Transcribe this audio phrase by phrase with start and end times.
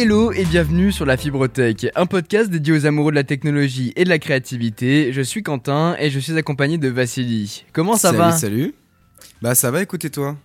[0.00, 3.92] Hello et bienvenue sur la Fibre Tech, un podcast dédié aux amoureux de la technologie
[3.96, 5.12] et de la créativité.
[5.12, 7.64] Je suis Quentin et je suis accompagné de Vassili.
[7.72, 8.74] Comment ça salut, va Salut.
[9.42, 10.36] Bah ça va, écoutez toi.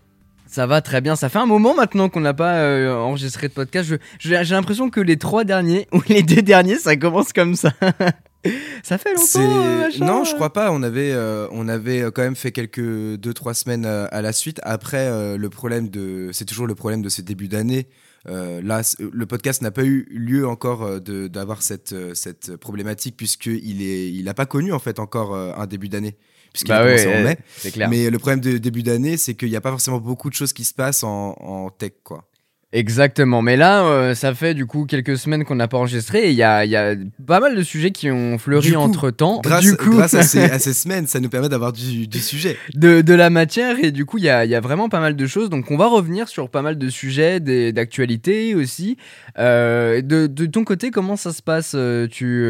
[0.47, 1.15] Ça va très bien.
[1.15, 3.93] Ça fait un moment maintenant qu'on n'a pas euh, enregistré de podcast.
[4.17, 7.73] J'ai l'impression que les trois derniers ou les deux derniers, ça commence comme ça.
[8.83, 9.39] ça fait longtemps.
[9.39, 10.71] euh, non, je crois pas.
[10.71, 12.81] On avait, euh, on avait quand même fait quelques
[13.17, 14.59] deux trois semaines à la suite.
[14.63, 17.87] Après, le problème de, c'est toujours le problème de ce début d'année.
[18.29, 22.55] Euh, là, le podcast n'a pas eu lieu encore euh, de- d'avoir cette euh, cette
[22.55, 26.15] problématique puisque il est, il pas connu en fait encore un début d'année
[26.53, 27.37] puisqu'il Bah a ouais, commencé en mai.
[27.57, 27.89] c'est clair.
[27.89, 30.53] Mais le problème de début d'année, c'est qu'il n'y a pas forcément beaucoup de choses
[30.53, 32.29] qui se passent en, en tech quoi.
[32.75, 36.29] Exactement, mais là, euh, ça fait du coup quelques semaines qu'on n'a pas enregistré et
[36.31, 36.95] il y y a
[37.27, 39.41] pas mal de sujets qui ont fleuri coup, entre temps.
[39.43, 42.19] Grâce, du coup, grâce à, ces, à ces semaines, ça nous permet d'avoir du, du
[42.19, 42.57] sujet.
[42.73, 45.15] de, de la matière et du coup, il y a, y a vraiment pas mal
[45.15, 45.51] de choses.
[45.51, 48.97] Donc, on va revenir sur pas mal de sujets, d'actualité aussi.
[49.37, 52.43] Euh, de, de ton côté, comment ça se passe Euh, Tu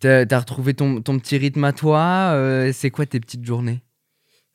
[0.00, 3.83] t'as as retrouvé ton, ton petit rythme à toi Euh, C'est quoi tes petites journées?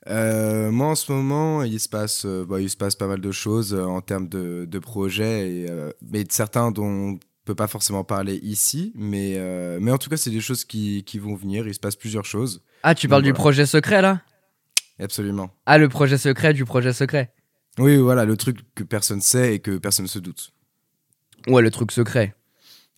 [0.08, 3.20] Euh, moi, en ce moment, il se passe, euh, bah, il se passe pas mal
[3.20, 5.68] de choses euh, en termes de, de projets, et,
[6.02, 8.92] mais de certains dont on peut pas forcément parler ici.
[8.96, 9.38] Mais,
[9.80, 11.68] mais en tout cas, c'est des choses qui, qui vont venir.
[11.68, 12.64] Il se passe plusieurs choses.
[12.84, 13.42] Ah, tu parles Donc, du voilà.
[13.44, 14.22] projet secret là?
[15.00, 15.50] Absolument.
[15.66, 17.34] Ah, le projet secret du projet secret
[17.78, 20.52] Oui, voilà, le truc que personne sait et que personne se doute.
[21.48, 22.36] Ouais, le truc secret.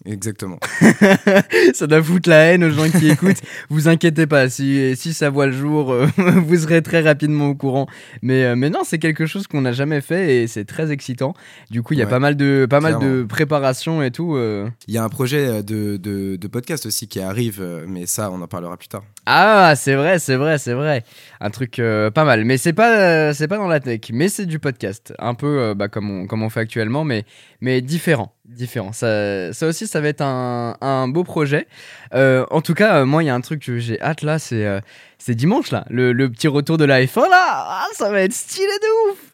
[0.05, 0.57] Exactement.
[1.73, 3.41] ça doit foutre la haine aux gens qui écoutent.
[3.69, 7.55] Vous inquiétez pas, si, si ça voit le jour, euh, vous serez très rapidement au
[7.55, 7.87] courant.
[8.21, 11.33] Mais, euh, mais non, c'est quelque chose qu'on n'a jamais fait et c'est très excitant.
[11.69, 14.35] Du coup, il y a Ouais, pas mal de, pas mal de préparation et tout.
[14.35, 14.67] euh.
[14.87, 18.41] Il y a un projet de, de, de podcast aussi qui arrive, mais ça, on
[18.41, 19.03] en parlera plus tard.
[19.33, 21.05] Ah, c'est vrai, c'est vrai, c'est vrai.
[21.39, 22.43] Un truc euh, pas mal.
[22.43, 25.13] Mais c'est pas, euh, pas dans la tech, mais c'est du podcast.
[25.19, 27.23] Un peu euh, bah, comme, on, fait actuellement, mais,
[27.61, 28.35] mais différent.
[28.43, 28.91] différent.
[28.91, 31.67] Ça, ça aussi, ça va être un, beau projet.
[32.13, 34.81] En tout cas, moi, il y a un truc que j'ai hâte là, c'est
[35.29, 37.37] dimanche là, le, petit retour de la F1 là.
[37.39, 39.30] Ah, ça va être stylé de ouf.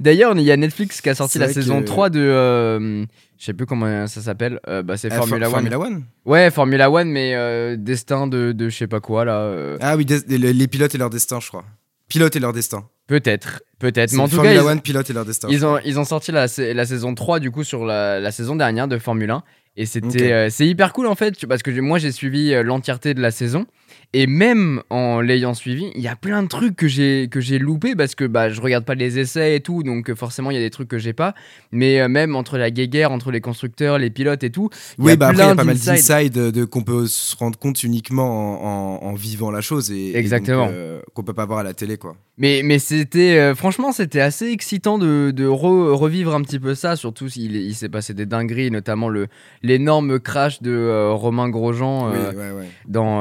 [0.00, 2.20] D'ailleurs, il y a Netflix qui a sorti la saison que- 3 de.
[2.20, 3.04] euh,
[3.38, 4.60] je sais plus comment ça s'appelle.
[4.68, 5.68] Euh, bah, c'est Euh, Formula For- One.
[5.70, 9.76] Formula One Ouais, Formula One, mais euh, destin de, de je sais pas quoi là.
[9.80, 11.64] Ah oui, les, pilotes et leur destin, je crois.
[12.08, 12.84] Pilote et leur destin.
[13.08, 14.12] Peut-être, peut-être.
[14.12, 15.48] Mais en tout Formula cas, ils- One, pilote et leur destin.
[15.50, 18.30] Ils ont, ils ont sorti la, sa- la saison 3 du coup sur la, la
[18.32, 19.42] saison dernière de Formule 1
[19.76, 23.30] et c'était c'est hyper cool en fait parce que moi j'ai suivi l'entièreté de la
[23.30, 23.66] saison
[24.12, 27.58] et même en l'ayant suivi il y a plein de trucs que j'ai que j'ai
[27.58, 30.54] loupé parce que bah je regarde pas les essais et tout donc euh, forcément il
[30.54, 31.34] y a des trucs que j'ai pas
[31.72, 35.06] mais euh, même entre la guéguerre entre les constructeurs les pilotes et tout il y
[35.06, 35.92] Oui, a bah après, il y plein a pas mal d'insides.
[36.08, 39.90] d'insides de, de- qu'on peut se rendre compte uniquement en, en- en vivant la chose
[39.90, 40.68] et, Exactement.
[40.70, 42.16] euh, qu'on peut pas voir à la télé, quoi.
[42.38, 46.74] Mais, mais c'était euh, franchement c'était assez excitant de, de re- revivre un petit peu
[46.74, 49.28] ça surtout s'il il s'est passé des dingueries notamment le
[49.62, 52.68] l'énorme crash de euh, Romain Grosjean euh, oui, ouais, ouais.
[52.88, 53.20] dans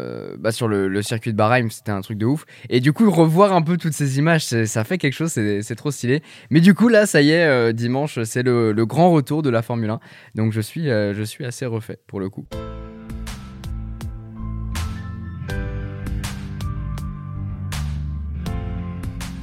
[0.00, 2.44] euh, bah, sur le, circuit de Bahreïn c'était un truc de ouf.
[2.68, 5.90] Et du coup revoir un peu toutes ces images ça fait quelque chose c'est trop
[5.90, 6.22] stylé.
[6.50, 9.62] Mais du coup là ça y est euh, dimanche c'est le, grand retour de la
[9.62, 10.00] Formule 1
[10.34, 12.46] donc euh, je suis assez refait pour le coup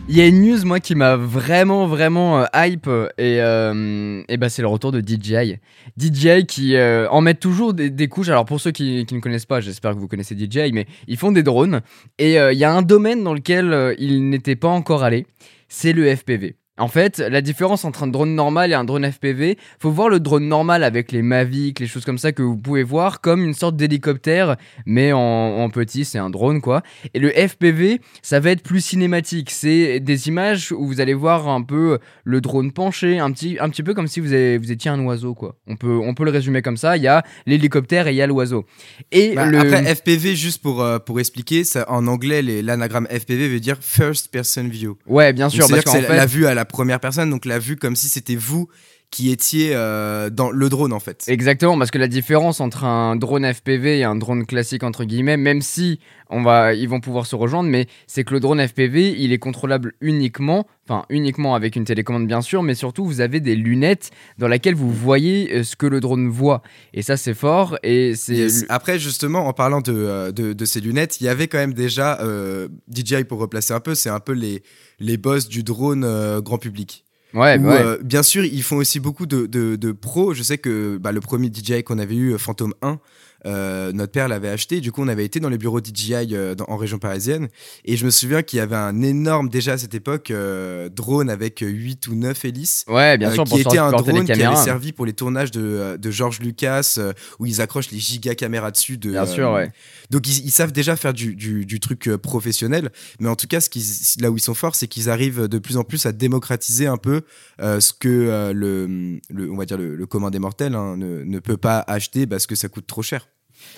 [0.10, 4.48] Il y a une news moi qui m'a vraiment vraiment euh, hype euh, et, bah
[4.48, 5.58] c'est le retour de DJI.
[5.98, 8.30] DJI qui euh, en met toujours des, couches.
[8.30, 11.18] Alors pour ceux qui, qui ne connaissent pas, j'espère que vous connaissez DJI, mais ils
[11.18, 11.82] font des drones
[12.20, 15.28] et il y a un domaine dans lequel ils n'étaient pas encore allés,
[15.68, 16.56] c'est le FPV.
[16.78, 20.20] En fait, la différence entre un drone normal et un drone FPV, faut voir le
[20.20, 23.54] drone normal avec les Mavic, les choses comme ça que vous pouvez voir comme une
[23.54, 24.56] sorte d'hélicoptère,
[24.86, 26.84] mais en, en petit, c'est un drone quoi.
[27.14, 29.50] Et le FPV, ça va être plus cinématique.
[29.52, 33.70] C'est des images où vous allez voir un peu le drone penché, un petit, un
[33.70, 35.56] petit peu comme si vous, avez- vous étiez un oiseau quoi.
[35.68, 36.96] On peut, on peut le résumer comme ça.
[36.98, 38.66] Il y a l'hélicoptère et il y a l'oiseau.
[39.12, 39.60] Et Bah, le...
[39.60, 44.30] Après, FPV, juste pour, euh, pour expliquer, ça, en anglais, l'anagramme FPV veut dire First
[44.32, 44.98] Person View.
[45.08, 47.60] ouais, bien sûr, C'est-à-dire que c'est fait, la vue à la première personne, donc la
[47.60, 48.70] vue comme si c'était vous
[49.10, 51.24] qui étiez euh, dans le drone, en fait.
[51.28, 55.38] Exactement, parce que la différence entre un drone FPV et un drone classique entre guillemets,
[55.38, 56.00] même si
[56.30, 59.40] on va, ils vont pouvoir se rejoindre, mais c'est que le drone FPV, il est
[59.40, 64.12] contrôlable uniquement, enfin uniquement avec une télécommande bien sûr, mais surtout vous avez des lunettes
[64.38, 66.62] dans lesquelles vous voyez euh, ce que le drone voit,
[66.94, 68.66] et ça c'est fort et c'est Yes.
[68.70, 71.74] Après, justement, en parlant de, euh, de, de ces lunettes, il y avait quand même
[71.74, 74.64] déjà euh, DJI pour replacer un peu, c'est un peu les,
[75.00, 77.06] les boss du drone euh, grand public.
[77.38, 77.82] Ouais, Où, ouais.
[77.82, 80.34] euh, bien sûr, ils font aussi beaucoup de, de, de pros.
[80.34, 83.00] Je sais que bah, le premier DJI qu'on avait eu, euh, Phantom 1,
[83.46, 84.82] euh, notre père l'avait acheté.
[84.82, 87.48] Du coup, on avait été dans les bureaux DJI euh, dans- en région parisienne.
[87.86, 91.30] Et je me souviens qu'il y avait un énorme, déjà à cette époque, euh, drone
[91.30, 92.84] avec 8 ou 9 hélices.
[92.88, 94.64] Ouais, bien sûr, qui pour était un drone qui avait caméras.
[94.64, 96.98] servi pour les tournages de, de George Lucas,
[97.40, 98.98] où ils accrochent les giga caméras dessus.
[98.98, 99.72] De, Bien sûr, ouais.
[100.10, 103.60] Donc ils, ils savent déjà faire du, du- du truc professionnel, mais en tout cas,
[103.62, 106.12] ce qu'ils- là où ils sont forts, c'est qu'ils arrivent de plus en plus à
[106.12, 107.22] démocratiser un peu
[107.60, 111.40] ce que le, le- on va dire le, le commun des mortels hein, ne, ne
[111.40, 113.28] peut pas acheter parce que ça coûte trop cher.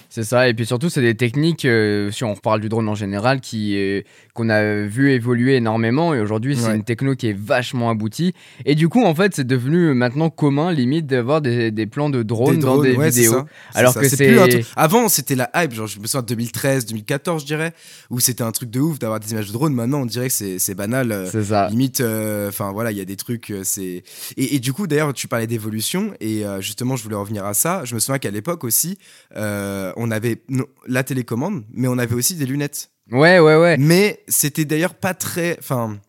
[0.09, 2.95] C'est ça, et puis surtout, c'est des techniques, euh, si on reparle du drone en
[2.95, 4.01] général, qui, euh,
[4.33, 6.75] qu'on a vu évoluer énormément, et aujourd'hui, c'est Ouais.
[6.75, 8.33] une techno qui est vachement aboutie.
[8.65, 12.23] Et du coup, en fait, c'est devenu maintenant commun, limite, d'avoir des, des plans de
[12.23, 13.43] drone Des dans drones, des ouais, vidéos.
[13.75, 14.01] alors ça.
[14.01, 16.85] que plus c'est- un truc- Avant, c'était la hype, genre je me souviens de 2013,
[16.87, 17.73] 2014, je dirais,
[18.09, 19.73] où c'était un truc de ouf d'avoir des images de drone.
[19.73, 21.11] Maintenant, on dirait que c'est banal.
[21.11, 21.69] euh, C'est ça.
[21.69, 24.03] Limite, euh, enfin voilà, il y a des trucs, euh, c'est
[24.37, 27.53] et, et du coup d'ailleurs tu parlais d'évolution et euh, justement je voulais revenir à
[27.53, 27.83] ça.
[27.85, 28.97] Je me souviens qu'à l'époque aussi,
[29.35, 30.43] euh, on avait
[30.87, 32.91] la télécommande, mais on avait aussi des lunettes.
[33.11, 33.77] Ouais, ouais, ouais.
[33.77, 35.99] Mais c'était d'ailleurs pas très, enfin.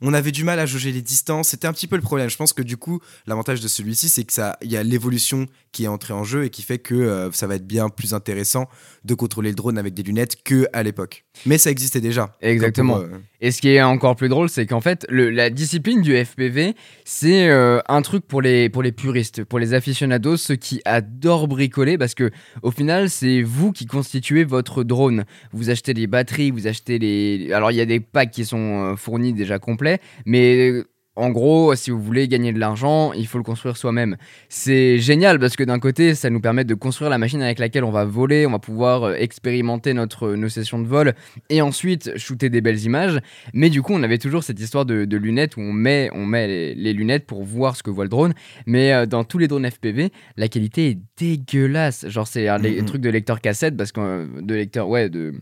[0.00, 2.28] On avait du mal à jauger les distances, c'était un petit peu le problème.
[2.30, 5.46] Je pense que du coup, l'avantage de celui-ci, c'est que ça, il y a l'évolution
[5.72, 8.14] qui est entrée en jeu et qui fait que euh, ça va être bien plus
[8.14, 8.66] intéressant
[9.04, 11.24] de contrôler le drone avec des lunettes que à l'époque.
[11.46, 12.36] Mais ça existait déjà.
[12.40, 12.94] Exactement.
[12.94, 16.02] Pour, euh, Et ce qui est encore plus drôle, c'est qu'en fait, le- la discipline
[16.02, 16.74] du FPV,
[17.04, 21.48] c'est euh, un truc pour les, pour les puristes, pour les aficionados, ceux qui adorent
[21.48, 22.30] bricoler, parce que
[22.62, 25.24] au final, c'est vous qui constituez votre drone.
[25.52, 27.52] Vous achetez les batteries, vous achetez les.
[27.52, 30.82] Alors, il y a des packs qui sont fournis déjà complets, mais.
[31.18, 34.16] Euh, En gros, si vous voulez gagner de l'argent, il faut le construire soi-même.
[34.48, 37.84] C'est génial parce que d'un côté, ça nous permet de construire la machine avec laquelle
[37.84, 41.14] on va voler, on va pouvoir euh, expérimenter notre, nos sessions de vol
[41.50, 43.18] et ensuite shooter des belles images.
[43.52, 46.24] Mais du coup, on avait toujours cette histoire de, de lunettes où on met, on
[46.24, 48.34] met les, les lunettes pour voir ce que voit le drone.
[48.66, 52.06] Mais euh, dans tous les drones FPV, la qualité est dégueulasse.
[52.08, 52.84] Genre, c'est un Mhm.
[52.84, 54.00] truc de lecteur cassette, parce que.
[54.00, 55.32] euh, De lecteur, ouais, de,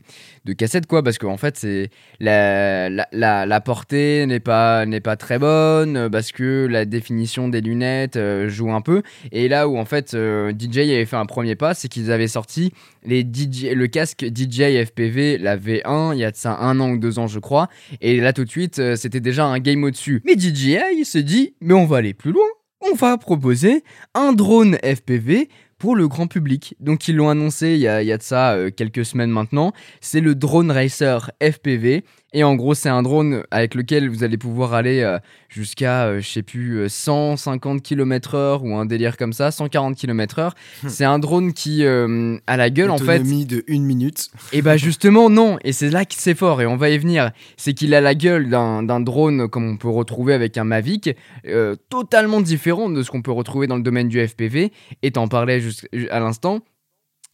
[0.44, 1.02] de cassette, quoi.
[1.02, 1.90] Parce qu'en fait, c'est.
[2.20, 6.85] La, la, la, la portée n'est pas, n'est pas très bonne, euh, parce que la
[6.85, 9.03] définition des lunettes euh, joue un peu.
[9.33, 12.29] Et là où, en fait, euh, DJI avait fait un premier pas, c'est qu'ils avaient
[12.29, 12.73] sorti
[13.05, 16.91] les DJ, le casque DJI FPV, la V1, il y a de ça un an
[16.91, 17.69] ou deux ans, je crois.
[18.01, 20.23] Et là, tout de suite, c'était déjà un game au-dessus.
[20.25, 22.47] Mais DJI se dit, mais on va aller plus loin.
[22.81, 23.85] On va proposer
[24.15, 25.49] un drone FPV
[25.79, 26.75] pour le grand public.
[26.81, 29.73] Donc, ils l'ont annoncé il y a, il y a de ça quelques semaines maintenant.
[30.01, 32.05] C'est le Drone Racer FPV.
[32.38, 35.19] Et en gros, c'est un drone avec lequel vous allez pouvoir aller euh,
[35.49, 40.50] jusqu'à, euh, je sais plus, euh, 150 km/h ou un délire comme ça, 140 km/h.
[40.87, 43.21] C'est un drone qui euh, a la gueule, en fait.
[43.21, 44.29] autonomie de une minute.
[44.53, 47.31] Et bah justement non, et c'est là que c'est fort, et on va y venir.
[47.56, 51.09] C'est qu'il a la gueule d'un drone comme on peut retrouver avec un Mavic,
[51.47, 54.73] euh, totalement différent de ce qu'on peut retrouver dans le domaine du FPV,
[55.03, 56.61] et t'en parlais juste à l'instant.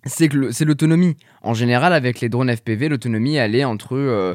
[0.04, 1.16] C'est que le- c'est l'autonomie.
[1.42, 4.34] En général, avec les drones FPV, l'autonomie elle est entre euh,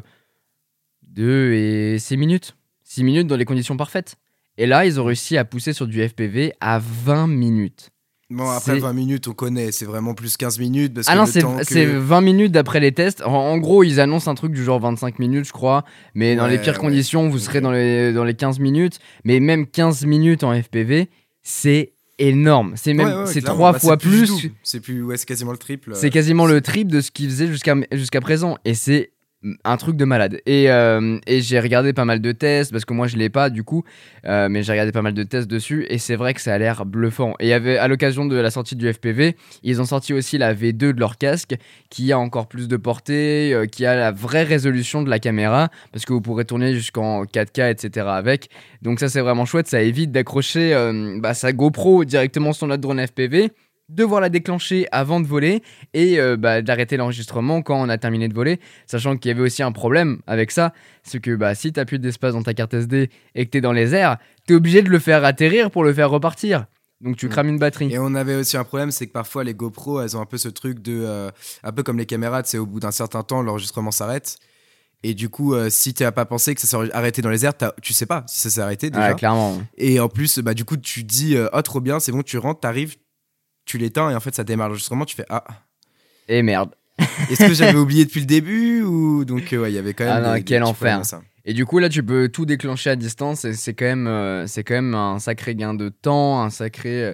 [1.17, 2.55] 2 et 6 minutes.
[2.83, 4.15] 6 minutes dans les conditions parfaites.
[4.57, 7.89] Et là, ils ont réussi à pousser sur du FPV à 20 minutes.
[8.29, 10.93] Bon, après C'est- 20 minutes, on connaît, c'est vraiment plus 15 minutes.
[10.93, 13.21] Parce Ah que non, c'est que- c'est 20 minutes d'après les tests.
[13.21, 15.85] En, en gros, ils annoncent un truc du genre 25 minutes, je crois.
[16.13, 16.79] Mais dans les Ouais, pires ouais.
[16.79, 18.99] conditions, vous serez dans les, dans les 15 minutes.
[19.23, 21.09] Mais même 15 minutes en FPV,
[21.41, 22.73] c'est énorme.
[22.75, 24.27] C'est même Ouais, ouais, c'est trois Bah, fois plus.
[24.27, 24.53] double.
[24.63, 25.91] C'est plus, ouais, c'est quasiment le triple.
[25.95, 28.57] C'est quasiment le triple de ce qu'ils faisaient jusqu'à jusqu'à présent.
[28.65, 29.11] Et c'est
[29.63, 30.41] un truc de malade.
[30.45, 33.49] Et, euh, et j'ai regardé pas mal de tests, parce que moi je l'ai pas
[33.49, 33.83] du coup,
[34.25, 36.57] euh, mais j'ai regardé pas mal de tests dessus, et c'est vrai que ça a
[36.57, 37.35] l'air bluffant.
[37.39, 40.99] Et à l'occasion de la sortie du FPV, ils ont sorti aussi la V2 de
[40.99, 41.55] leur casque,
[41.89, 45.69] qui a encore plus de portée, euh, qui a la vraie résolution de la caméra,
[45.91, 48.07] parce que vous pourrez tourner jusqu'en 4K, etc.
[48.09, 48.49] avec.
[48.81, 50.73] Donc ça c'est vraiment chouette, ça évite d'accrocher
[51.19, 53.51] bah, sa GoPro directement sur notre drone FPV
[53.89, 55.63] devoir la déclencher avant de voler
[55.93, 59.41] et euh, bah, d'arrêter l'enregistrement quand on a terminé de voler, sachant qu'il y avait
[59.43, 62.73] aussi un problème avec ça, c'est que bah, si t'as plus d'espace dans ta carte
[62.73, 65.93] SD et que t'es dans les airs, t'es obligé de le faire atterrir pour le
[65.93, 66.65] faire repartir.
[66.99, 67.29] Donc tu Mm.
[67.29, 67.93] crames une batterie.
[67.93, 70.37] Et on avait aussi un problème, c'est que parfois les GoPro, elles ont un peu
[70.37, 71.03] ce truc de.
[71.05, 71.29] euh,
[71.63, 74.37] un peu comme les caméras, c'est au bout d'un certain temps, l'enregistrement s'arrête.
[75.03, 77.45] Et du coup, euh, si tu n'as pas pensé que ça s'est arrêté dans les
[77.45, 77.53] airs,
[77.83, 79.09] tu sais pas si ça s'est arrêté déjà.
[79.09, 79.61] Ouais, clairement.
[79.77, 82.39] et en plus, bah, du coup, tu dis, euh, oh trop bien, c'est bon, tu
[82.39, 82.95] rentres, t'arrives,
[83.67, 85.43] tu l'éteins et en fait, ça démarre l'enregistrement, tu fais, ah.
[86.27, 86.71] Et merde.
[87.29, 90.05] Est-ce que j'avais oublié depuis le début ou donc euh, ouais, il y avait quand
[90.05, 90.13] même.
[90.23, 90.99] Ah non, des- quel enfer.
[91.45, 94.47] Et du coup là tu peux tout déclencher à distance et c'est quand même euh,
[94.47, 97.13] c'est quand même un sacré gain de temps, un sacré euh,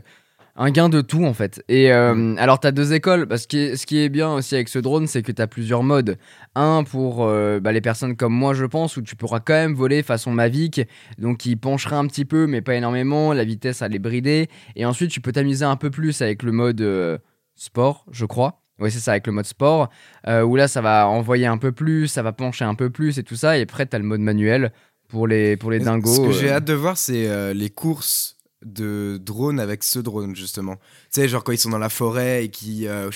[0.56, 1.64] un gain de tout en fait.
[1.68, 4.80] Et euh, alors t'as deux écoles parce que ce qui est bien aussi avec ce
[4.80, 6.18] drone c'est que t'as plusieurs modes.
[6.56, 9.74] Un pour euh, bah, les personnes comme moi je pense où tu pourras quand même
[9.74, 10.82] voler façon Mavic
[11.18, 14.86] donc il penchera un petit peu mais pas énormément, la vitesse elle est bridée et
[14.86, 17.18] ensuite tu peux t'amuser un peu plus avec le mode euh,
[17.56, 18.60] sport je crois.
[18.80, 19.90] Oui, c'est ça, avec le mode sport,
[20.28, 23.24] où là, ça va envoyer un peu plus, ça va pencher un peu plus et
[23.24, 23.56] tout ça.
[23.56, 24.74] Et après, tu as le mode manuel
[25.08, 26.16] pour les, pour les dingos.
[26.16, 28.33] Ce que j'ai hâte de voir, c'est les courses
[28.66, 30.78] de drone avec ce drone justement.
[31.14, 33.12] Tu sais, genre quand ils sont dans la forêt et qui euh,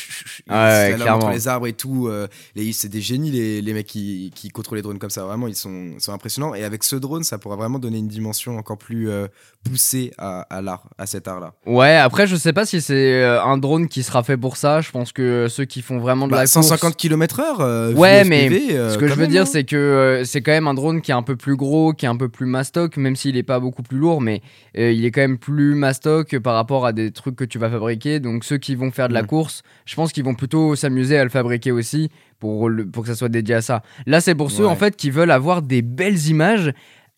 [0.48, 2.27] Ah ouais, entre les arbres et tout, euh,
[2.72, 5.24] c'est des génies les, les mecs qui, qui contrôlent les drones comme ça.
[5.24, 6.54] Vraiment, ils sont, sont impressionnants.
[6.54, 9.25] Et avec ce drone, ça pourra vraiment donner une dimension encore plus euh,
[9.63, 11.54] poussée à, à l'art, à cet art-là.
[11.66, 14.80] Ouais, après, je sais pas si c'est euh, un drone qui sera fait pour ça.
[14.82, 16.96] Je pense que ceux qui font vraiment de Bah, la 150 course...
[16.98, 17.96] km/h.
[17.96, 20.75] Ouais, mais euh, Ce que je veux dire, c'est que euh, c'est quand même un
[20.75, 23.38] drone qui est un peu plus gros, qui est un peu plus mastoc, même s'il
[23.38, 24.44] est pas beaucoup plus lourd, mais
[24.77, 27.72] euh, il est quand même plus mastoc par rapport à des trucs que tu vas
[27.72, 27.87] fabriquer.
[28.20, 31.24] Donc ceux qui vont faire de la course, je pense qu'ils vont plutôt s'amuser à
[31.24, 33.82] le fabriquer aussi pour, le- pour que ça soit dédié à ça.
[34.06, 34.70] Là, c'est pour ceux Ouais.
[34.72, 36.74] en fait qui veulent avoir des belles images.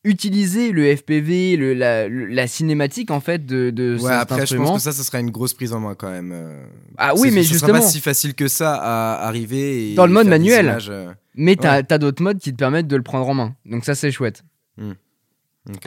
[0.06, 4.42] Utiliser le FPV, le- la, la cinématique en fait de, de Ouais, cet après, je
[4.44, 4.64] instrument.
[4.68, 6.32] pense que ça, ça sera une grosse prise en main quand même.
[6.34, 6.64] euh.
[6.98, 9.92] Ah oui, mais sera justement, pas si facile que ça à arriver.
[9.92, 10.78] Et Dans le mode manuel.
[10.90, 11.12] euh.
[11.36, 13.56] Mais t'as as, d'autres modes qui te permettent de le prendre en main.
[13.66, 14.44] Donc ça, c'est chouette.
[14.78, 14.94] Hmm.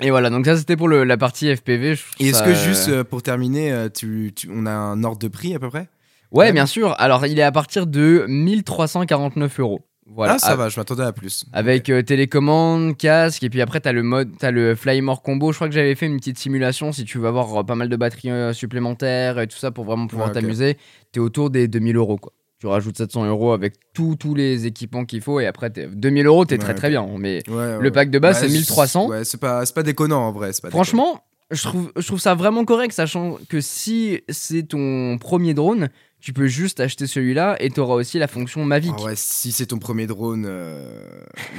[0.01, 1.97] Et voilà, donc ça, c'était pour le- la partie FPV.
[2.21, 5.19] Et est-ce ça, que juste euh, pour terminer, euh, tu, tu- on a un ordre
[5.19, 5.89] de prix à peu près?
[6.31, 6.53] Ouais, Ouais.
[6.53, 6.95] bien sûr.
[6.99, 9.81] Alors, il est à partir de 1349 euros.
[10.07, 10.35] Voilà.
[10.35, 11.47] Ah, ça A- va, je m'attendais à plus.
[11.53, 15.53] Avec euh, télécommande, casque, et puis après, t'as le mode, t'as le Flymore combo.
[15.53, 16.93] Je crois que j'avais fait une petite simulation.
[16.93, 19.85] Si tu veux avoir euh, pas mal de batteries euh, supplémentaires et tout ça pour
[19.85, 20.41] vraiment pouvoir Ouais, ok.
[20.43, 20.77] t'amuser,
[21.13, 22.33] t'es autour des 2000 euros, quoi.
[22.63, 26.27] Tu rajoutes 700 euros avec tous tous les équipements qu'il faut, et après, t'es- 2000
[26.27, 27.05] euros, t'es Ouais, très très bien.
[27.19, 29.09] Mais Ouais, ouais, le pack de base, c'est 1300.
[29.09, 30.53] Ouais, c'est pas, c'est pas déconnant en vrai.
[30.63, 35.55] Pas Franchement, je trouve, je trouve ça vraiment correct, sachant que si c'est ton premier
[35.55, 35.89] drone,
[36.23, 38.93] tu peux juste acheter celui-là et tu auras aussi la fonction Mavic.
[38.99, 41.03] Ah ouais, si c'est ton premier drone, euh,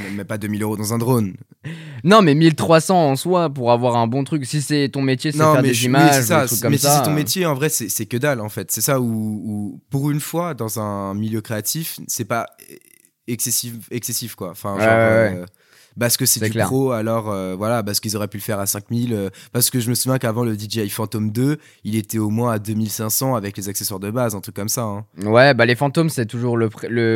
[0.09, 1.33] ne mets pas 2000 euros dans un drone.
[2.05, 4.45] Non, mais 1300 en soi pour avoir un bon truc.
[4.45, 6.41] Si c'est ton métier, c'est faire mais des je- images, ça.
[6.41, 6.91] des trucs comme mais ça.
[6.91, 8.71] si c'est ton métier, en vrai, c'est que dalle en fait.
[8.71, 12.47] C'est ça où, où, pour une fois, dans un milieu créatif, c'est pas
[13.27, 14.49] excessif, excessif quoi.
[14.51, 15.45] Enfin, Ouais, genre, ouais, euh,
[15.99, 16.67] parce que c'est du clair.
[16.67, 19.13] pro, alors euh, voilà, parce qu'ils auraient pu le faire à 5000.
[19.13, 22.53] euh, parce que je me souviens qu'avant le DJI Phantom 2, il était au moins
[22.53, 24.83] à 2500 avec les accessoires de base, un truc comme ça.
[24.83, 25.05] hein.
[25.23, 26.69] Ouais, bah les fantômes, c'est toujours le,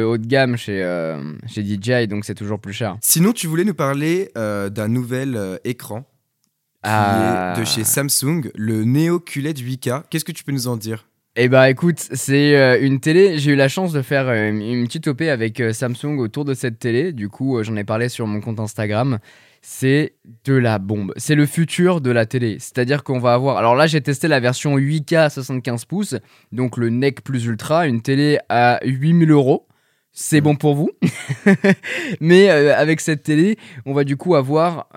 [0.05, 2.97] haut de gamme chez, euh, chez DJI, donc c'est toujours plus cher.
[3.01, 7.53] Sinon, tu voulais nous parler euh, d'un nouvel écran qui Ah.
[7.55, 10.03] est de chez Samsung, le Neo QLED 8K.
[10.09, 11.07] Qu'est-ce que tu peux nous en dire?
[11.39, 13.37] Eh bah écoute, c'est euh, une télé.
[13.37, 16.55] J'ai eu la chance de faire euh, une petite OP avec euh, Samsung autour de
[16.55, 17.13] cette télé.
[17.13, 19.19] Du coup, j'en ai parlé sur mon compte Instagram.
[19.61, 20.15] C'est
[20.45, 21.13] de la bombe.
[21.15, 22.57] C'est le futur de la télé.
[22.59, 23.57] C'est-à-dire qu'on va avoir.
[23.57, 26.15] Alors là, j'ai testé la version 8K 75 pouces,
[26.51, 29.67] donc le NEC plus ultra, une télé à 8000 euros.
[30.13, 30.89] C'est bon pour vous?
[32.19, 34.87] Mais avec cette télé, on va du coup avoir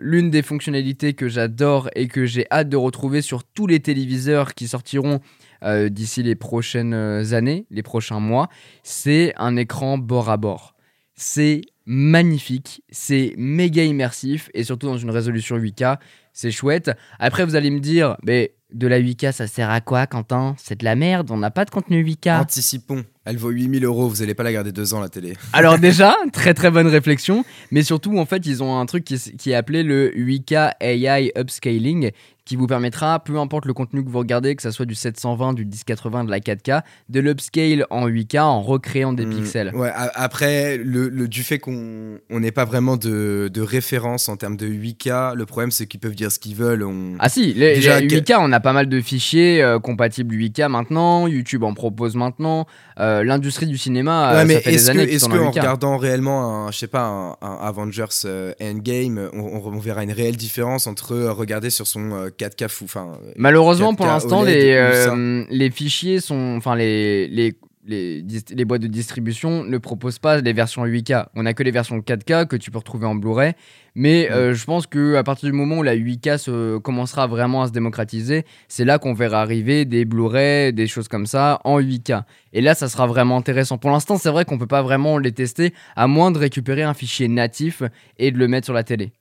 [0.00, 4.54] l'une des fonctionnalités que j'adore et que j'ai hâte de retrouver sur tous les téléviseurs
[4.54, 5.20] qui sortiront
[5.62, 8.48] euh, d'ici les prochaines euh, années, les prochains mois,
[8.82, 10.74] c'est un écran bord à bord.
[11.14, 15.98] C'est magnifique, c'est méga immersif et surtout dans une résolution 8K,
[16.32, 16.90] c'est chouette.
[17.18, 20.54] Après, vous allez me dire, mais de la 8K, ça sert à quoi, Quentin?
[20.58, 22.40] C'est de la merde, on n'a pas de contenu 8K.
[22.40, 23.04] Anticipons.
[23.26, 25.34] Elle vaut 8000 euros, vous allez pas la garder deux ans la télé.
[25.52, 29.14] Alors déjà, très très bonne réflexion, mais surtout en fait ils ont un truc qui,
[29.14, 32.10] est- qui est appelé le 8K AI Upscaling,
[32.44, 35.52] qui vous permettra, peu importe le contenu que vous regardez, que ça soit du 720,
[35.54, 39.74] du 1080, de la 4K, de l'upscale en 8K en recréant des Hmm, pixels.
[39.74, 44.36] Ouais, après, le, le- du fait qu'on on n'ait pas vraiment de, de référence en
[44.36, 46.84] termes de 8K, le problème c'est qu'ils peuvent dire ce qu'ils veulent.
[46.84, 47.14] On...
[47.18, 50.32] Ah si, les, Déjà, les que- 8K, on a pas mal de fichiers euh, compatibles
[50.36, 52.66] 8K maintenant, YouTube en propose maintenant,
[53.00, 55.30] euh, l'industrie du cinéma, Ouais, euh, mais ça fait des est-ce que, années est-ce sont
[55.30, 55.58] que en en 8K.
[55.60, 60.02] regardant réellement un, je sais pas, un, un Avengers euh, Endgame, on, on- on verra
[60.04, 63.12] une réelle différence entre euh, regarder sur son euh, 4K fou, enfin.
[63.24, 66.54] euh, Malheureusement, pour 4K l'instant, OLED les, euh, les fichiers sont.
[66.56, 67.54] Enfin, les, les,
[67.86, 71.26] les, boîtes de distribution ne proposent pas les versions 8K.
[71.34, 73.52] On a que les versions 4K que tu peux retrouver en Blu-ray.
[73.94, 74.32] Mais Mm.
[74.34, 77.72] euh, je pense qu'à partir du moment où la 8K se, commencera vraiment à se
[77.72, 82.22] démocratiser, c'est là qu'on verra arriver des Blu-ray, des choses comme ça en 8K.
[82.52, 83.78] Et là, ça sera vraiment intéressant.
[83.78, 86.94] Pour l'instant, c'est vrai qu'on peut pas vraiment les tester à moins de récupérer un
[86.94, 87.82] fichier natif
[88.18, 89.12] et de le mettre sur la télé.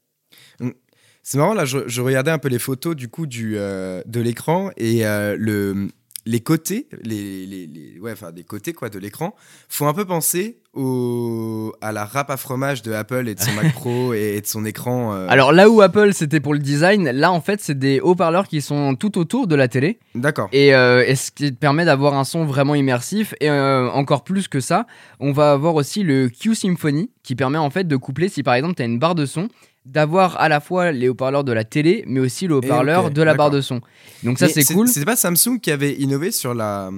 [1.28, 4.22] C'est marrant, là, je, je regardais un peu les photos du coup du, euh, de
[4.22, 5.88] l'écran et euh, le,
[6.28, 9.36] les côtés, les, les, les- ouais, enfin, des côtés quoi, de l'écran
[9.70, 13.52] font un peu penser au, à la râpe à fromage de Apple et de son
[13.54, 15.14] Mac Pro et, et de son écran.
[15.14, 15.28] euh.
[15.30, 18.62] Alors là où Apple c'était pour le design, là en fait c'est des haut-parleurs qui
[18.62, 20.50] sont tout autour de la télé D'accord.
[20.52, 24.24] et, euh, et ce qui te permet d'avoir un son vraiment immersif et euh, encore
[24.24, 24.88] plus que ça,
[25.20, 28.54] on va avoir aussi le Q Symphony qui permet en fait de coupler si par
[28.56, 29.48] exemple tu as une barre de son
[29.86, 33.34] d'avoir à la fois les haut-parleurs de la télé mais aussi le haut-parleur de la
[33.34, 33.82] barre de son.
[34.24, 34.88] Donc ça c'est cool.
[34.88, 36.90] C'était pas Samsung qui avait innové sur la,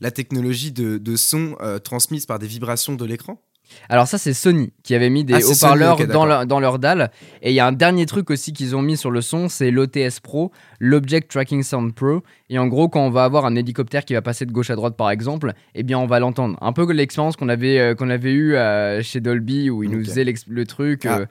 [0.00, 3.40] la technologie de, de son euh, transmise par des vibrations de l'écran?
[3.88, 6.78] Alors ça c'est Sony qui avait mis des Ah, c'est haut-parleurs dans, leur, dans leur
[6.78, 7.10] dalle.
[7.42, 9.72] Et il y a un dernier truc aussi qu'ils ont mis sur le son, c'est
[9.72, 12.22] l'OTS Pro, l'Object Tracking Sound Pro.
[12.48, 14.76] Et en gros quand on va avoir un hélicoptère qui va passer de gauche à
[14.76, 16.56] droite par exemple, eh bien on va l'entendre.
[16.60, 20.04] Un peu l'expérience qu'on avait, euh, qu'on avait eu euh, chez Dolby où ils nous
[20.04, 21.04] faisaient le truc.
[21.06, 21.22] Ah.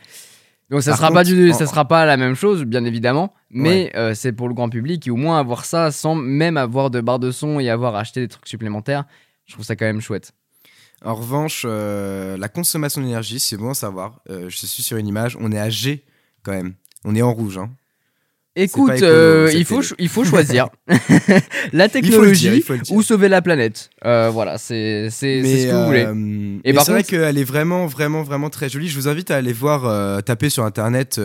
[0.70, 3.92] Donc ça Par sera pas du, ça sera pas la même chose bien évidemment, mais
[3.96, 7.02] euh, c'est pour le grand public et au moins avoir ça sans même avoir de
[7.02, 9.06] barre de son et avoir acheté des trucs supplémentaires,
[9.46, 10.34] je trouve ça quand même chouette.
[11.04, 14.22] En revanche, euh, la consommation d'énergie, c'est bon à savoir.
[14.30, 16.04] Euh, je suis sur une image, on est à G
[16.42, 16.74] quand même.
[17.04, 17.60] On est en rouge.
[17.60, 17.70] Hein.
[18.58, 20.70] Écoute, écolo, euh, il, faut, il faut choisir
[21.74, 23.90] la technologie dire, ou sauver la planète.
[24.06, 26.06] Euh, voilà, c'est ce que vous voulez.
[26.06, 28.88] euh, Et c'est vrai qu'elle est vraiment, vraiment, vraiment très jolie.
[28.88, 31.20] Je vous invite à aller voir, taper sur internet,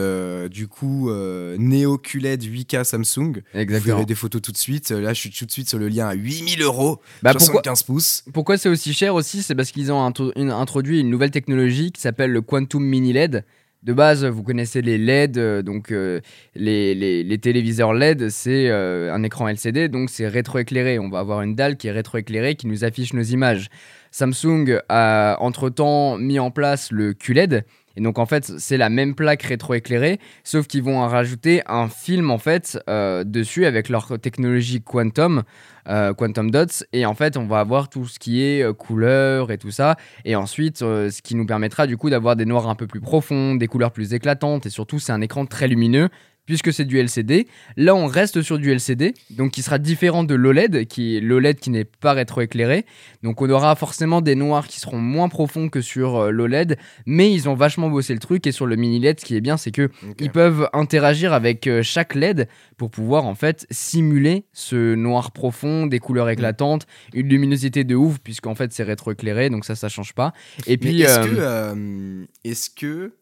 [0.50, 3.42] du coup, Neo QLED 8K Samsung.
[3.54, 3.94] Vous Exactement.
[3.94, 4.90] verrez des photos tout de suite.
[4.90, 7.00] Là, je suis tout de suite sur le lien à 8000 euros.
[7.22, 8.25] Bah, pourquoi, 75 pouces.
[8.32, 9.42] pourquoi c'est aussi cher aussi?
[9.42, 13.44] C'est parce qu'ils ont introduit une nouvelle technologie qui s'appelle le Quantum Mini LED.
[13.82, 16.20] De base, vous connaissez les LED, euh, donc euh,
[16.54, 20.99] les, téléviseurs LED, c'est euh, un écran LCD, donc c'est rétroéclairé.
[20.99, 23.68] On va avoir une dalle qui est rétroéclairée qui nous affiche nos images.
[24.10, 27.64] Samsung a entre-temps mis en place le QLED.
[28.00, 32.30] Donc en fait, c'est la même plaque rétroéclairée, sauf qu'ils vont en rajouter un film
[32.30, 35.42] en fait euh, dessus avec leur technologie quantum,
[35.88, 36.66] euh, quantum dots.
[36.92, 39.97] Et en fait, on va avoir tout ce qui est euh, couleur et tout ça.
[40.25, 43.54] Et ensuite, ce qui nous permettra du coup d'avoir des noirs un peu plus profonds,
[43.54, 44.66] des couleurs plus éclatantes.
[44.66, 46.09] Et surtout, c'est un écran très lumineux
[46.47, 47.47] puisque c'est du LCD.
[47.76, 51.70] Là, on reste sur du LCD, donc qui sera différent de l'OLED, qui l'OLED qui
[51.70, 52.87] n'est pas rétroéclairé.
[53.23, 57.32] Donc on aura forcément des noirs qui seront moins profonds que sur euh, l'OLED, mais
[57.32, 58.47] ils ont vachement bossé le truc.
[58.47, 61.66] Et sur le mini LED, ce qui est bien, c'est que ils peuvent interagir avec
[61.66, 67.28] euh, chaque LED pour pouvoir en fait simuler ce noir profond, des couleurs éclatantes, une
[67.28, 70.32] luminosité de ouf, puisqu'en fait c'est rétroéclairé, donc ça, ça change pas.
[70.66, 73.12] Et puis, est-ce euh, que, est-ce que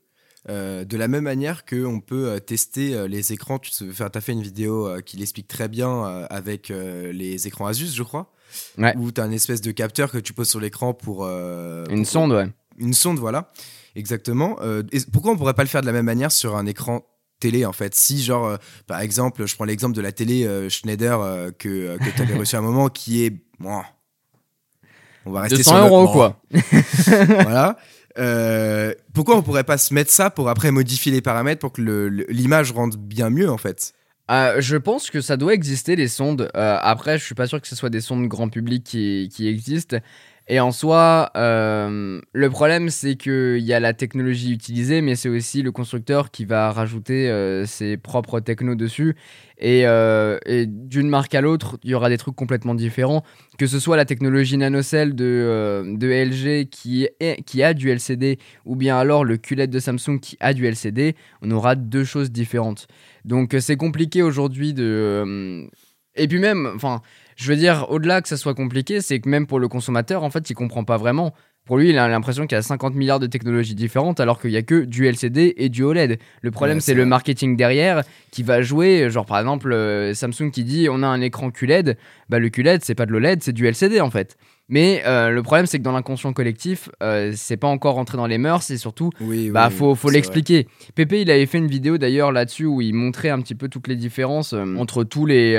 [0.49, 4.33] euh, de la même manière qu'on peut euh, tester euh, les écrans, tu as fait
[4.33, 8.33] une vidéo qui l'explique très bien avec les écrans Asus, je crois,
[8.79, 8.95] Ouais.
[8.97, 11.25] où tu as une espèce de capteur que tu poses sur l'écran pour...
[11.25, 12.49] euh, une pour- sonde, ouais.
[12.79, 13.53] Une sonde, voilà.
[13.95, 14.57] Exactement.
[14.63, 17.05] Euh, et pourquoi on pourrait pas le faire de la même manière sur un écran
[17.41, 17.95] télé en fait?
[17.95, 21.19] Si genre par exemple je prends l'exemple de la télé Schneider
[21.59, 23.83] que, que tu avais reçu à un moment qui est bon,
[25.27, 26.41] on va rester 200 sur le- euros, quoi.
[27.43, 27.77] voilà
[28.19, 31.83] Euh, pourquoi on pourrait pas se mettre ça pour après modifier les paramètres pour que
[32.29, 33.93] l'image rende bien mieux en fait?
[34.31, 36.51] Euh, je pense que ça doit exister les sondes.
[36.55, 39.99] Euh, après, je suis pas sûr que ce soit des sondes grand public qui existent.
[40.51, 45.29] Et en soi, euh, le problème c'est qu'il y a la technologie utilisée, mais c'est
[45.29, 49.15] aussi le constructeur qui va rajouter euh, ses propres technos dessus.
[49.59, 53.25] Et, euh, et d'une marque à l'autre, il y aura des trucs complètement différents.
[53.59, 57.09] Que ce soit la technologie nanocell de, de LG qui,
[57.45, 61.15] qui a du LCD, ou bien alors le QLED de Samsung qui a du LCD,
[61.43, 62.87] on aura deux choses différentes.
[63.27, 65.69] Donc c'est compliqué aujourd'hui de...
[66.15, 67.01] Et puis même, enfin,
[67.39, 70.31] je veux dire, au-delà que ça soit compliqué, c'est que même pour le consommateur, en
[70.31, 71.33] fait, il comprend pas vraiment.
[71.67, 74.51] Pour lui, il a l'impression qu'il y a 50 milliards de technologies différentes alors qu'il
[74.51, 76.19] y a que du LCD et du OLED.
[76.41, 79.09] Le problème, Ouais, c'est le marketing derrière qui va jouer.
[79.09, 81.97] Genre, par exemple, euh, Samsung qui dit on a un écran QLED.
[82.29, 84.37] Bah, le QLED, c'est pas de l'OLED, c'est du LCD en fait.
[84.69, 88.27] Mais euh, le problème, c'est que dans l'inconscient collectif, euh, c'est pas encore rentré dans
[88.27, 90.67] les mœurs et surtout, oui bah, oui, faut, faut l'expliquer.
[90.95, 93.89] Pépé, il avait fait une vidéo d'ailleurs là-dessus où il montrait un petit peu toutes
[93.89, 95.55] les différences euh, entre tous les,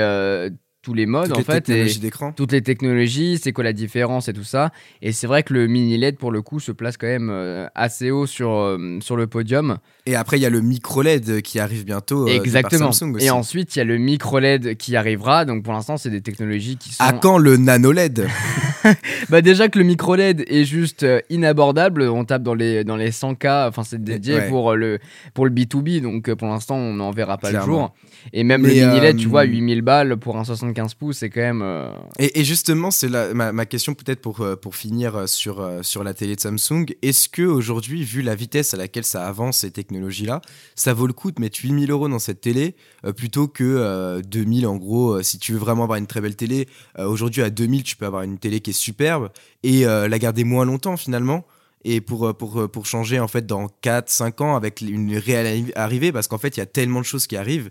[0.82, 1.60] tous les modes Toutes en les fait.
[1.60, 2.00] Technologies
[2.36, 4.70] toutes les technologies, c'est quoi la différence et tout ça.
[5.02, 7.66] Et c'est vrai que le mini LED pour le coup se place quand même euh,
[7.74, 9.76] assez haut sur, euh, sur le podium.
[10.06, 12.92] et après il y a le micro LED qui arrive bientôt euh, par Exactement.
[12.92, 13.26] Samsung aussi.
[13.26, 15.44] Et ensuite, il y a le micro LED qui arrivera.
[15.44, 17.04] Donc pour l'instant, c'est des technologies qui sont.
[17.04, 18.26] à quand le nano LED
[19.28, 23.10] Bah déjà que le micro LED est juste inabordable, on tape dans les dans les
[23.10, 24.48] 100K, enfin c'est dédié Ouais.
[24.48, 24.98] pour le
[25.34, 27.66] pour le B2B donc pour l'instant on n'en verra pas Clairement.
[27.66, 27.94] le jour.
[28.32, 31.30] Et même Mais, le mini LED, tu vois 8000 balles pour un 75 pouces, c'est
[31.30, 35.26] quand même euh, Et, justement, c'est ma, ma question peut-être pour, euh, pour finir euh,
[35.26, 36.86] sur, sur la télé de Samsung.
[37.02, 40.40] Est-ce que aujourd'hui, vu la vitesse à laquelle ça avance ces technologies-là,
[40.74, 42.74] ça vaut le coup de mettre 8000 euros dans cette télé
[43.16, 46.68] plutôt que euh, 2000 en gros Si tu veux vraiment avoir une très belle télé,
[46.98, 49.30] aujourd'hui à 2000, tu peux avoir une télé qui est superbe
[49.62, 51.44] et la garder moins longtemps finalement?
[51.82, 56.12] Et pour, pour, pour changer en fait dans 4-5 ans avec une réelle arri- arrivée,
[56.12, 57.70] parce qu'en fait, il y a tellement de choses qui arrivent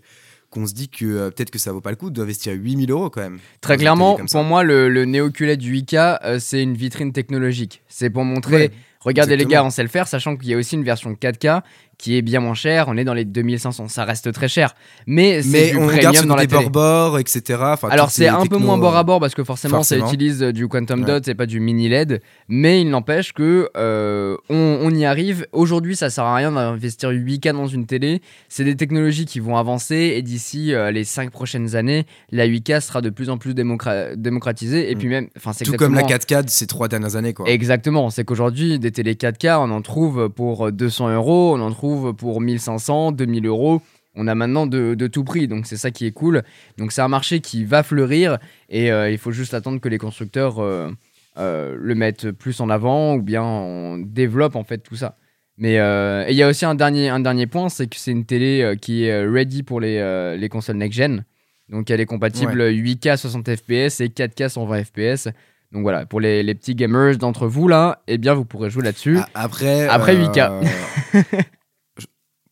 [0.50, 3.10] qu'on se dit que euh, peut-être que ça vaut pas le coup d'investir 8000 euros
[3.10, 3.40] quand même.
[3.62, 5.06] Très clairement, pour moi, le, le
[5.56, 7.82] du 8K, euh, c'est une vitrine technologique.
[7.88, 10.58] C'est pour montrer, Ouais, regardez les gars, on sait le faire, sachant qu'il y a
[10.58, 11.62] aussi une version 4K
[12.00, 12.86] qui est bien moins cher.
[12.88, 13.88] On est dans les 2500.
[13.90, 14.74] Ça reste très cher.
[15.06, 16.68] Mais c'est Mais du on regarde sur dans la télé.
[16.70, 17.60] bord etc.
[17.62, 20.08] Enfin, Alors c'est ces un peu moins bord à bord parce que forcément, ça forcément.
[20.08, 21.06] utilise euh, du quantum Ouais.
[21.06, 22.22] dot et pas du mini LED.
[22.48, 25.46] Mais il n'empêche que euh, on, on y arrive.
[25.52, 28.22] Aujourd'hui, ça sert à rien d'investir 8K dans une télé.
[28.48, 32.80] C'est des technologies qui vont avancer et d'ici euh, les 5 prochaines années, la 8K
[32.80, 34.90] sera de plus en plus démocra- démocratisée.
[34.90, 34.98] Et Mm.
[35.00, 37.46] puis même, enfin c'est Tout comme la exactement- 4K de ces trois dernières années, quoi.
[37.50, 41.89] Exactement, c'est qu'aujourd'hui, des télé 4K, on en trouve pour 200 euros, on en trouve
[42.18, 43.82] pour 1500, 2000 euros.
[44.16, 46.44] On a maintenant de, de tout prix, donc c'est ça qui est cool.
[46.78, 48.38] Donc c'est un marché qui va fleurir
[48.70, 50.90] et euh, il faut juste attendre que les constructeurs euh,
[51.38, 55.18] euh, le mettent plus en avant ou bien on développe en fait tout ça.
[55.58, 58.26] Mais et il y a aussi un dernier, un dernier point, c'est que c'est une
[58.26, 61.26] télé qui est ready pour les, les consoles next-gen.
[61.68, 65.28] Donc elle est compatible 8K 60 fps et 4K 120 fps.
[65.72, 68.84] Donc voilà, pour les, les petits gamers d'entre vous là, eh bien vous pourrez jouer
[68.84, 69.20] là-dessus.
[69.36, 70.68] Après, Après euh, 8K.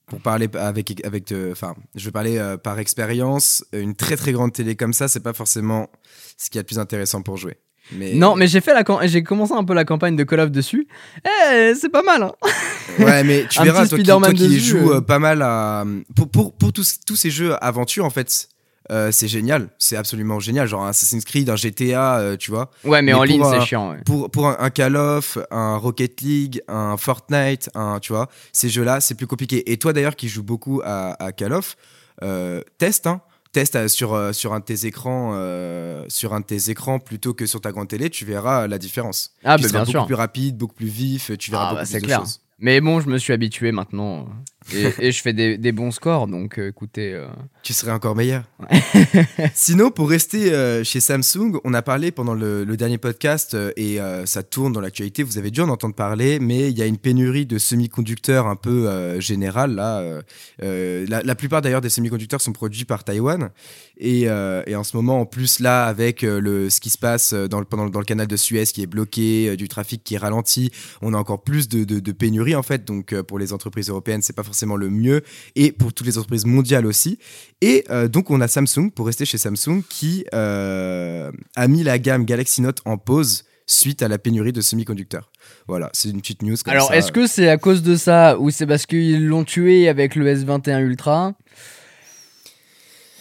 [0.08, 3.64] pour parler avec, avec, euh, enfin, je vais parler euh, par expérience.
[3.74, 5.90] Une très très grande télé comme ça, c'est pas forcément
[6.38, 7.58] ce qu'il y a de plus intéressant pour jouer.
[7.92, 10.52] Mais Non, mais j'ai fait la j'ai commencé un peu la campagne de Call of
[10.52, 10.88] dessus.
[11.26, 12.24] Eh, c'est pas mal.
[12.24, 12.34] Hein
[13.00, 14.98] ouais, mais tu verras, toi qui, Spider-Man toi qui dessus, joues euh.
[14.98, 18.50] euh, pas mal à pour pour, pour tous, tous ces jeux aventure en fait.
[18.92, 20.68] Euh, c'est génial, c'est absolument génial.
[20.68, 22.70] Genre un Assassin's Creed, un GTA, euh, tu vois.
[22.84, 23.92] ouais, mais, Mais en ligne c'est chiant.
[23.92, 24.02] ouais.
[24.06, 28.70] Pour, pour un, un Call of, un Rocket League, un Fortnite, un, tu vois, ces
[28.70, 29.72] jeux-là, c'est plus compliqué.
[29.72, 31.76] Et toi d'ailleurs qui joues beaucoup à, à Call of,
[32.24, 33.22] euh, teste, hein,
[33.52, 37.34] teste euh, sur, sur, un de tes écrans, euh, sur un de tes écrans plutôt
[37.34, 39.34] que sur ta grande télé, tu verras la différence.
[39.44, 40.06] Ah, tu bah, seras bien beaucoup sûr.
[40.06, 42.20] plus rapide, beaucoup plus vif, tu verras Ah, beaucoup bah, plus de clair.
[42.22, 42.42] choses.
[42.60, 44.28] Mais bon, je me suis habitué maintenant.
[44.74, 47.14] Et, et je fais des, des bons scores, donc euh, écoutez.
[47.14, 47.28] euh,
[47.64, 48.44] Tu serais encore meilleur.
[49.54, 53.72] Sinon, pour rester euh, chez Samsung, on a parlé pendant le, le dernier podcast euh,
[53.78, 55.24] et ça tourne dans l'actualité.
[55.24, 58.56] Vous avez dû en entendre parler, mais il y a une pénurie de semi-conducteurs un
[58.58, 60.22] peu générale là.
[60.60, 63.50] la, la plupart d'ailleurs des semi-conducteurs sont produits par Taïwan
[63.98, 67.60] et, et en ce moment, en plus là, avec le ce qui se passe dans
[67.60, 70.72] le, pendant, dans le canal de Suez qui est bloqué, du trafic qui est ralenti,
[71.02, 72.86] on a encore plus de, de, de pénurie en fait.
[72.86, 75.22] Donc pour les entreprises européennes, c'est pas forcément le mieux
[75.56, 77.20] et pour toutes les entreprises mondiales aussi.
[77.62, 82.00] Et euh, donc on a Samsung, pour rester chez Samsung, qui euh, a mis la
[82.00, 85.30] gamme Galaxy Note en pause suite à la pénurie de semi-conducteurs.
[85.68, 88.50] Voilà, c'est une petite news comme Alors, est-ce que c'est à cause de ça ou
[88.50, 91.34] c'est parce qu'ils l'ont tué avec le S21 Ultra?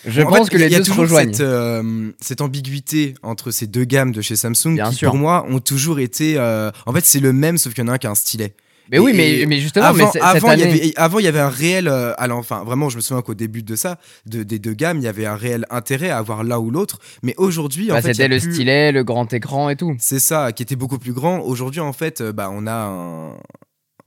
[0.07, 1.33] Je En pense fait, que les il y a deux se toujours rejoignent.
[1.33, 5.11] Cette, euh, cette ambiguïté entre ces deux gammes de chez Samsung Bien qui, sûr.
[5.11, 6.35] pour moi, ont toujours été.
[6.38, 8.14] euh, en fait, c'est le même, sauf qu'il y en a un qui a un
[8.14, 8.55] stylet.
[8.90, 11.40] Mais oui, mais, mais justement, avant, mais avant, il y avait, avant, il y avait
[11.40, 11.88] un réel.
[11.88, 14.99] euh, alors, enfin, vraiment, je me souviens qu'au début de ça, de, des deux gammes,
[14.99, 16.99] il y avait un réel intérêt à avoir l'un ou l'autre.
[17.22, 19.77] Mais aujourd'hui, bah, en fait, il y c'était le plus- stylet, le grand écran et
[19.77, 19.94] tout.
[19.99, 21.40] C'est ça, qui était beaucoup plus grand.
[21.40, 23.37] Aujourd'hui, en fait, euh, bah, on a un-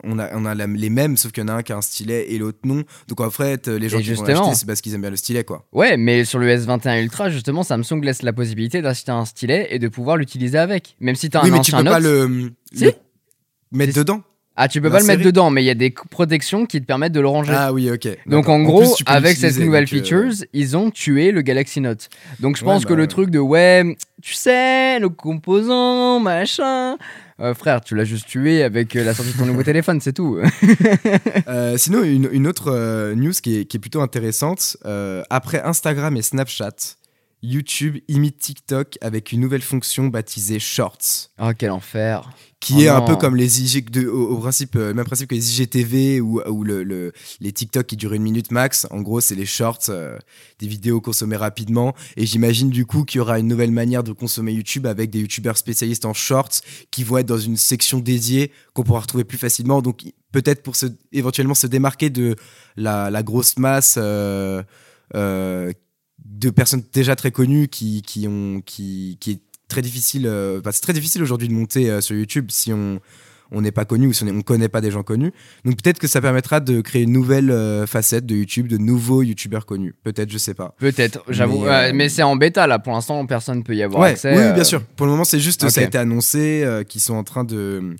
[0.05, 1.75] On a, on a la- les mêmes, sauf qu'il y en a un qui a
[1.75, 2.83] un stylet et l'autre non.
[3.09, 5.09] Donc en fait, euh, les gens Et qui vont l'acheter, c'est parce qu'ils aiment bien
[5.09, 5.65] le stylet, quoi.
[5.73, 9.77] Ouais, mais sur le S21 Ultra, justement, Samsung laisse la possibilité d'acheter un stylet et
[9.77, 10.95] de pouvoir l'utiliser avec.
[11.01, 12.85] Même si t'as oui, un mais tu ancien peux pas le, Si.
[12.85, 12.93] le
[13.73, 14.21] mettre dedans.
[14.61, 16.85] Ah, tu peux pas le mettre dedans, mais il y a des protections qui te
[16.85, 17.53] permettent de le ranger.
[17.55, 18.09] Ah oui, ok.
[18.25, 22.09] Donc en gros, avec cette nouvelle euh, features, ils ont tué le Galaxy Note.
[22.41, 26.97] Donc je Ouais, pense que bah, le truc de ouais, tu sais, le composant, machin.
[27.39, 30.11] Euh, frère, tu l'as juste tué avec euh, la sortie de ton nouveau téléphone, c'est
[30.11, 30.37] tout.
[31.47, 34.75] Euh, sinon, une, une autre news qui est, qui est plutôt intéressante.
[35.29, 36.97] après Instagram et Snapchat,
[37.41, 42.30] YouTube imite TikTok avec une nouvelle fonction baptisée Shorts, oh, quel enfer.
[42.60, 45.30] qui Oh est un peu comme les IG, de- au, au principe, euh, même principe
[45.30, 48.88] que les IGTV ou, ou le, le- les TikTok qui durent une minute max.
[48.91, 50.17] En gros, c'est les Shorts, euh,
[50.60, 51.95] des vidéos consommées rapidement.
[52.17, 55.19] Et j'imagine du coup qu'il y aura une nouvelle manière de consommer YouTube avec des
[55.19, 56.60] YouTubeurs spécialistes en Shorts
[56.91, 59.82] qui vont être dans une section dédiée qu'on pourra retrouver plus facilement.
[59.82, 60.02] Donc
[60.34, 62.36] peut-être pour se, éventuellement se démarquer de
[62.75, 64.62] la, la grosse masse euh,
[66.25, 70.25] de personnes déjà très connues qui, qui, ont, qui, qui est très difficile.
[70.25, 72.99] euh, bah, c'est très difficile aujourd'hui de monter euh, sur YouTube si on
[73.51, 75.32] on n'est pas connu ou si on ne connaît pas des gens connus.
[75.65, 79.23] Donc peut-être que ça permettra de créer une nouvelle euh, facette de YouTube, de nouveaux
[79.23, 79.95] YouTubeurs connus.
[80.03, 80.75] Peut-être, je sais pas.
[80.77, 81.62] Peut-être, j'avoue.
[81.63, 84.03] Mais, Mais, euh, mais c'est en bêta là, pour l'instant, personne ne peut y avoir
[84.03, 84.36] Ouais, accès.
[84.38, 84.84] oui, bien sûr.
[84.95, 87.95] Pour le moment, c'est juste ça a été annoncé qu'ils sont en train de,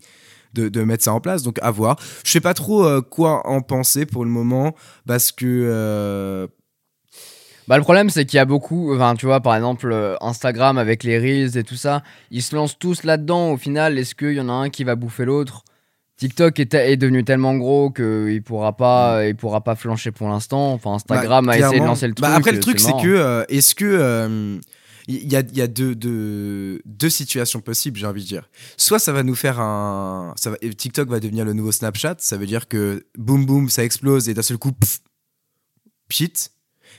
[0.53, 1.41] de, de mettre ça en place.
[1.41, 1.99] Donc à voir.
[2.23, 4.75] Je sais pas trop quoi en penser pour le moment
[5.08, 6.47] parce que
[7.69, 8.95] Bah, le problème, c'est qu'il y a beaucoup.
[8.95, 12.01] Enfin, tu vois, par exemple, euh, Instagram avec les Reels et tout ça,
[12.32, 13.51] ils se lancent tous là-dedans.
[13.51, 15.63] Au final, est-ce qu'il y en a un qui va bouffer l'autre?
[16.17, 20.73] TikTok est, est devenu tellement gros qu'il pourra pas, il pourra pas flancher pour l'instant.
[20.73, 22.27] Enfin, Instagram Bah, a essayé de lancer le truc.
[22.27, 23.86] Bah, après, le euh, truc, c'est que euh, est-ce que.
[23.86, 24.60] euh,
[25.08, 28.49] il y a, y a deux, deux, deux situations possibles, j'ai envie de dire.
[28.77, 30.34] Soit ça va nous faire un.
[30.38, 33.84] Ça va, TikTok va devenir le nouveau Snapchat, ça veut dire que boum boum, ça
[33.84, 34.99] explose et d'un seul coup, pff,
[36.10, 36.34] pchit.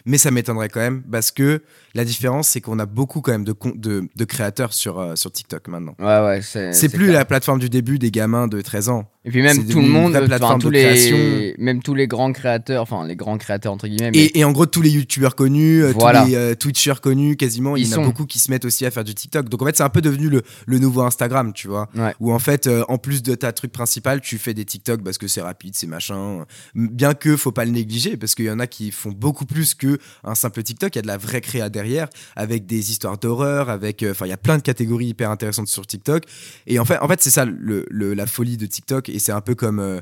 [0.04, 1.62] Mais ça m'étonnerait quand même parce que
[1.94, 5.32] la différence, c'est qu'on a beaucoup quand même de, de, de créateurs sur, euh, sur
[5.32, 5.94] TikTok maintenant.
[5.98, 6.72] Ouais, ouais, c'est.
[6.72, 7.18] C'est plus clair.
[7.18, 9.10] la plateforme du début des gamins de 13 ans.
[9.26, 13.06] Et puis même tout le monde, enfin, tous les, même tous les grands créateurs, enfin
[13.06, 14.10] les grands créateurs entre guillemets.
[14.12, 16.22] mais- Et, en gros, tous les youtubeurs connus, euh, Voilà.
[16.22, 18.02] tous les euh, twitchers connus, quasiment, Ils il y en sont.
[18.02, 19.50] a beaucoup qui se mettent aussi à faire du TikTok.
[19.50, 21.90] Donc en fait, c'est un peu devenu le, le nouveau Instagram, tu vois.
[21.94, 22.14] Ouais.
[22.18, 25.18] Où en fait, euh, en plus de ta truc principal, tu fais des TikTok parce
[25.18, 26.46] que c'est rapide, c'est machin.
[26.74, 29.74] Bien que faut pas le négliger, parce qu'il y en a qui font beaucoup plus
[29.74, 30.94] que un simple TikTok.
[30.94, 34.24] Il y a de la vraie créa derrière, avec des histoires d'horreur, avec, euh, enfin,
[34.24, 36.22] il y a plein de catégories hyper intéressantes sur TikTok.
[36.66, 39.09] Et en fait, en fait, c'est ça le, le- la folie de TikTok.
[39.10, 40.00] Et c'est un peu comme, euh,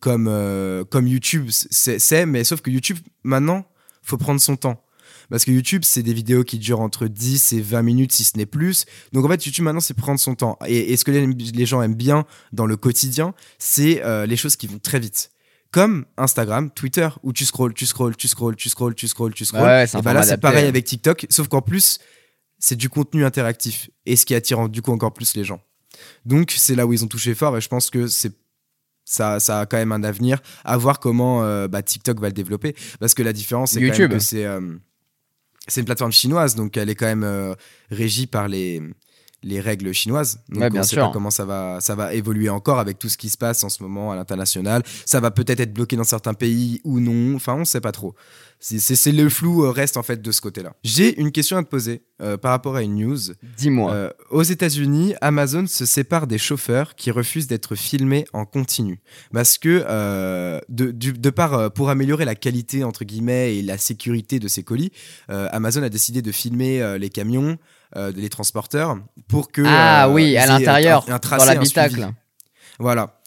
[0.00, 3.66] comme, euh, comme YouTube, c'est, mais sauf que YouTube, maintenant,
[4.02, 4.84] faut prendre son temps.
[5.30, 8.36] Parce que YouTube, c'est des vidéos qui durent entre 10 et 20 minutes, si ce
[8.38, 8.86] n'est plus.
[9.12, 10.58] Donc en fait, YouTube, maintenant, c'est prendre son temps.
[10.66, 14.36] Et, et ce que les, les gens aiment bien dans le quotidien, c'est euh, les
[14.36, 15.30] choses qui vont très vite.
[15.70, 19.44] Comme Instagram, Twitter, où tu scrolls, tu scrolls, tu scrolls, tu scrolls, tu scrolls, tu
[19.44, 19.64] scrolls.
[19.64, 21.98] Ouais, et bah là, c'est pareil avec TikTok, sauf qu'en plus,
[22.58, 23.90] c'est du contenu interactif.
[24.06, 25.60] Et ce qui attire du coup encore plus les gens.
[26.24, 28.32] Donc c'est là où ils ont touché fort et je pense que c'est
[29.08, 30.38] ça, ça a quand même un avenir.
[30.64, 32.74] À voir comment euh, bah, TikTok va le développer.
[33.00, 34.12] Parce que la différence c'est quand même YouTube.
[34.12, 34.60] que c'est euh,
[35.76, 36.54] une plateforme chinoise.
[36.54, 37.54] Donc elle est quand même euh,
[37.90, 38.82] régie par les
[39.44, 40.40] les règles chinoises.
[40.48, 41.06] Donc Ouais, bien on sait sûr.
[41.06, 43.68] pas comment ça va ça va évoluer encore avec tout ce qui se passe en
[43.70, 44.82] ce moment à l'international.
[45.06, 47.36] Ça va peut-être être bloqué dans certains pays ou non.
[47.36, 48.14] Enfin on sait pas trop
[48.60, 51.62] c'est le flou euh, reste en fait de ce côté là j'ai une question à
[51.62, 53.18] te poser euh, par rapport à une news
[53.56, 53.92] Dis-moi.
[53.92, 59.00] euh, aux États-Unis, Amazon se sépare des chauffeurs qui refusent d'être filmés en continu.
[59.32, 63.78] Parce que, euh, de, du- de part, pour améliorer la qualité, entre guillemets, et la
[63.78, 64.90] sécurité de ses colis,
[65.28, 67.56] Amazon a décidé de filmer les camions,
[68.16, 69.62] les transporteurs, pour que.
[69.64, 72.12] ah oui, à l'intérieur, un- un tracé, dans l'habitacle.
[72.80, 73.17] Voilà.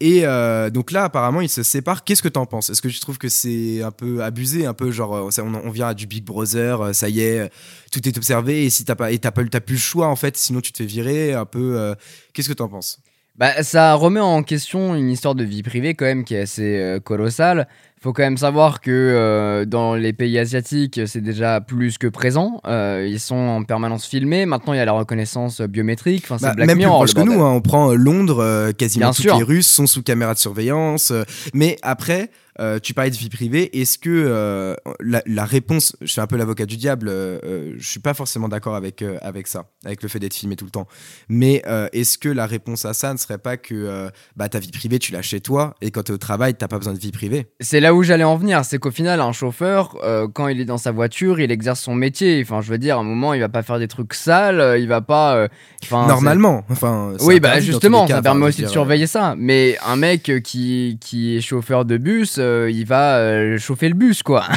[0.00, 2.04] Et euh, donc là, apparemment, ils se séparent.
[2.04, 2.70] Qu'est-ce que t'en penses?
[2.70, 5.88] Est-ce que tu trouves que c'est un peu abusé, un peu genre, euh, on, vient
[5.88, 7.50] à du Big Brother, euh, ça y est,
[7.92, 10.38] tout est observé, et si t'as pas, t'as pas, t'as plus le choix en fait,
[10.38, 11.94] sinon tu te fais virer, un peu.
[12.32, 12.98] Qu'est-ce que t'en penses?
[13.36, 16.98] Bah, ça remet en question une histoire de vie privée quand même qui est assez
[17.04, 17.68] colossale.
[18.02, 22.62] Faut quand même savoir que euh, dans les pays asiatiques, c'est déjà plus que présent.
[22.66, 24.46] Euh, ils sont en permanence filmés.
[24.46, 26.22] Maintenant, il y a la reconnaissance biométrique.
[26.24, 27.96] Enfin, c'est Bah, Black Même plus Mirror, proche le que nous, hein, on prend euh,
[27.96, 29.36] Londres, euh, quasiment Bien toutes sûr.
[29.36, 31.12] les Russes sont sous caméra de surveillance.
[31.52, 33.80] mais après, euh, tu parlais de vie privée.
[33.80, 37.88] Est-ce que euh, la, la réponse, je suis un peu l'avocat du diable, euh, je
[37.88, 40.86] suis pas forcément d'accord avec, avec ça, avec le fait d'être filmé tout le temps.
[41.28, 44.98] Mais est-ce que la réponse à ça ne serait pas que bah, ta vie privée,
[44.98, 47.12] tu l'as chez toi et quand tu es au travail, t'as pas besoin de vie
[47.12, 47.46] privée?
[47.60, 50.64] C'est là où j'allais en venir, c'est qu'au final, un chauffeur, euh, quand il est
[50.64, 52.40] dans sa voiture, il exerce son métier.
[52.44, 54.78] Enfin, je veux dire, à un moment, il va pas faire des trucs sales, euh,
[54.78, 55.34] il va pas.
[55.36, 55.48] euh,
[55.84, 56.64] enfin, Normalement.
[56.70, 59.34] Enfin, Oui, bah justement, cas, ça permet aussi de surveiller ça.
[59.38, 64.22] Mais un mec qui, qui est chauffeur de bus, euh, il va chauffer le bus,
[64.22, 64.44] quoi.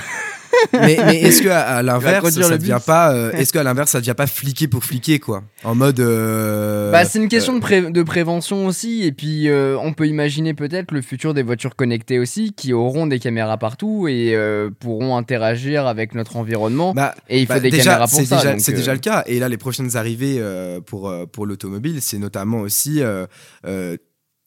[0.74, 3.92] mais, mais est-ce que à, à l'inverse, ça le devient pas euh, Est-ce qu'à l'inverse,
[3.92, 5.44] ça devient pas fliquer pour fliquer quoi?
[5.64, 6.00] En mode.
[6.00, 9.04] euh, bah, c'est une question de, pré- de prévention aussi.
[9.04, 13.08] Et puis, euh, on peut imaginer peut-être le futur des voitures connectées aussi, qui auront
[13.08, 16.94] des caméras partout et euh, pourront interagir avec notre environnement.
[16.94, 18.56] bah, et il faut bah, des déjà, caméras pour c'est ça.
[18.60, 19.24] c'est euh, déjà le cas.
[19.28, 23.26] Et là, les prochaines arrivées euh, pour, euh, pour l'automobile, c'est notamment aussi euh,
[23.66, 23.98] euh,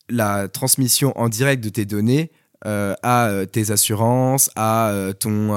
[0.09, 2.31] la transmission en direct de tes données.
[2.67, 5.49] Euh, à euh, tes assurances, à euh, ton,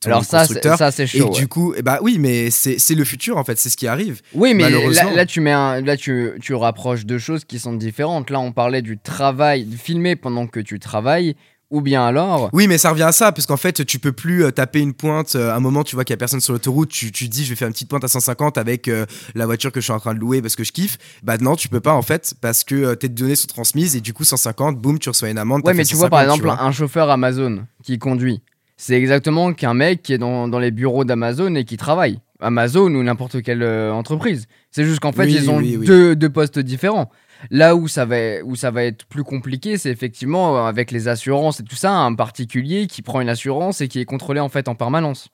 [0.00, 0.78] ton Alors, ça, c'est- constructeur.
[0.78, 1.30] ça, c'est et chaud.
[1.30, 1.46] du ouais.
[1.46, 4.20] coup, eh bah oui, mais c'est le futur en fait, c'est ce qui arrive.
[4.34, 8.30] Oui, mais là, tu mets un- là tu, tu rapproches deux choses qui sont différentes.
[8.30, 11.34] Là, on parlait du travail, de filmer pendant que tu travailles,
[11.74, 12.48] ou bien alors.
[12.52, 14.94] Oui, mais ça revient à ça, parce qu'en fait, tu peux plus euh, taper une
[14.94, 15.34] pointe.
[15.34, 17.44] euh, à un moment, tu vois qu'il y a personne sur l'autoroute, tu, tu dis,
[17.44, 19.92] je vais faire une petite pointe à 150 avec euh, la voiture que je suis
[19.92, 20.96] en train de louer parce que je kiffe.
[21.22, 24.00] Bah non, tu peux pas en fait, parce que euh, tes données sont transmises et
[24.00, 25.62] du coup, 150, boum, tu reçois une amende.
[25.66, 26.66] Ouais, mais tu vois, par 150, exemple, vois.
[26.66, 28.40] un chauffeur Amazon qui conduit,
[28.76, 32.20] c'est exactement qu'un mec qui est dans, dans les bureaux d'Amazon et qui travaille.
[32.40, 34.46] Amazon ou n'importe quelle euh, entreprise.
[34.70, 35.86] C'est juste qu'en fait, Oui, ils ont oui, oui.
[35.86, 37.10] Deux, deux postes différents.
[37.50, 41.08] Là où ça, va, où ça va être plus compliqué, c'est effectivement euh, avec les
[41.08, 44.48] assurances et tout ça, un particulier qui prend une assurance et qui est contrôlé en
[44.48, 45.28] fait en permanence.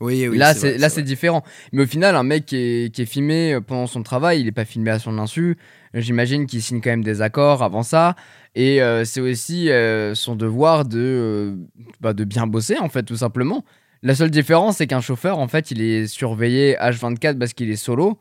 [0.00, 1.42] Oui, oui, là, c'est là, c'est différent.
[1.72, 4.46] Mais au final, un mec qui est, qui est filmé euh, pendant son travail, il
[4.46, 5.58] est pas filmé à son insu.
[5.92, 8.16] J'imagine qu'il signe quand même des accords avant ça.
[8.54, 11.56] Et euh, c'est aussi euh, son devoir de, euh,
[12.00, 13.64] bah, de bien bosser, en fait, tout simplement.
[14.02, 17.76] La seule différence, c'est qu'un chauffeur, en fait, il est surveillé H24 parce qu'il est
[17.76, 18.18] solo.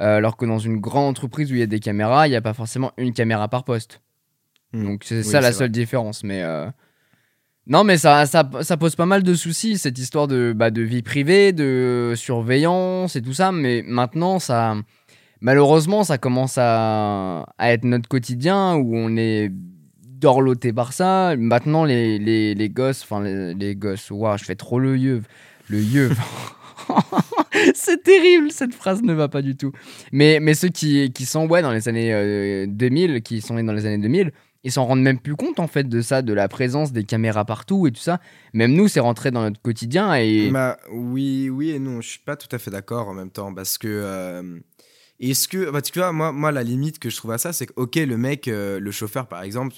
[0.00, 2.36] Euh, alors que dans une grande entreprise où il y a des caméras, il n'y
[2.36, 4.00] a pas forcément une caméra par poste.
[4.72, 4.84] Hmm.
[4.84, 6.22] Donc c'est Oui, ça la seule différence.
[6.22, 6.66] Mais euh,
[7.66, 10.82] Non, mais ça, ça, ça pose pas mal de soucis, cette histoire de, bah, de
[10.82, 13.50] vie privée, de surveillance et tout ça.
[13.50, 14.76] Mais maintenant, ça,
[15.40, 19.50] malheureusement, ça commence à, à être notre quotidien où on est
[20.18, 21.34] dorloté par ça.
[21.36, 25.22] Maintenant, les, les, les gosses, enfin, les, les gosses, waouh, je fais trop le yeux.
[25.68, 26.10] Le yeux.
[27.74, 29.72] c'est terrible, cette phrase ne va pas du tout.
[30.12, 33.62] Mais, mais ceux qui, qui sont ouais, dans les années euh, 2000, qui sont nés
[33.62, 34.32] dans les années 2000,
[34.64, 37.44] ils s'en rendent même plus compte en fait de ça, de la présence des caméras
[37.44, 38.20] partout et tout ça.
[38.54, 40.50] Même nous, c'est rentré dans notre quotidien et.
[40.50, 43.54] Bah, oui, oui et non, je suis pas tout à fait d'accord en même temps
[43.54, 43.88] parce que.
[43.88, 44.58] euh,
[45.20, 47.66] Est-ce que, bah, tu vois, moi, moi, la limite que je trouve à ça, c'est
[47.66, 49.74] que, ok, le mec, euh, le chauffeur, par exemple,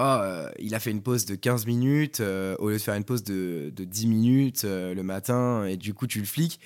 [0.00, 2.94] oh, euh, il a fait une pause de 15 minutes euh, au lieu de faire
[2.94, 6.60] une pause de, de 10 minutes euh, le matin, et du coup, tu le flics.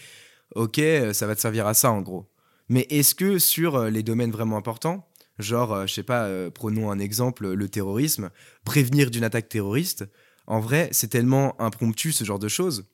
[0.55, 0.81] Ok,
[1.13, 2.31] ça va te servir à ça, en gros.
[2.69, 7.53] Mais est-ce que sur les domaines vraiment importants, genre, je sais pas, prenons un exemple,
[7.53, 8.31] le terrorisme,
[8.65, 10.05] prévenir d'une attaque terroriste,
[10.47, 12.87] en vrai, c'est tellement impromptu ce genre de choses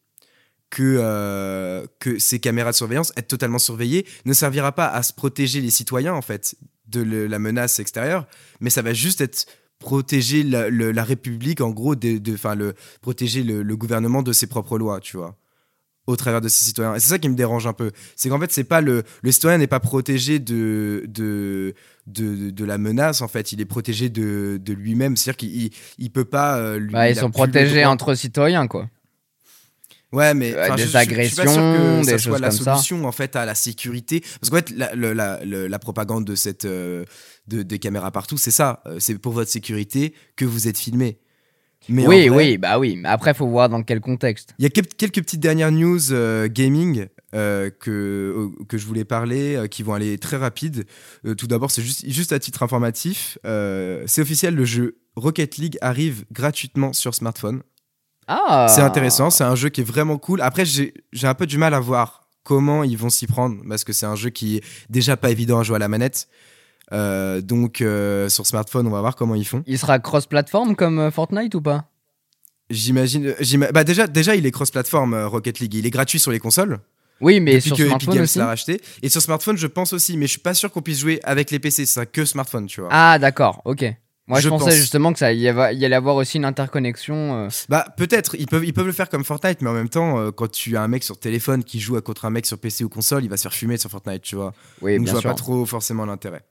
[0.71, 5.61] que, que ces caméras de surveillance, être totalement surveillées, ne servira pas à se protéger
[5.61, 8.27] les citoyens, en fait, de la menace extérieure,
[8.61, 9.47] mais ça va juste être
[9.81, 14.23] protéger la, le- la République, en gros, de, de- 'fin, le, protéger le, le gouvernement
[14.23, 15.37] de ses propres lois, tu vois
[16.07, 16.97] au travers de ses citoyens.
[16.97, 17.93] Et c'est ça qui me dérange un peu.
[18.17, 21.75] C'est qu'en fait, c'est pas le, le citoyen n'est pas protégé de, de,
[22.09, 23.53] de, de la menace, en fait.
[23.53, 25.17] Il est protégé de, de lui-même.
[25.17, 26.57] C'est-à-dire qu'il il, il peut pas.
[26.59, 28.89] euh, lui, Bah, ils sont protégés entre citoyens, quoi.
[30.13, 32.33] Ouais, mais enfin, des je- je- je suis pas sûr agressions, que ça des soit
[32.33, 32.75] choses la comme ça.
[32.77, 34.21] solution en fait à la sécurité.
[34.41, 37.05] Parce qu'en fait, la, la, le- la propagande de cette euh,
[37.47, 38.83] de, des caméras partout, c'est ça.
[38.87, 41.19] Euh, C'est pour votre sécurité que vous êtes filmé.
[41.89, 42.97] Mais oui, vrai, oui, bah oui.
[42.97, 44.55] Mais après, faut voir dans quel contexte.
[44.59, 47.91] Il y a quel- quelques petites dernières news euh, gaming euh, que,
[48.61, 50.85] euh, que je voulais parler, euh, qui vont aller très rapide.
[51.25, 53.39] Euh, tout d'abord, c'est juste, juste à titre informatif.
[53.47, 57.63] euh, c'est officiel, le jeu Rocket League arrive gratuitement sur smartphone.
[58.33, 60.41] Ah C'est intéressant, c'est un jeu qui est vraiment cool.
[60.41, 63.93] Après, j'ai un peu du mal à voir comment ils vont s'y prendre, parce que
[63.93, 66.29] c'est un jeu qui est déjà pas évident à jouer à la manette.
[66.93, 69.63] Euh, donc, euh, sur smartphone, on va voir comment ils font.
[69.67, 71.87] Il sera cross-platform comme euh, Fortnite ou pas?
[72.71, 73.35] J'imagine.
[73.41, 75.75] j'ima- Bah déjà, déjà, il est cross-platform euh, Rocket League.
[75.75, 76.79] Il est gratuit sur les consoles.
[77.21, 78.39] Oui, mais sur que Epic smartphone Games aussi.
[78.39, 78.81] l'a racheté.
[79.03, 81.51] Et sur smartphone, je pense aussi, mais je suis pas sûr qu'on puisse jouer avec
[81.51, 82.89] les PC, c'est que smartphone, tu vois.
[82.93, 83.85] Ah, d'accord, ok.
[84.31, 84.75] Moi, je, Je pensais pense.
[84.75, 87.35] justement que ça y, avait- y allait avoir aussi une interconnexion.
[87.47, 87.49] euh.
[87.69, 90.31] Bah peut-être, ils peuvent, ils peuvent le faire comme Fortnite, mais en même temps, euh,
[90.31, 92.85] quand tu as un mec sur téléphone qui joue à contre un mec sur PC
[92.85, 94.55] ou console, il va se faire fumer sur Fortnite, tu vois.
[94.83, 95.31] Oui, Donc je bien vois sûr.
[95.31, 96.43] pas trop forcément l'intérêt.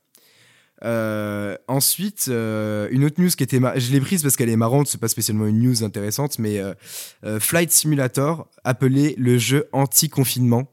[0.85, 4.99] Euh, ensuite, une autre news qui était, je l'ai prise parce qu'elle est marrante, c'est
[4.99, 6.61] pas spécialement une news intéressante, mais
[7.39, 10.71] Flight Simulator, appelé le jeu anti-confinement.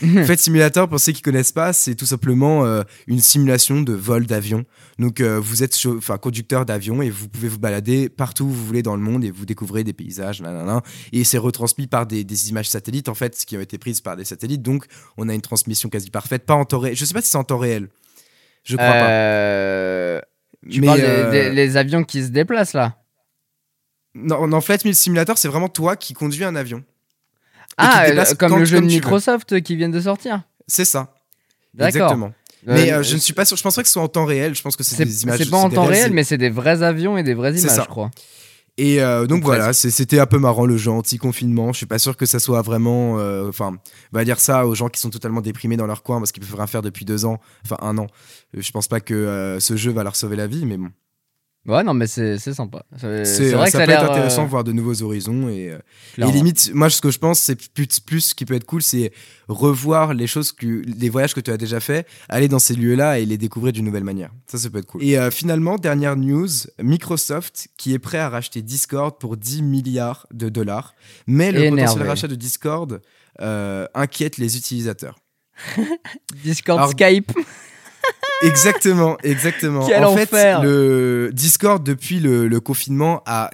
[0.00, 4.26] Flight Simulator, pour ceux qui connaissent pas, c'est tout simplement euh, une simulation de vol
[4.26, 4.64] d'avion.
[4.98, 8.64] Donc euh, vous êtes enfin conducteur d'avion et vous pouvez vous balader partout où vous
[8.66, 10.82] voulez dans le monde et vous découvrez des paysages, nanana.
[11.12, 14.16] et c'est retransmis par des, des images satellites en fait, qui ont été prises par
[14.16, 14.62] des satellites.
[14.62, 16.96] Donc on a une transmission quasi parfaite, pas en temps réel.
[16.96, 17.88] Je sais pas si c'est en temps réel.
[18.64, 19.08] Je crois pas.
[19.10, 20.20] Euh,
[20.68, 22.96] Tu Mais parles des- des, les avions qui se déplacent là?
[24.14, 26.82] Non, non, Flight Simulator, c'est vraiment toi qui conduis un avion.
[27.78, 28.86] Ah, euh, comme quand- le jeu de veux.
[28.88, 30.42] Microsoft qui vient de sortir.
[30.66, 31.12] C'est ça.
[31.74, 31.88] D'accord.
[31.88, 32.32] Exactement.
[32.68, 33.56] Euh, Mais euh, je ne suis pas sûr.
[33.56, 34.54] Je pense pas que ce soit en temps réel.
[34.54, 35.38] Je pense que c'est des images.
[35.38, 37.82] c'est pas en temps réel, mais c'est des vrais avions et des vraies images, ça.
[37.84, 38.10] je crois.
[38.78, 41.72] Et euh, donc voilà, c'était un peu marrant le jeu anti-confinement.
[41.72, 43.18] Je suis pas sûr que ça soit vraiment.
[43.18, 43.76] euh, Enfin,
[44.12, 46.42] on va dire ça aux gens qui sont totalement déprimés dans leur coin parce qu'ils
[46.42, 48.06] peuvent rien faire depuis deux ans, enfin un an.
[48.56, 50.88] Euh, Je pense pas que euh, ce jeu va leur sauver la vie, mais bon.
[51.66, 52.84] Ouais, non, mais c'est sympa.
[52.96, 54.10] C'est euh, vrai que ça peut être l'air.
[54.10, 55.78] intéressant de euh, voir de nouveaux horizons et, euh,
[56.18, 58.82] et limite, moi ce que je pense, c'est plus, plus ce qui peut être cool,
[58.82, 59.12] c'est
[59.48, 63.18] revoir les choses que les voyages que tu as déjà fait, aller dans ces lieux-là
[63.18, 64.30] et les découvrir d'une nouvelle manière.
[64.46, 65.02] Ça, ça peut être cool.
[65.02, 66.48] Et euh, finalement, dernière news,
[66.80, 70.94] Microsoft qui est prêt à racheter Discord pour 10 milliards de dollars,
[71.26, 71.82] mais le Énervé.
[71.82, 73.02] potentiel rachat de Discord
[73.40, 75.18] euh, inquiète les utilisateurs.
[76.44, 77.32] Discord, Alors- Skype.
[78.42, 79.86] Exactement, exactement.
[79.86, 80.62] Quel en fait, enfer.
[80.62, 83.50] le Discord depuis le, le confinement a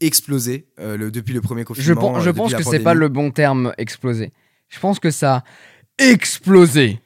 [0.00, 2.16] explosé euh, le- depuis le premier Je, confinement.
[2.16, 4.32] euh, je depuis pense que c'est pas le bon terme exploser.
[4.68, 5.44] Je pense que ça a
[5.98, 7.00] explosé.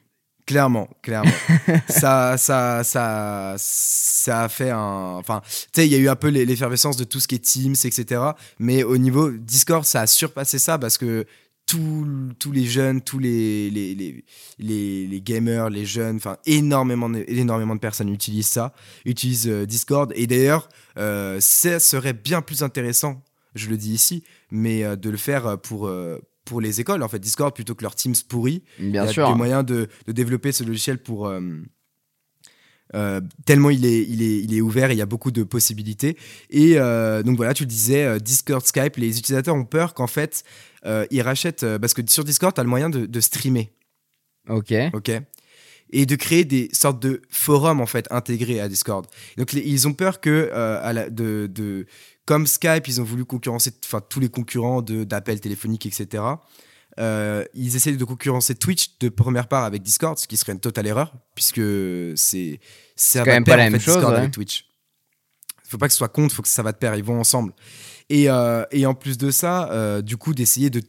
[0.45, 1.31] Clairement, clairement.
[1.89, 5.15] ça, ça, ça, ça a fait un.
[5.17, 7.35] Enfin, tu sais, il y a eu un peu l'e- l'effervescence de tout ce qui
[7.35, 8.21] est Teams, etc.
[8.59, 11.25] Mais au niveau Discord, ça a surpassé ça parce que
[11.65, 12.05] tous
[12.39, 14.23] tous les jeunes, tous les, les, les,
[14.59, 18.73] les, les gamers, les jeunes, enfin, énormément, de- énormément de personnes utilisent ça,
[19.05, 20.11] utilisent euh, Discord.
[20.15, 23.23] Et d'ailleurs, euh, ça serait bien plus intéressant,
[23.55, 25.87] je le dis ici, mais euh, de le faire pour.
[25.87, 29.09] euh, pour les écoles, en fait, Discord plutôt que leur Teams pourris, Bien il y
[29.09, 29.29] a sûr.
[29.29, 31.31] des moyens de, de développer ce logiciel pour,
[32.95, 35.43] Euh, tellement il est, il, est, il est ouvert et il y a beaucoup de
[35.43, 36.15] possibilités.
[36.51, 40.05] Et euh, donc voilà, tu le disais, euh, Discord, Skype, les utilisateurs ont peur qu'en
[40.05, 40.43] fait,
[40.85, 41.63] euh, ils rachètent.
[41.63, 43.71] euh, parce que sur Discord, tu as le moyen de, de streamer.
[44.49, 44.73] Ok.
[44.93, 45.11] ok
[45.95, 49.05] et de créer des sortes de forums en fait intégrés à Discord.
[49.37, 51.85] Donc les- ils ont peur que euh, à la- de, de-
[52.25, 53.71] comme Skype, ils ont voulu concurrencer
[54.09, 56.23] tous les concurrents d'appels téléphoniques, etc.
[56.99, 60.59] Euh, ils essayent de concurrencer Twitch de première part avec Discord, ce qui serait une
[60.59, 61.61] totale erreur puisque
[62.15, 62.59] c'est
[62.95, 64.19] ça quand va même de pair, pas la en même fait, chose, Discord ouais.
[64.19, 64.65] avec Twitch.
[65.63, 67.53] Faut pas que ce soit contre, faut que ça va de pair, ils vont ensemble.
[68.09, 70.81] Et, euh, et en plus de ça, euh, du coup, d'essayer de.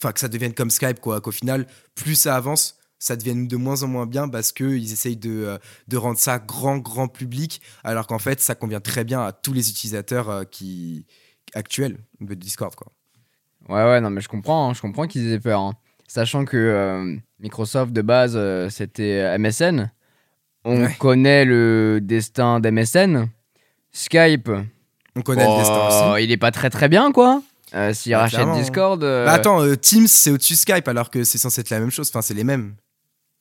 [0.00, 1.20] Enfin, que ça devienne comme Skype, quoi.
[1.20, 5.16] Qu'au final, plus ça avance, ça devienne de moins en moins bien parce qu'ils essayent
[5.16, 9.20] de, euh, de rendre ça grand, grand public, alors qu'en fait, ça convient très bien
[9.20, 11.04] à tous les utilisateurs qui
[11.54, 12.92] actuels de Discord, quoi.
[13.68, 15.60] Ouais, ouais, non, mais je comprends, hein, je comprends qu'ils aient peur.
[15.60, 15.74] hein.
[16.06, 19.90] Sachant que euh, Microsoft, de base, euh, c'était MSN.
[20.64, 20.94] On Ouais.
[20.98, 23.28] connaît le destin d'MSN.
[23.92, 24.50] Skype,
[25.18, 26.24] On connaît oh, le destin aussi.
[26.24, 27.42] il est pas très très bien, quoi.
[27.74, 28.48] Euh, S'il Bah, rachète.
[28.54, 31.70] Discord, euh, Bah attends, euh, Teams, c'est au-dessus de Skype, alors que c'est censé être
[31.70, 32.08] la même chose.
[32.08, 32.74] Enfin, c'est les mêmes.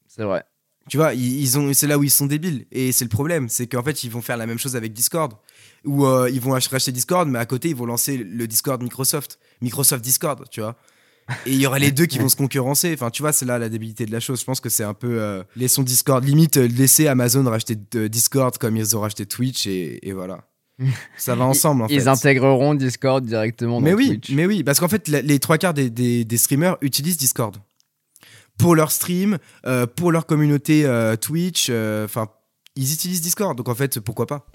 [0.08, 0.44] c'est vrai.
[0.90, 2.66] Tu vois, ils, ils ont, c'est là où ils sont débiles.
[2.72, 5.34] Et c'est le problème, c'est qu'en fait, ils vont faire la même chose avec Discord.
[5.86, 8.82] Ou euh, ils vont ach- racheter Discord, mais à côté, ils vont lancer le Discord
[8.82, 9.38] Microsoft.
[9.62, 10.76] Microsoft Discord, tu vois.
[11.46, 12.94] Et il y aura les deux qui vont se concurrencer.
[12.94, 14.40] Enfin, tu vois, c'est là la débilité de la chose.
[14.40, 15.44] Je pense que c'est un peu.
[15.58, 16.24] Laissons Discord.
[16.24, 17.76] Limite, laisser Amazon racheter
[18.08, 20.40] Discord comme ils ont racheté Twitch et, et voilà.
[21.18, 22.08] Ça va ensemble, en Ils fait.
[22.08, 24.30] intégreront Discord directement dans Mais oui, Twitch.
[24.32, 27.58] mais oui, parce qu'en fait, la- les trois quarts des, des- des streamers utilisent Discord
[28.58, 31.68] pour leur stream, euh, pour leur communauté euh, Twitch.
[31.70, 32.28] euh, Enfin,
[32.76, 34.46] ils utilisent Discord, donc en fait, pourquoi pas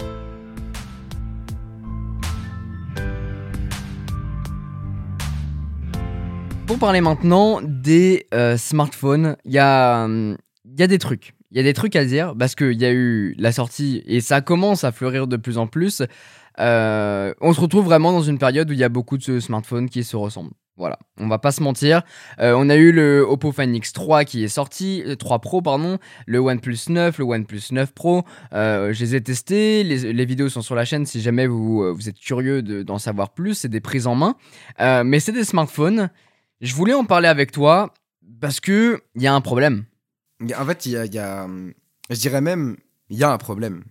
[6.66, 11.34] Pour parler maintenant des smartphones, il y, a, hum, il y a des trucs.
[11.52, 14.22] Il y a des trucs à dire parce qu'il y a eu la sortie et
[14.22, 16.02] ça commence à fleurir de plus en plus.
[16.58, 19.90] Euh, on se retrouve vraiment dans une période où il y a beaucoup de smartphones
[19.90, 20.52] qui se ressemblent.
[20.78, 22.02] Voilà, on va pas se mentir.
[22.40, 25.98] Euh, on a eu le Oppo Find X3 qui est sorti, euh, 3 Pro pardon,
[26.26, 28.22] le OnePlus 9, le OnePlus 9 Pro.
[28.54, 31.94] Euh, je les ai testés, les, vidéos sont sur la chaîne si jamais vous, euh,
[32.08, 33.54] êtes curieux de- d'en savoir plus.
[33.54, 34.36] C'est des prises en main,
[34.80, 36.08] Euh, mais c'est des smartphones.
[36.62, 37.92] Je voulais en parler avec toi
[38.40, 39.84] parce que il y a un problème.
[40.58, 41.48] En fait, il y a, il y a,
[42.10, 42.76] je dirais même,
[43.08, 43.84] il y a un problème.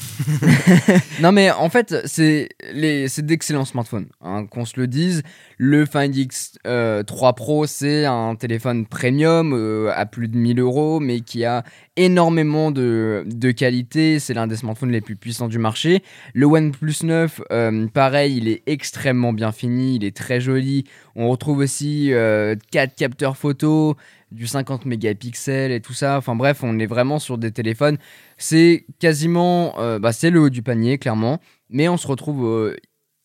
[1.20, 5.22] Non mais en fait c'est les c'est d'excellents smartphones hein, qu'on se le dise.
[5.58, 10.60] Le Find X euh, 3 Pro c'est un téléphone premium euh, à plus de 1000
[10.60, 11.64] euros mais qui a
[11.96, 14.18] énormément de, de qualité.
[14.18, 16.02] C'est l'un des smartphones les plus puissants du marché.
[16.34, 20.84] Le OnePlus 9 euh, pareil il est extrêmement bien fini il est très joli.
[21.14, 23.96] On retrouve aussi 4 capteurs photo
[24.32, 27.98] du 50 mégapixels et tout ça enfin bref on est vraiment sur des téléphones
[28.38, 32.76] c'est quasiment euh, bah, c'est le haut du panier clairement mais on se retrouve euh,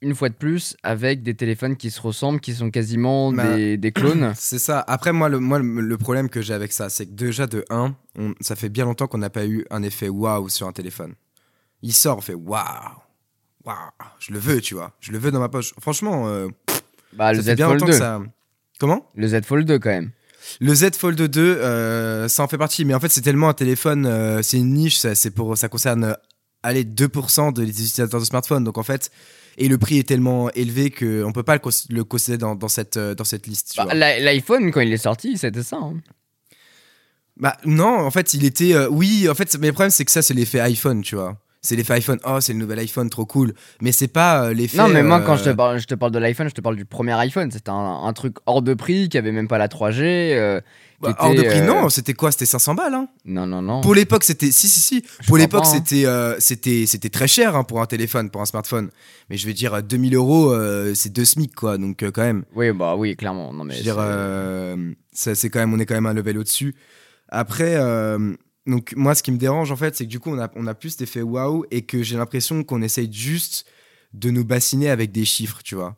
[0.01, 3.77] une fois de plus avec des téléphones qui se ressemblent qui sont quasiment Bah, des,
[3.77, 4.83] des clones C'est ça.
[4.87, 7.95] Après, moi, le, moi, le problème que j'ai avec ça, c'est que déjà, de 1,
[8.41, 11.15] ça fait bien longtemps qu'on n'a pas eu un effet waouh sur un téléphone.
[11.81, 12.63] Il sort, on fait waouh.
[13.65, 13.75] Waouh.
[14.19, 14.93] Je le veux, tu vois.
[14.99, 15.73] Je le veux dans ma poche.
[15.79, 16.47] Franchement, euh,
[17.13, 18.21] bah, le fait Z bien Fold longtemps 2 que ça.
[18.79, 19.09] Comment?
[19.15, 20.11] Le Z Fold 2 quand même
[20.61, 22.85] Le Z Fold 2, euh, ça en fait partie.
[22.85, 25.69] Mais en fait, c'est tellement un téléphone, euh, c'est une niche, ça, c'est pour, ça
[25.69, 26.13] concerne, euh,
[26.63, 28.63] allez, 2% des utilisateurs de smartphones.
[28.63, 29.09] Donc en fait,
[29.57, 32.67] et le prix est tellement élevé qu'on peut pas le, cons- le considérer dans, dans
[32.67, 33.73] cette, dans cette liste.
[33.77, 35.95] Bah, L'iPhone quand il est sorti c'était ça hein.
[37.39, 38.73] Bah non, en fait, il était.
[38.73, 41.37] euh, oui, en fait, mais le problème, c'est que ça, c'est l'effet iPhone, tu vois.
[41.61, 42.19] C'est l'effet iPhone.
[42.25, 43.53] Oh, c'est le nouvel iPhone, trop cool.
[43.81, 44.77] Mais c'est pas euh, l'effet.
[44.77, 46.61] non mais moi euh, quand je te parle, je te parle de l'iPhone je te
[46.61, 49.57] parle du premier iPhone c'était un, un truc hors de prix qui avait même pas
[49.57, 50.61] la 3G euh,
[50.99, 52.31] bah, hors de prix, euh, non, c'était quoi?
[52.31, 54.51] C'était 500 balles, hein non non non Pour l'époque, c'était.
[54.51, 55.03] Si, si, si.
[55.19, 55.69] Je Pour l'époque, hein.
[55.71, 58.89] c'était, euh, c'était, c'était très cher hein, pour un téléphone, pour un smartphone.
[59.29, 61.77] Mais je vais dire, euh, 2000 euros, euh, c'est deux SMIC, quoi.
[61.77, 62.45] Donc, euh, quand même.
[62.55, 63.95] oui bah oui clairement non mais Je veux dire,
[65.13, 66.73] c'est- euh, quand même, on est quand même un level au-dessus.
[67.29, 68.33] Après, euh,
[68.68, 70.68] donc moi, ce qui me dérange en fait, c'est que du coup, on a, on
[70.68, 73.65] a plus cet effet waouh et que j'ai l'impression qu'on essaye juste
[74.13, 75.95] de nous bassiner avec des chiffres, tu vois.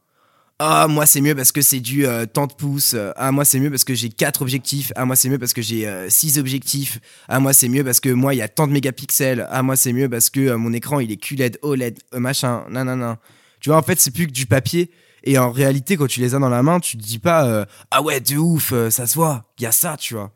[0.62, 2.94] Ah, moi, c'est mieux parce que c'est du euh, tant de pouces.
[3.16, 4.92] Ah, moi, c'est mieux parce que j'ai 4 objectifs.
[4.98, 7.00] Ah, moi, c'est mieux parce que j'ai 6 objectifs.
[7.30, 9.48] Ah, moi, c'est mieux parce que moi, il y a tant de mégapixels.
[9.50, 12.66] Ah, moi, c'est mieux parce que euh, mon écran, il est QLED, OLED, euh, machin,
[12.70, 13.16] nan, nan, nan.
[13.62, 14.92] Tu vois, en fait, c'est plus que du papier.
[15.24, 17.66] Et en réalité, quand tu les as dans la main, tu te dis pas euh,
[17.92, 20.32] Ah ouais, de ouf, euh, ça se voit, il y a ça, tu vois.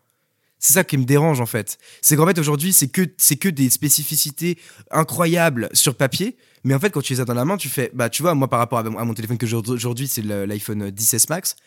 [0.64, 1.78] C'est ça qui me dérange en fait.
[2.02, 4.58] C'est qu'en fait aujourd'hui, c'est que, que des spécificités
[4.92, 6.38] incroyables sur papier.
[6.64, 8.34] Mais en fait, quand tu les as dans la main, tu fais Bah, tu vois,
[8.34, 11.58] moi par rapport à, mon téléphone que j'ai aujourd'hui, c'est l'iPhone 10S Max.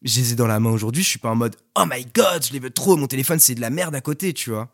[0.00, 2.42] Je les ai dans la main aujourd'hui, je suis pas en mode Oh my god,
[2.42, 4.70] je les veux trop, mon téléphone c'est de la merde à côté, tu vois.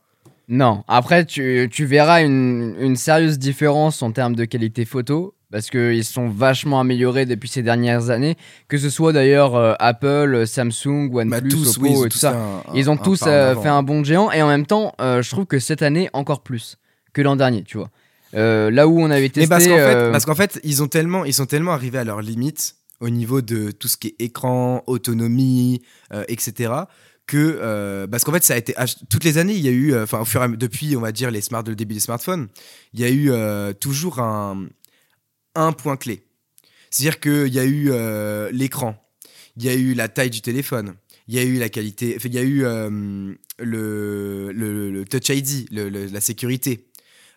[0.47, 5.71] Non, après tu, tu verras une, une sérieuse différence en termes de qualité photo parce
[5.71, 8.37] qu'ils sont vachement améliorés depuis ces dernières années,
[8.69, 12.33] que ce soit d'ailleurs euh, Apple, Samsung, OnePlus, Bah, tous, Oppo oui, et tout ça.
[12.35, 14.95] un- Ils ont un tous euh, fait un bond de géant et en même temps,
[15.01, 16.77] euh, je trouve que cette année encore plus
[17.13, 17.91] que l'an dernier, tu vois.
[18.35, 19.41] Euh, là où on avait testé.
[19.43, 21.99] Mais parce qu'en fait, euh, parce qu'en fait, ils ont tellement, ils sont tellement arrivés
[21.99, 25.81] à leurs limites au niveau de tout ce qui est écran, autonomie,
[26.13, 26.73] euh, etc.
[27.27, 28.75] Que euh, parce qu'en fait, ça a été
[29.11, 30.97] toutes les années, il y a eu, euh, enfin, au fur et à mesure, depuis,
[30.97, 32.49] on va dire les smart, le début des smartphones,
[32.95, 34.67] il y a eu euh, toujours un
[35.57, 36.23] un point clé.
[36.91, 38.97] C'est-à-dire qu'il y a eu euh, l'écran,
[39.57, 40.95] il y a eu la taille du téléphone,
[41.29, 45.69] il y a eu la qualité, il y a eu euh, le, le, Touch ID,
[45.73, 46.87] la sécurité,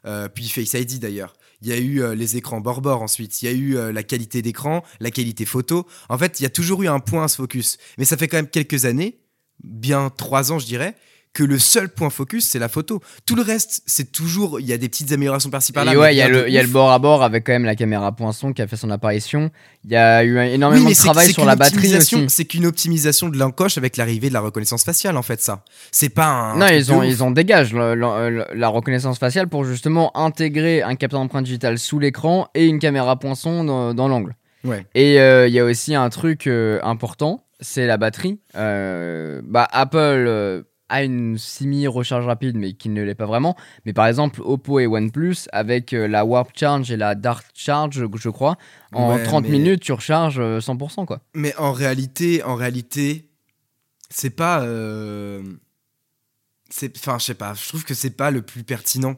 [0.05, 1.33] euh, puis Face ID d'ailleurs.
[1.61, 4.81] Il y a eu les écrans bord-bord ensuite, il y a eu la qualité d'écran,
[5.01, 5.85] la qualité photo.
[6.07, 7.77] En fait, il y a toujours eu un point se focus.
[7.97, 9.19] Mais ça fait quand même quelques années,
[9.61, 10.95] bien trois ans je dirais,
[11.39, 12.99] que le seul point focus, c'est la photo.
[13.25, 15.93] Tout le reste, c'est toujours, il y a des petites améliorations par-ci par-là.
[15.93, 17.63] et ouais, il y, a le- y a le bord à bord avec quand même
[17.63, 19.49] la caméra poinçon qui a fait son apparition.
[19.85, 21.93] Il y a eu un- Oui, énormément mais de travail sur la batterie.
[22.27, 25.63] C'est qu'une optimisation de l'encoche avec l'arrivée de la reconnaissance faciale, en fait, ça.
[25.91, 26.57] C'est pas un.
[26.57, 31.45] Non, ils ont, ils ont le- la reconnaissance faciale pour justement intégrer un capteur d'empreinte
[31.45, 34.35] digitale sous l'écran et une caméra poinçon dans, dans l'angle.
[34.65, 34.85] Ouais.
[34.93, 38.39] Et euh, il y a aussi un truc euh, important, c'est la batterie.
[38.55, 40.27] Euh, bah, Apple
[40.89, 43.55] a une semi-recharge rapide, mais qui ne l'est pas vraiment.
[43.85, 48.05] Mais par exemple, Oppo et OnePlus, avec euh, la Warp Charge et la Dart Charge,
[48.15, 48.57] je, crois,
[48.93, 51.05] en Ouais, 30 mais- minutes, tu recharges euh, 100%.
[51.05, 51.21] Quoi.
[51.35, 53.29] Mais en réalité, en réalité,
[54.09, 54.61] c'est pas.
[54.63, 55.43] euh,
[56.69, 57.53] C'est, enfin, je sais pas.
[57.53, 59.15] Je trouve que c'est pas le plus pertinent.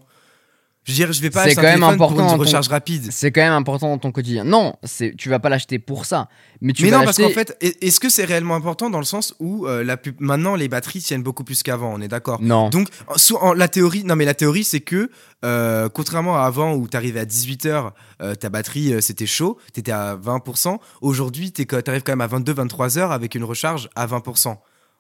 [0.84, 2.38] Je veux dire, je vais pas C'est acheter quand un même téléphone important pour une
[2.38, 3.12] ton- recharge rapide.
[3.12, 4.44] C'est quand même important dans ton quotidien.
[4.44, 6.28] Non, c'est, tu vas pas l'acheter pour ça.
[6.60, 8.98] Mais tu mais vas non, parce qu'en fait, est- est-ce que c'est réellement important dans
[8.98, 12.42] le sens où euh, la maintenant les batteries tiennent beaucoup plus qu'avant On est d'accord.
[12.42, 12.70] Non.
[12.70, 15.12] Donc, sous- en- la théorie, non mais la théorie, c'est que
[15.46, 17.92] euh, contrairement à avant où t'arrivais à 18h,
[18.40, 20.80] ta batterie euh, c'était chaud, t'étais à 20%.
[21.02, 24.58] Aujourd'hui, t'arrives quand même à 22-23h avec une recharge à 20%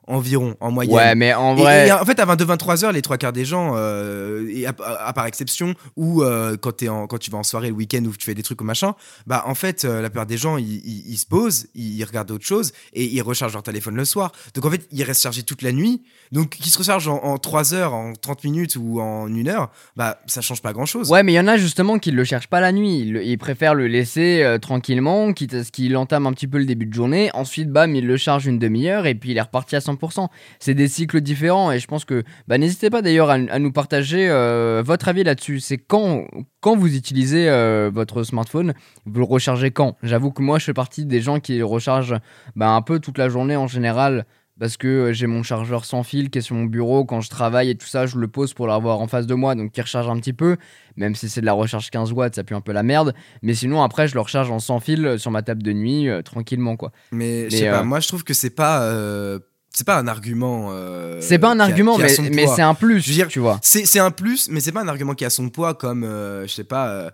[0.08, 0.95] environ en moyenne.
[0.95, 1.88] Ouais, mais en vrai.
[1.88, 4.74] Et, en fait, à 22-23 heures, les trois quarts des gens, euh, et à,
[5.06, 8.12] à part exception, ou euh, quand, en- quand tu vas en soirée le week-end ou
[8.16, 8.95] tu fais des trucs ou machin,
[9.28, 12.72] bah en fait, euh, la plupart des gens, ils, se posent, ils, regardent autre chose
[12.93, 14.32] et ils rechargent leur téléphone le soir.
[14.56, 16.04] Donc en fait, ils restent chargés toute la nuit.
[16.32, 19.70] Donc qu'ils se rechargent en, en 3 heures, en 30 minutes ou en 1 heure,
[19.95, 21.10] bah ça change pas grand-chose.
[21.12, 22.99] Ouais, mais il y en a justement qui le cherchent pas la nuit.
[22.99, 26.66] Ils, préfèrent le laisser euh, tranquillement, quitte à ce qu'il entame un petit peu le
[26.66, 27.30] début de journée.
[27.34, 30.28] Ensuite, bam, il le charge une demi-heure et puis il est reparti à 100%.
[30.60, 32.24] C'est des cycles différents et je pense que.
[32.48, 35.60] Bah, n'hésitez pas d'ailleurs à, à nous partager euh, votre avis là-dessus.
[35.60, 36.26] C'est quand,
[36.60, 38.74] quand vous utilisez euh, votre smartphone,
[39.06, 39.98] vous le rechargez quand?
[40.04, 42.18] J'avoue que moi, je fais partie des gens qui rechargent
[42.56, 44.26] bah, un peu toute la journée en général.
[44.60, 47.04] Parce que euh, j'ai mon chargeur sans fil qui est sur mon bureau.
[47.04, 49.56] Quand je travaille et tout ça, je le pose pour l'avoir en face de moi.
[49.56, 50.58] Donc qui recharge un petit peu.
[50.98, 53.16] Même si c'est de la recharge 15 watts, ça pue un peu la merde.
[53.42, 56.22] Mais sinon, après, je le recharge en sans fil sur ma table de nuit, euh,
[56.22, 56.92] tranquillement, quoi.
[57.12, 59.39] Mais je pas, moi je trouve que c'est pas, euh,
[59.74, 60.69] c'est pas un argument.
[60.72, 63.39] euh, c'est pas un argument, a mais, mais c'est un plus, Je veux dire, tu
[63.39, 63.59] vois.
[63.63, 66.45] C'est c'est un plus, mais c'est pas un argument qui a son poids comme, euh,
[66.45, 67.09] je sais pas, euh,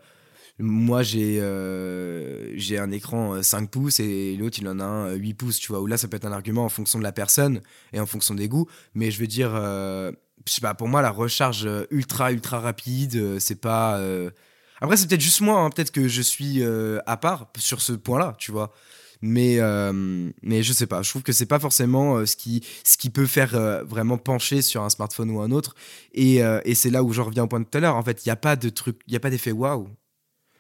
[0.59, 1.35] moi j'ai
[2.55, 5.59] j'ai un écran euh, 5 pouces et l'autre il en a un euh, 8 pouces,
[5.59, 7.61] tu vois, où là ça peut être un argument en fonction de la personne
[7.93, 10.13] et en fonction des goûts, mais je veux dire, je
[10.45, 14.01] sais pas, pour moi la recharge ultra ultra rapide, c'est pas...
[14.81, 16.63] Après c'est peut-être juste moi, hein, peut-être que je suis
[17.05, 18.73] à part sur ce point-là, tu vois.
[19.21, 22.63] Mais, euh, mais je sais pas, je trouve que c'est pas forcément euh, ce, qui,
[22.83, 25.73] ce qui peut faire euh, vraiment pencher sur un smartphone ou un autre.
[26.13, 27.95] Et, euh, et c'est là où je reviens au point de tout à l'heure.
[27.95, 29.87] En fait, il n'y a pas de truc, il n'y a pas d'effet waouh.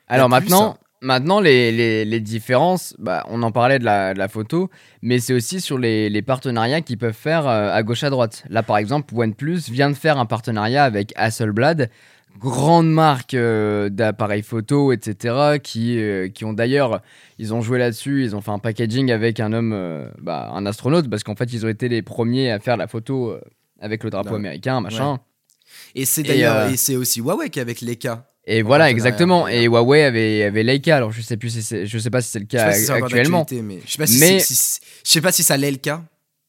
[0.07, 4.19] Alors plus, maintenant, maintenant les, les, les différences, bah, on en parlait de la, de
[4.19, 4.71] la photo,
[5.03, 8.43] mais c'est aussi sur les, les partenariats qu'ils peuvent faire à gauche à droite.
[8.49, 11.91] Là, par exemple, OnePlus vient de faire un partenariat avec Hasselblad,
[12.39, 17.01] grande marque euh, d'appareils photo, etc., qui, euh, qui ont d'ailleurs,
[17.39, 20.65] ils ont joué là-dessus, ils ont fait un packaging avec un homme, euh, bah, un
[20.65, 23.35] astronaute, parce qu'en fait, ils ont été les premiers à faire la photo
[23.79, 24.35] avec le drapeau Ouais.
[24.37, 25.19] américain, machin.
[25.95, 28.25] Et c'est d'ailleurs, et c'est aussi Huawei qui est avec Leica.
[28.49, 29.47] Et voilà, exactement.
[29.49, 30.95] Et Huawei avait, avait Leica.
[30.95, 32.65] Alors, je sais plus si c'est, je sais pas si c'est le Je sais cas
[32.65, 33.45] pas si actuellement.
[33.63, 35.77] mais je sais pas si, Mais- c'est- si- je sais pas si ça l'est le
[35.77, 36.01] cas.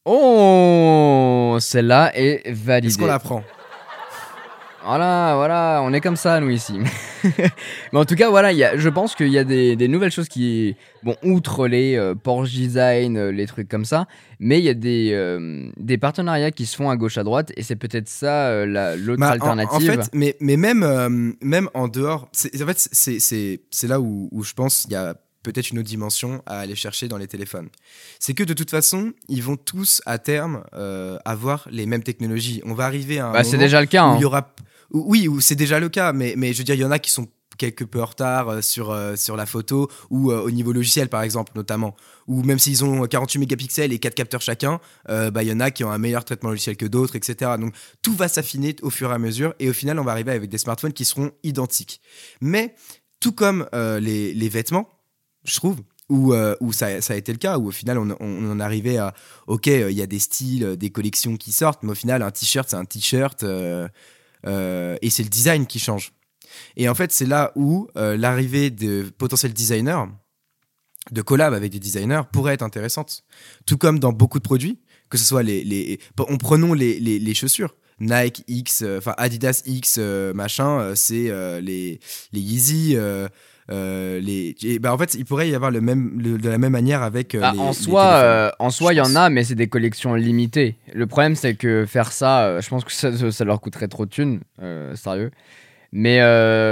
[0.05, 2.89] Oh, celle-là est validée.
[2.89, 3.43] Est-ce qu'on la prend?
[4.89, 6.78] Voilà, voilà, on est comme ça, nous, ici.
[7.93, 9.86] Mais en tout cas, voilà, il y a, je pense qu'il y a des, des
[9.89, 10.76] nouvelles choses qui.
[11.03, 14.07] Bon, outre les euh, Porsche Design, euh, les trucs comme ça,
[14.41, 17.53] mais il y a des, euh, des partenariats qui se font à gauche, à droite,
[17.57, 19.91] et c'est peut-être ça euh, la- l'autre Bah, alternative.
[19.91, 24.43] En, fait, mais, mais même, même en dehors, c'est- en fait, c'est- là où, où
[24.43, 27.68] je pense qu'il y a peut-être une autre dimension à aller chercher dans les téléphones.
[28.18, 32.61] C'est que de toute façon, ils vont tous à terme euh, avoir les mêmes technologies.
[32.66, 34.05] On va arriver à un Bah, c'est moment déjà le cas.
[34.05, 34.16] où hein.
[34.18, 34.55] il y aura
[34.91, 37.28] oui, c'est déjà le cas, mais, je veux dire, il y en a qui sont
[37.59, 41.09] quelque peu en retard euh, sur, euh, sur la photo ou euh, au niveau logiciel,
[41.09, 41.95] par exemple, notamment.
[42.26, 45.70] Ou même s'ils ont 48 mégapixels et 4 capteurs chacun, bah, il y en a
[45.70, 47.53] qui ont un meilleur traitement logiciel que d'autres, etc.
[47.59, 50.32] Donc tout va s'affiner au fur et à mesure et au final, on va arriver
[50.32, 52.01] avec des smartphones qui seront identiques.
[52.43, 52.74] Mais
[53.18, 54.91] tout comme les, vêtements,
[55.45, 55.78] je trouve,
[56.11, 56.34] où,
[56.72, 59.14] ça, a été le cas, où au final on, on, en arrivait à,
[59.47, 62.68] ok, il y a des styles, des collections qui sortent, mais au final un t-shirt
[62.68, 63.43] c'est un t-shirt
[64.45, 66.12] et c'est le design qui change.
[66.76, 70.05] Et en fait c'est là où euh, l'arrivée de potentiels designers,
[71.11, 73.24] de collab avec des designers pourrait être intéressante.
[73.66, 74.78] Tout comme dans beaucoup de produits,
[75.09, 75.64] que ce soit les...
[75.64, 77.74] les on prenons les, les, les chaussures.
[78.01, 81.99] Nike X, euh, enfin Adidas X, euh, machin, euh, c'est euh, les,
[82.32, 82.97] les Yeezy.
[83.71, 86.59] Euh, les, et bah en fait, il pourrait y avoir le même, le- de la
[86.59, 89.29] même manière avec euh, Bah, les, en soi, euh, en soi, il y en a,
[89.31, 90.77] mais c'est des collections limitées.
[90.95, 94.11] Le problème, c'est que faire ça, je pense que ça, ça leur coûterait trop de
[94.11, 94.41] thunes,
[94.95, 95.31] sérieux.
[95.93, 96.19] Mais,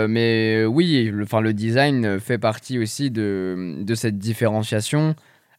[0.08, 5.14] mais oui, le, design fait partie aussi de, de cette différenciation.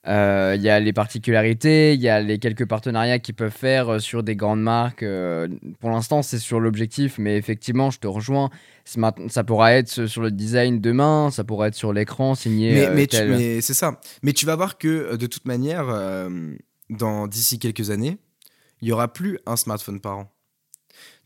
[0.07, 3.99] Euh, Il y a les particularités, il y a les quelques partenariats qu'ils peuvent faire
[3.99, 5.03] sur des grandes marques.
[5.03, 5.47] euh,
[5.79, 8.49] pour l'instant, c'est sur l'objectif, mais effectivement, je te rejoins.
[9.27, 12.73] Ça pourra être sur le design demain, ça pourra être sur l'écran signé.
[12.73, 13.99] mais, euh, mais, tu- tel- mais c'est ça.
[14.23, 16.55] Mais tu vas voir que euh, de toute manière, euh,
[16.89, 18.17] dans d'ici quelques années,
[18.81, 20.31] il y aura plus un smartphone par an.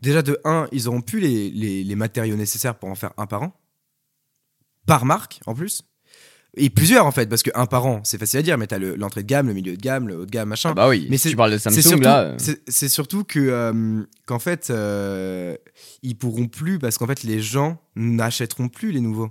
[0.01, 3.27] Déjà de 1, ils auront plus les, les, les matériaux nécessaires pour en faire un
[3.27, 3.53] par an.
[4.87, 5.83] Par marque, en plus.
[6.57, 8.77] Et plusieurs, en fait, parce que un par an, c'est facile à dire, mais t'as
[8.77, 10.71] le- l'entrée de gamme, le milieu de gamme, le haut de gamme, machin.
[10.71, 12.35] Ah bah oui, Mais tu parles de Samsung surtout, là.
[12.67, 15.55] c'est- surtout que euh, qu'en fait, euh,
[16.03, 19.29] ils pourront plus parce qu'en fait, les gens n'achèteront plus les nouveaux.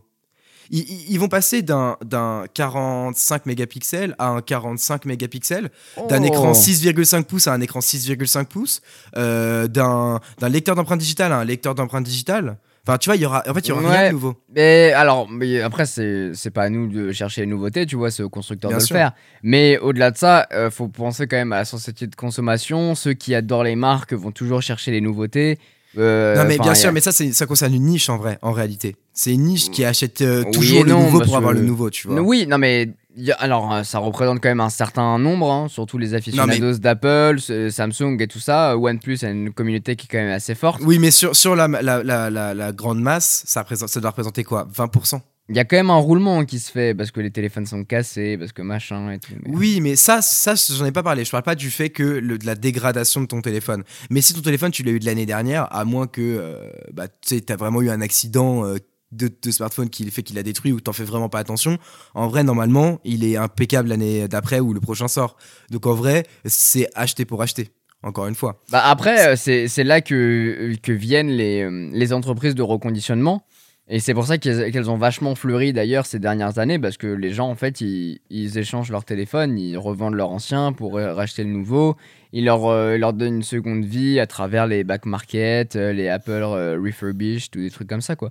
[0.71, 5.71] Ils, ils- ils vont passer d'un d'un 45 mégapixels à un 45 mégapixels,
[6.09, 6.27] d'un Oh.
[6.27, 8.81] écran 6,5 pouces à un écran 6,5 pouces,
[9.19, 12.57] euh, d'un d'un lecteur d'empreinte digitale à un lecteur d'empreinte digitale.
[12.87, 14.09] Enfin, tu vois, il y aura, en fait, il y aura rien Ouais.
[14.09, 14.35] de nouveau.
[14.57, 18.11] Mais alors, mais après, c'est c'est pas à nous de chercher les nouveautés, tu vois,
[18.11, 18.95] c'est aux constructeurs Bien de sûr.
[18.95, 19.13] le faire.
[19.43, 22.95] Mais au-delà de ça, euh, faut penser quand même à la société de consommation.
[22.95, 25.59] Ceux qui adorent les marques vont toujours chercher les nouveautés.
[25.99, 28.95] Euh, non, mais bien sûr, mais ça, ça concerne une niche en vrai, en réalité.
[29.13, 31.59] C'est une niche qui achète euh, Oui toujours le non, nouveau parce pour avoir que-
[31.59, 32.21] le nouveau, tu vois.
[32.21, 35.69] Oui, non, mais y a- alors, euh, ça représente quand même un certain nombre, hein,
[35.69, 38.77] surtout les aficionados d'Apple, ce- Samsung et tout ça.
[38.77, 40.81] OnePlus a une communauté qui est quand même assez forte.
[40.85, 44.67] Oui, mais sur, sur la, la, la, grande masse, ça, ça doit représenter quoi?
[44.75, 47.67] 20% Il y a quand même un roulement qui se fait parce que les téléphones
[47.67, 49.33] sont cassés, parce que machin et tout.
[49.45, 51.25] mais- Oui, mais ça, ça j'en ai pas parlé.
[51.25, 53.83] Je parle pas du fait que le, de la dégradation de ton téléphone.
[54.11, 57.09] Mais si ton téléphone, tu l'as eu de l'année dernière, à moins que euh, bah,
[57.21, 58.77] tu t'as vraiment eu un accident euh,
[59.13, 61.79] de, smartphone qui fait qu'il a détruit ou t'en fais vraiment pas attention,
[62.15, 65.37] en vrai, normalement, il est impeccable l'année d'après ou le prochain sort.
[65.71, 67.71] Donc en vrai, c'est acheter pour acheter.
[68.03, 68.63] Encore une fois.
[68.73, 73.45] Bah après, euh, c'est là que, que viennent les, euh, les entreprises de reconditionnement.
[73.89, 77.33] Et c'est pour ça qu'elles ont vachement fleuri d'ailleurs ces dernières années, parce que les
[77.33, 78.21] gens, en fait, ils,
[78.57, 81.97] échangent leur téléphone, ils revendent leur ancien pour racheter le nouveau.
[82.33, 86.43] Ils leur, euh, leur donnent une seconde vie à travers les back market, les Apple
[86.83, 88.31] refurbished, ou des trucs comme ça, quoi.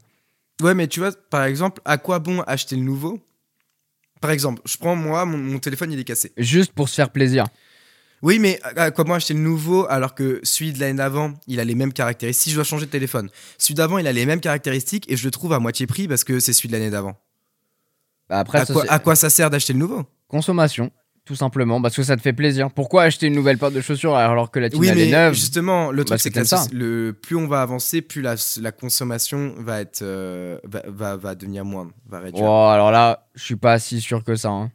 [0.62, 3.20] Ouais, mais tu vois, par exemple, à quoi bon acheter le nouveau?
[4.22, 6.34] Par exemple, je prends moi, mon, mon téléphone, il est cassé.
[6.38, 7.46] Juste pour se faire plaisir.
[8.22, 11.62] Oui, mais à quoi bon acheter le nouveau alors que celui de l'année d'avant, il
[11.62, 12.44] a les mêmes caractéristiques?
[12.44, 15.24] Si je dois changer de téléphone, celui d'avant, il a les mêmes caractéristiques et je
[15.24, 17.18] le trouve à moitié prix parce que c'est celui de l'année d'avant.
[18.30, 20.04] Bah après, À, ça, quoi- c'est à quoi ça sert d'acheter le nouveau?
[20.28, 20.92] Consommation,
[21.30, 22.72] tout simplement, parce que ça te fait plaisir.
[22.72, 25.12] Pourquoi acheter une nouvelle paire de chaussures alors que la tienne Oui, elle est mais
[25.12, 26.66] neuve justement, le Bah, truc, c'est c'est que ça.
[26.74, 31.36] le, plus on va avancer, plus la, la consommation va, être, euh, va, va, va
[31.36, 32.44] devenir moindre, va réduire.
[32.44, 34.50] Oh, alors là, je suis pas si sûr que ça.
[34.50, 34.72] hein.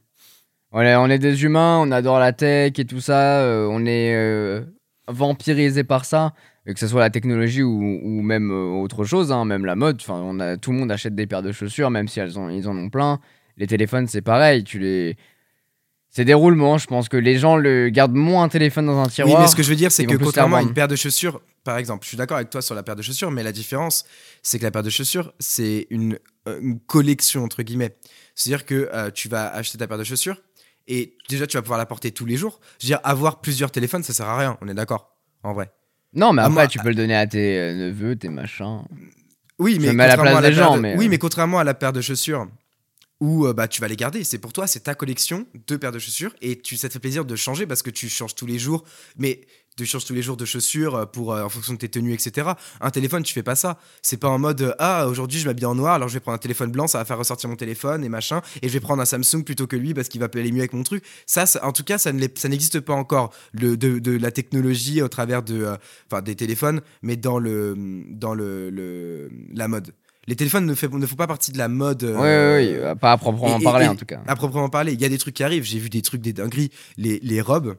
[0.70, 3.84] On, est, on est des humains, on adore la tech et tout ça, euh, on
[3.84, 4.62] est euh,
[5.08, 6.34] vampirisé par ça,
[6.66, 9.98] et que ce soit la technologie ou, ou même autre chose, hein, même la mode.
[10.00, 12.48] Enfin, on a, tout le monde achète des paires de chaussures, même si elles ont,
[12.48, 13.18] ils en ont plein.
[13.56, 15.16] Les téléphones, c'est pareil, tu les.
[16.16, 19.06] C'est des roulements, je pense que les gens le gardent moins un téléphone dans un
[19.06, 19.42] Oui, tiroir.
[19.42, 21.76] mais ce que je veux dire, c'est que contrairement à une paire de chaussures, par
[21.76, 24.04] exemple, je suis d'accord avec toi sur la paire de chaussures, mais la différence,
[24.40, 27.96] c'est que la paire de chaussures, c'est une, euh, une collection, entre guillemets.
[28.36, 30.40] C'est-à-dire que euh, tu vas acheter ta paire de chaussures
[30.86, 32.60] et déjà, tu vas pouvoir la porter tous les jours.
[32.80, 35.72] Je veux dire, avoir plusieurs téléphones, ça sert à rien, on est d'accord, en vrai.
[36.12, 38.82] Non, mais après, moi- tu peux le donner à tes euh, neveux, tes machins.
[39.58, 42.46] Oui, à la gens, de- oui, mais contrairement à la paire de chaussures
[43.20, 45.92] où euh, bah, tu vas les garder, c'est pour toi, c'est ta collection, deux paires
[45.92, 48.46] de chaussures, et tu, ça te fait plaisir de changer parce que tu changes tous
[48.46, 48.84] les jours.
[49.16, 49.40] Mais
[49.76, 52.12] tu changes tous les jours de chaussures euh, pour, euh, en fonction de tes tenues,
[52.12, 52.48] etc.
[52.80, 53.78] Un téléphone, tu fais pas ça.
[54.02, 56.38] C'est pas en mode Ah, aujourd'hui je m'habille en noir, alors je vais prendre un
[56.38, 59.04] téléphone blanc, ça va faire ressortir mon téléphone et machin, et je vais prendre un
[59.04, 61.04] Samsung plutôt que lui parce qu'il va aller mieux avec mon truc.
[61.26, 65.66] Ça, ça- en tout cas, ça n'existe pas encore de, la technologie au travers de,
[66.24, 67.74] des téléphones, mais dans, le,
[68.10, 69.92] dans le- la mode.
[70.26, 72.02] Les téléphones ne, fait- ne font pas partie de la mode.
[72.02, 74.22] Oui, euh, oui, oui, pas à proprement et- parler et- en tout cas.
[74.26, 75.64] à proprement parler, il y a des trucs qui arrivent.
[75.64, 76.70] J'ai vu des trucs, des dingueries.
[76.96, 77.76] Les, les robes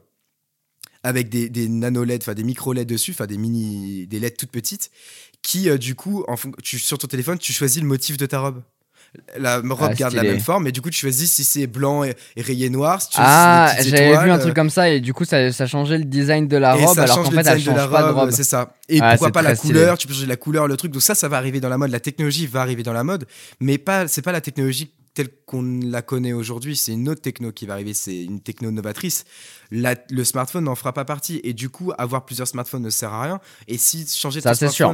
[1.02, 4.36] avec des, des nano LED, enfin des micro LED dessus, enfin des mini, des LED
[4.36, 4.90] toutes petites,
[5.42, 8.40] qui euh, du coup, en tu, sur ton téléphone, tu choisis le motif de ta
[8.40, 8.62] robe.
[9.38, 12.04] La robe Ah, garde la même forme, mais du coup, tu choisis si c'est blanc
[12.04, 13.00] et, et rayé noir.
[13.02, 15.98] Si tu Ah, j'avais vu un truc comme ça et du coup ça, ça changeait
[15.98, 17.88] le design de la et robe ça alors qu'en le fait elle change de la
[17.88, 18.74] pas de robe, c'est ça.
[18.88, 19.72] Et Ah, pourquoi pas la stylé.
[19.74, 20.92] couleur Tu peux changer la couleur, le truc.
[20.92, 21.90] Donc ça, ça va arriver dans la mode.
[21.90, 23.26] La technologie va arriver dans la mode,
[23.60, 26.76] mais pas, c'est pas la technologie telle qu'on la connaît aujourd'hui.
[26.76, 27.94] C'est une autre techno qui va arriver.
[27.94, 29.24] C'est une techno novatrice.
[29.70, 31.40] La- le smartphone n'en fera pas partie.
[31.42, 33.40] Et du coup, avoir plusieurs smartphones ne sert à rien.
[33.66, 34.88] Et si changer c'est sûr.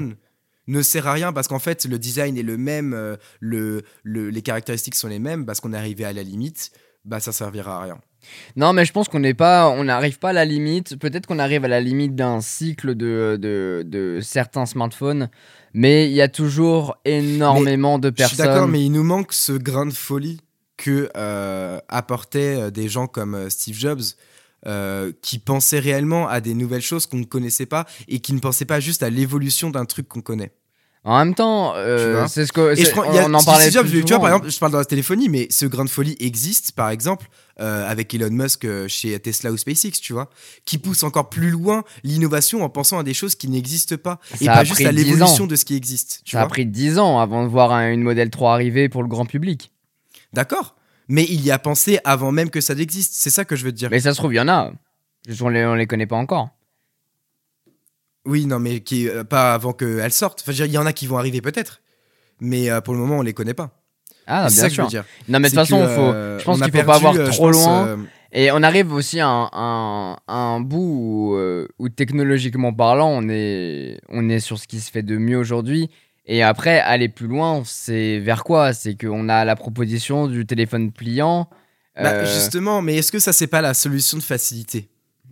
[0.73, 4.31] Ne sert à rien parce qu'en fait le design est le même, euh, le, le-
[4.31, 6.71] les caractéristiques sont les mêmes, parce qu'on est arrivé à la limite,
[7.05, 7.99] bah ça servira à rien.
[8.55, 10.97] Non, mais je pense qu'on n'est pas, on n'arrive pas à la limite.
[10.97, 15.29] Peut-être qu'on arrive à la limite d'un cycle de, de, de certains smartphones,
[15.75, 18.71] mais il y a toujours énormément de Je suis d'accord, personnes.
[18.71, 20.41] mais il nous manque ce grain de folie
[20.77, 24.03] que euh, apportaient euh, des gens comme Steve Jobs.
[24.65, 28.39] euh, qui pensaient réellement à des nouvelles choses qu'on ne connaissait pas et qui ne
[28.39, 30.53] pensaient pas juste à l'évolution d'un truc qu'on connaît.
[31.05, 33.69] En même temps, euh, c'est ce que Et je prends- a- on en parlait.
[33.71, 36.17] Plus tu vois, par exemple, je parle dans la téléphonie, mais ce grain de folie
[36.21, 37.27] existe, par exemple,
[37.61, 40.31] euh, avec Elon Musk euh, chez Tesla ou SpaceX, tu vois,
[40.65, 44.45] qui pousse encore plus loin l'innovation en pensant à des choses qui n'existent pas et
[44.45, 46.21] Ça pas a juste à 10 l'évolution de ce qui existe.
[46.25, 48.89] Tu Ça a vois pris 10 ans avant de voir un- une modèle 3 arriver
[48.89, 49.73] pour le grand public.
[50.33, 50.77] D'accord
[51.09, 53.13] Mais il y a pensé avant même que ça n'existe.
[53.15, 53.91] C'est ça que je veux te dire.
[53.91, 54.71] Mais ça se trouve, il y en a.
[55.27, 56.51] Juste, on les, on les connaît pas encore.
[58.25, 60.41] Oui, non, mais qui, euh, pas avant qu'elles sortent.
[60.43, 61.81] Enfin, je veux dire, il y en a qui vont arriver peut-être.
[62.41, 63.71] Mais euh, pour le moment, on les connaît pas.
[64.27, 65.05] Ah, c'est bien ça que je veux dire.
[65.29, 67.31] Non, mais de toute façon, que, faut, euh, je pense qu'il faut perdu, pas avoir
[67.31, 67.99] trop pense, loin.
[68.33, 71.39] Et on arrive aussi à un, un- à un bout où,
[71.79, 75.91] où technologiquement parlant, on est, on est sur ce qui se fait de mieux aujourd'hui.
[76.25, 78.73] Et après, aller plus loin, c'est vers quoi?
[78.73, 81.51] C'est qu'on a la proposition du téléphone pliant.
[81.97, 84.89] bah, euh, justement, mais est-ce que ça, c'est pas la solution de facilité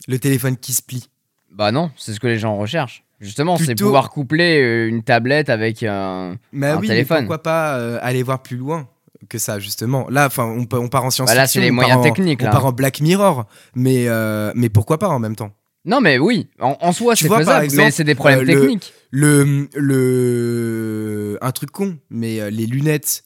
[0.09, 1.09] Le téléphone qui se plie.
[1.53, 3.05] Bah non, c'est ce que les gens recherchent.
[3.21, 6.37] Justement, c'est pouvoir coupler euh, une tablette avec un.
[6.55, 6.89] Oui, téléphone.
[6.89, 8.89] mais pourquoi pas euh, aller voir plus loin
[9.29, 11.27] que ça, justement Là, enfin, on, part en science-fiction.
[11.27, 13.45] Bah là, c'est les moyens en- techniques, On part en Black Mirror.
[13.75, 15.53] Mais, euh, mais pourquoi pas en même temps?
[15.85, 18.61] Non, mais oui, en, en soi, c'est faisable, exemple, mais c'est des problèmes euh, le-
[18.61, 18.95] techniques.
[19.11, 23.25] le, le un truc con mais les lunettes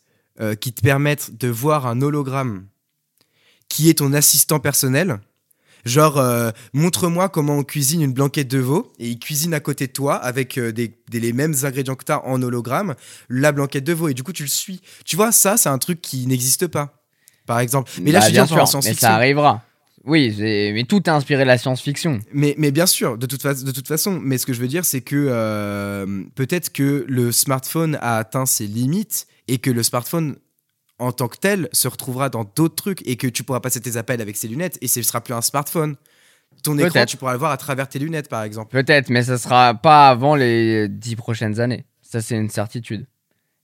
[0.60, 2.66] qui te permettent de voir un hologramme
[3.68, 5.18] qui est ton assistant personnel
[5.84, 9.86] genre euh, montre-moi comment on cuisine une blanquette de veau et il cuisine à côté
[9.86, 12.94] de toi avec euh, des, des- les mêmes ingrédients que tu as en hologramme
[13.28, 15.78] la blanquette de veau et du coup tu le suis tu vois ça c'est un
[15.78, 17.02] truc qui n'existe pas
[17.46, 19.62] par exemple mais là Bah, je suis bien bien en sûr, mais ça arrivera.
[20.06, 22.20] Oui, mais tout est inspiré de la science-fiction.
[22.30, 24.20] Mais, mais bien sûr, de toute, fa- de toute façon.
[24.22, 28.44] Mais ce que je veux dire, c'est que euh, peut-être que le smartphone a atteint
[28.44, 30.36] ses limites et que le smartphone
[30.98, 33.96] en tant que tel se retrouvera dans d'autres trucs et que tu pourras passer tes
[33.96, 35.96] appels avec ses lunettes et ce sera plus un smartphone.
[36.62, 38.70] Ton écran, tu pourras le voir à travers tes lunettes, par exemple.
[38.70, 41.84] Peut-être, mais ça sera pas avant les dix prochaines années.
[42.00, 43.06] Ça, c'est une certitude.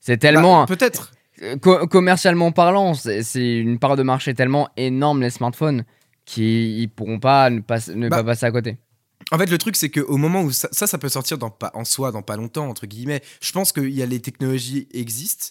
[0.01, 1.12] C'est tellement, Bah, peut-être.
[1.43, 5.85] euh, co- commercialement parlant, c'est c'est une part de marché tellement énorme les smartphones
[6.24, 8.76] qu'ils pourront pas ne pas, ne Bah, pas passer à côté.
[9.33, 11.70] En fait, le truc, c'est qu'au moment où ça, ça, ça peut sortir dans pas,
[11.74, 15.49] en soi dans pas longtemps, entre guillemets, je pense que y a les technologies existent,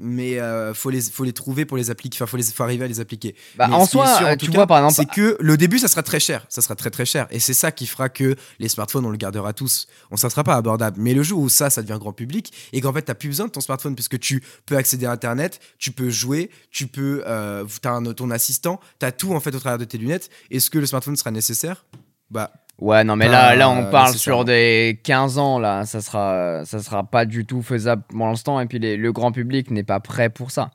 [0.00, 2.16] mais euh, faut, les, faut les trouver pour les appliquer.
[2.16, 3.34] Enfin, faut, les, faut arriver à les appliquer.
[3.56, 5.56] Bah, en soi, sûr, en euh, tout tu cas, vois par exemple, c'est que le
[5.56, 6.46] début, ça sera très cher.
[6.48, 7.26] Ça sera très très cher.
[7.30, 9.86] Et c'est ça qui fera que les smartphones, on le gardera tous.
[10.10, 11.00] On ça sera pas abordable.
[11.00, 13.46] Mais le jour où ça, ça devient grand public et qu'en fait, t'as plus besoin
[13.46, 17.64] de ton smartphone puisque tu peux accéder à Internet, tu peux jouer, tu peux, euh,
[17.80, 20.30] t'as un, ton assistant, t'as tout en fait au travers de tes lunettes.
[20.50, 21.84] Est-ce que le smartphone sera nécessaire?
[22.30, 26.64] Bah, ouais, non, mais là, là, on parle sur des 15 ans, là, ça sera,
[26.64, 29.84] ça sera pas du tout faisable pour l'instant, et puis les- le grand public n'est
[29.84, 30.70] pas prêt pour ça.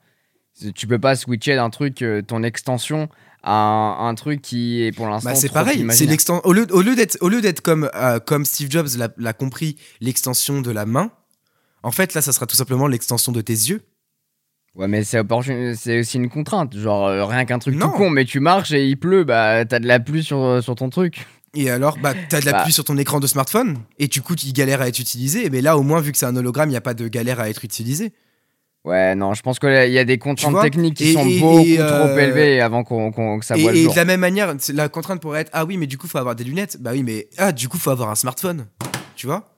[0.74, 3.10] Tu peux pas switcher d'un truc, euh, ton extension,
[3.44, 5.32] à un, un truc qui est pour l'instant.
[5.32, 6.42] Bah, c'est pareil, c'est l'extension.
[6.46, 8.88] Au lieu, au lieu d'être, comme, euh, comme Steve Jobs
[9.18, 11.12] l'a, compris, l'extension de la main.
[11.84, 13.82] En fait, là, ça sera tout simplement l'extension de tes yeux.
[14.76, 15.20] Ouais, mais c'est
[16.00, 16.76] aussi une contrainte.
[16.76, 17.88] Genre, euh, rien qu'un truc Non.
[17.88, 20.76] tout con, mais tu marches et il pleut, bah t'as de la pluie sur, sur
[20.76, 21.26] ton truc.
[21.56, 22.70] Et alors, bah, t'as de la Bah.
[22.70, 25.50] sur ton écran de smartphone, et du coup, il galère à être utilisé.
[25.50, 27.40] Mais là, au moins, vu que c'est un hologramme, il n'y a pas de galère
[27.40, 28.12] à être utilisé.
[28.84, 31.60] Ouais, non, je pense qu'il y a des contraintes techniques qui Et- sont et- beaucoup
[31.66, 33.94] et, trop euh, élevées avant qu'on, qu'on- que ça Et, voit le et jour.
[33.94, 36.36] de la même manière, la contrainte pourrait être ah oui, mais du coup, faut avoir
[36.36, 36.78] des lunettes.
[36.80, 38.68] Bah oui, mais ah du coup, faut avoir un smartphone.
[39.16, 39.50] Tu vois?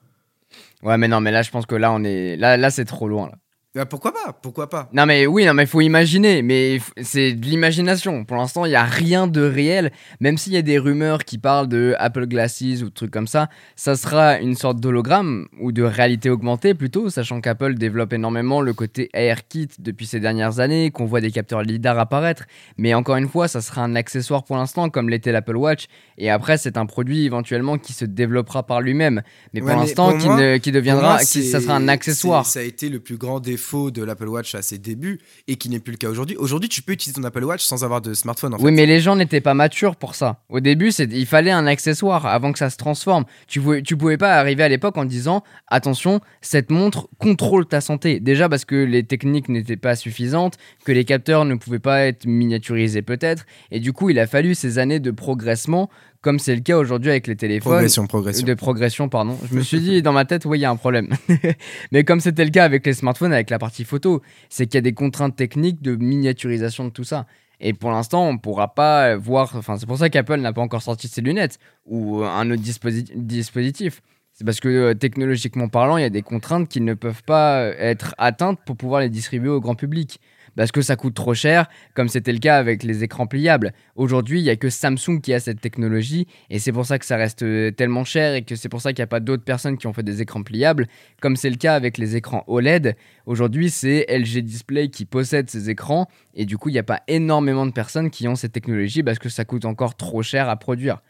[0.84, 2.38] Ouais, mais non, mais là, je pense que là, on est.
[2.38, 3.28] Là, là c'est trop loin.
[3.28, 3.34] Là.
[3.78, 6.42] Bah, Pourquoi pas Pourquoi pas Non, mais oui, non, mais faut imaginer.
[6.42, 8.26] Mais c'est de l'imagination.
[8.26, 9.92] Pour l'instant, il n'y a rien de réel.
[10.20, 13.28] Même s'il y a des rumeurs qui parlent de Apple Glasses ou de trucs comme
[13.28, 18.62] ça, ça sera une sorte d'hologramme ou de réalité augmentée plutôt, sachant qu'Apple développe énormément
[18.62, 22.46] le côté AirKit depuis ces dernières années, qu'on voit des capteurs LiDAR apparaître.
[22.80, 25.86] Mais encore une fois, ça sera un accessoire pour l'instant, comme l'était l'Apple Watch.
[26.18, 29.22] Et après, c'est un produit éventuellement qui se développera par lui-même.
[29.54, 32.46] Mais pour Ouais, l'instant, qui, qui deviendra, moi, qui, ça sera un accessoire.
[32.48, 35.70] Ça a été le plus grand défaut de l'Apple Watch à ses débuts et qui
[35.70, 36.38] n'est plus le cas aujourd'hui.
[36.38, 38.54] Aujourd'hui, tu peux utiliser ton Apple Watch sans avoir de smartphone.
[38.54, 38.64] En fait.
[38.64, 40.42] Oui, mais les gens n'étaient pas matures pour ça.
[40.50, 43.26] Au début, il fallait un accessoire avant que ça se transforme.
[43.48, 47.82] Tu pouvais, tu pouvais pas arriver à l'époque en disant attention, cette montre contrôle ta
[47.82, 48.20] santé.
[48.20, 52.26] Déjà parce que les techniques n'étaient pas suffisantes, que les capteurs ne pouvaient pas être
[52.26, 55.90] miniaturisés peut-être, et du coup, il a fallu ces années de progressement,
[56.22, 57.72] comme c'est le cas aujourd'hui avec les téléphones.
[57.74, 58.46] Progression, progression.
[58.48, 59.38] De progression, pardon.
[59.50, 61.10] Je me suis dit dans ma tête, oui, il y a un problème.
[61.92, 64.80] Mais comme c'était le cas avec les smartphones, avec la partie photo, c'est qu'il y
[64.80, 67.26] a des contraintes techniques de miniaturisation de tout ça.
[67.60, 69.56] Et pour l'instant, on ne pourra pas voir.
[69.56, 73.12] Enfin, c'est pour ça qu'Apple n'a pas encore sorti ses lunettes ou un autre disposi-
[73.16, 74.02] dispositif.
[74.38, 77.62] C'est parce que euh, technologiquement parlant, il y a des contraintes qui ne peuvent pas
[77.62, 80.22] euh, être atteintes pour pouvoir les distribuer au grand public.
[80.56, 83.74] Parce que ça coûte trop cher, comme c'était le cas avec les écrans pliables.
[83.96, 87.06] Aujourd'hui, il n'y a que Samsung qui a cette technologie, et c'est pour ça que
[87.06, 89.44] ça reste euh, tellement cher, et que c'est pour ça qu'il n'y a pas d'autres
[89.44, 90.88] personnes qui ont fait des écrans pliables,
[91.20, 92.96] comme c'est le cas avec les écrans OLED.
[93.26, 97.02] Aujourd'hui, c'est LG Display qui possède ces écrans, et du coup, il n'y a pas
[97.08, 100.58] énormément de personnes qui ont cette technologie parce que ça coûte encore trop cher à
[100.58, 101.02] produire.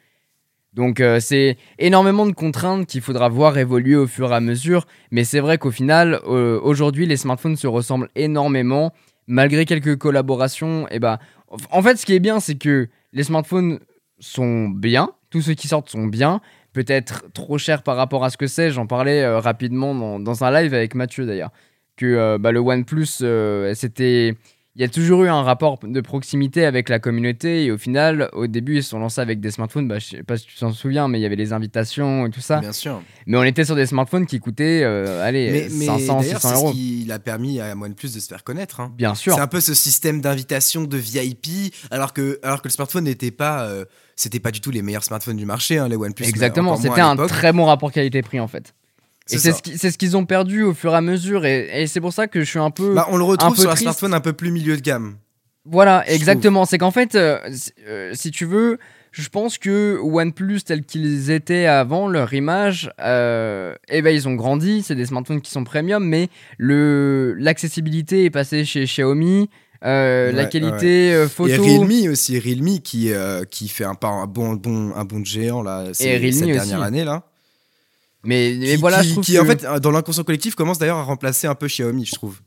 [0.73, 4.85] Donc euh, c'est énormément de contraintes qu'il faudra voir évoluer au fur et à mesure,
[5.11, 8.93] mais c'est vrai qu'au final, euh, aujourd'hui, les smartphones se ressemblent énormément,
[9.25, 10.87] malgré quelques collaborations.
[10.89, 11.19] Et bah,
[11.71, 13.79] en fait, ce qui est bien, c'est que les smartphones
[14.19, 16.41] sont bien, tous ceux qui sortent sont bien,
[16.73, 18.69] peut-être trop chers par rapport à ce que c'est.
[18.69, 21.51] J'en parlais euh, rapidement dans, un live avec Mathieu d'ailleurs,
[21.95, 23.23] que bah, le OnePlus,
[23.73, 24.35] c'était
[24.77, 28.29] il y a toujours eu un rapport de proximité avec la communauté et au final,
[28.33, 29.87] au début, ils se sont lancés avec des smartphones.
[29.87, 32.29] Bah, je sais pas si tu t'en souviens, mais il y avait les invitations et
[32.29, 32.59] tout ça.
[32.59, 33.01] Bien sûr.
[33.25, 36.49] Mais on était sur des smartphones qui coûtaient, euh, allez, Mais, mais 500, d'ailleurs, 600
[36.49, 36.67] c'est euros.
[36.69, 38.79] ce qui a permis à OnePlus de se faire connaître.
[38.79, 38.93] hein.
[38.95, 39.33] Bien sûr.
[39.33, 43.31] C'est un peu ce système d'invitation de VIP, alors que, alors que le smartphone n'était
[43.31, 43.83] pas, euh,
[44.15, 46.27] c'était pas du tout les meilleurs smartphones du marché, hein, les OnePlus.
[46.27, 46.77] Exactement.
[46.77, 48.75] C'était un très bon rapport qualité-prix en fait.
[49.29, 51.45] Et C'est ce qu'ils ont perdu au fur et à mesure.
[51.45, 52.93] Et, et c'est pour ça que je suis un peu.
[52.95, 55.17] Bah, on le retrouve sur un smartphone un peu plus milieu de gamme.
[55.65, 56.63] Voilà, exactement.
[56.65, 58.77] C'est qu'en fait, euh, si- euh, si tu veux,
[59.11, 64.35] je pense que OnePlus, tel qu'ils étaient avant, leur image, euh, eh ben, ils ont
[64.35, 64.81] grandi.
[64.81, 69.49] C'est des smartphones qui sont premium, mais le l'accessibilité est passée chez Xiaomi.
[69.85, 71.49] euh, la Ouais, qualité euh, photo.
[71.49, 75.23] Et Realme aussi, Realme qui, euh, qui fait un, pas un bon, bon, un bon
[75.23, 76.51] géant là, ces- Realme cette aussi.
[76.53, 77.23] dernière année là.
[78.27, 80.53] Mais, mais Qui, voilà, qui- je trouve qui, que en fait, euh, dans l'inconscient collectif,
[80.55, 82.39] commence d'ailleurs à remplacer un peu Xiaomi, je trouve.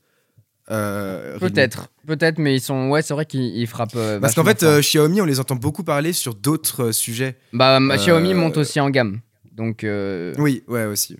[0.70, 3.96] Euh, peut-être, peut-être, mais ils sont, ouais, c'est vrai qu'ils ils frappent.
[3.96, 7.36] euh, Parce qu'en fait, euh, Xiaomi, on les entend beaucoup parler sur d'autres sujets.
[7.52, 9.20] bah, Xiaomi monte aussi en gamme.
[9.52, 9.84] Donc,
[10.38, 11.16] Oui, ouais, aussi.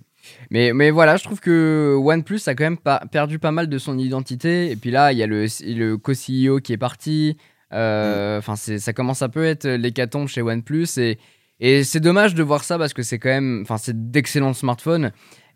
[0.51, 3.79] Mais, mais voilà, je trouve que OnePlus a quand même pas, perdu pas mal de
[3.79, 4.71] son identité.
[4.71, 7.37] Et puis là, il y a le, le co-CEO qui est parti.
[7.73, 10.87] Euh, Enfin, ça commence à peu être l'hécatombe chez OnePlus.
[10.99, 11.19] Et,
[11.61, 13.61] et c'est dommage de voir ça parce que c'est quand même.
[13.63, 15.13] Enfin, c'est d'excellents smartphones.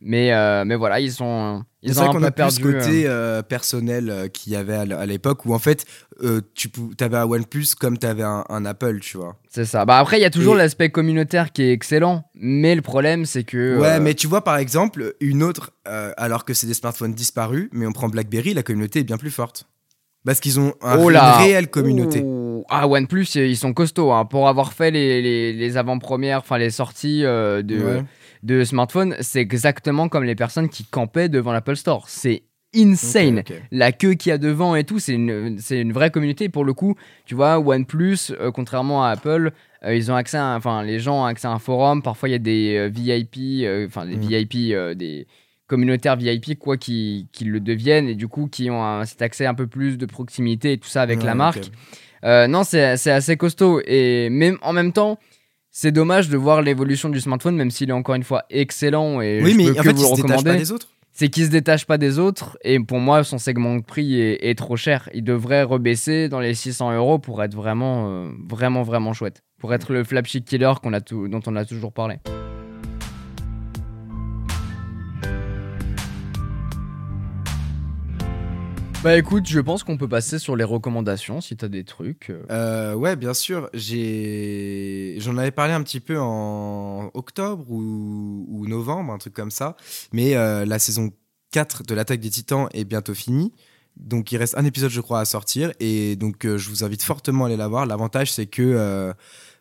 [0.06, 1.62] Mais, euh, mais voilà, ils sont.
[1.82, 2.54] Ils C'est ont vrai un qu'on peu a plus perdu.
[2.56, 5.86] ce côté euh, personnel euh, qu'il y avait à l'époque où en fait,
[6.54, 6.68] tu
[7.00, 9.36] avais un OnePlus comme tu avais un, un Apple, tu vois.
[9.48, 9.86] C'est ça.
[9.86, 12.24] Bah après, il y a toujours Et- l'aspect communautaire qui est excellent.
[12.34, 13.78] Mais le problème, c'est que.
[13.78, 17.86] Ouais, mais tu vois par exemple, une autre, alors que c'est des smartphones disparus, mais
[17.86, 19.66] on prend BlackBerry, la communauté est bien plus forte.
[20.26, 22.22] Parce qu'ils ont un- Oh une réelle communauté.
[22.68, 24.12] Ah, OnePlus, ils sont costauds.
[24.12, 24.24] hein.
[24.24, 28.02] Pour avoir fait les, les, les avant-premières, enfin les sorties euh, de, Ouais.
[28.42, 32.04] de smartphones, c'est exactement comme les personnes qui campaient devant l'Apple Store.
[32.08, 32.42] C'est
[32.76, 33.42] insane.
[33.70, 36.48] La queue qu'il y a devant et tout, c'est une, une vraie communauté.
[36.48, 39.52] Pour le coup, tu vois, OnePlus, euh, contrairement à Apple,
[39.84, 42.02] euh, ils ont accès à, enfin, les gens ont accès à un forum.
[42.02, 44.20] Parfois, il y a des euh, VIP, enfin, des Mhm.
[44.22, 45.26] VIP, des
[45.66, 49.46] communautaires VIP, quoi, qui, qui le deviennent et du coup, qui ont un- cet accès
[49.46, 51.70] un peu plus de proximité et tout ça avec la marque.
[52.24, 53.80] Euh, non, c'est assez costaud.
[53.86, 55.18] Et même, en même temps,
[55.70, 59.20] c'est dommage de voir l'évolution du smartphone, même s'il est encore une fois excellent.
[59.20, 60.88] Et Oui, je mais peux en que fait, vous le se détachent pas des autres.
[61.12, 62.58] C'est qu'il se détache pas des autres.
[62.64, 65.08] Et pour moi, son segment de prix est, est trop cher.
[65.14, 69.42] Il devrait rebaisser dans les 600 euros pour être vraiment, euh, vraiment, vraiment chouette.
[69.58, 72.16] Pour être le flagship killer qu'on a tout, dont on a toujours parlé.
[79.04, 82.30] Bah écoute, je pense qu'on peut passer sur les recommandations si t'as des trucs.
[82.30, 82.42] euh.
[82.50, 83.68] Euh, ouais, bien sûr.
[83.74, 89.76] J'en avais parlé un petit peu en octobre ou, novembre, un truc comme ça.
[90.14, 91.12] Mais euh, la saison
[91.50, 93.52] 4 de l'attaque des Titans est bientôt finie.
[93.98, 95.70] Donc il reste un épisode, je crois, à sortir.
[95.80, 97.84] Et donc je vous invite fortement à aller la voir.
[97.84, 99.12] L'avantage, c'est que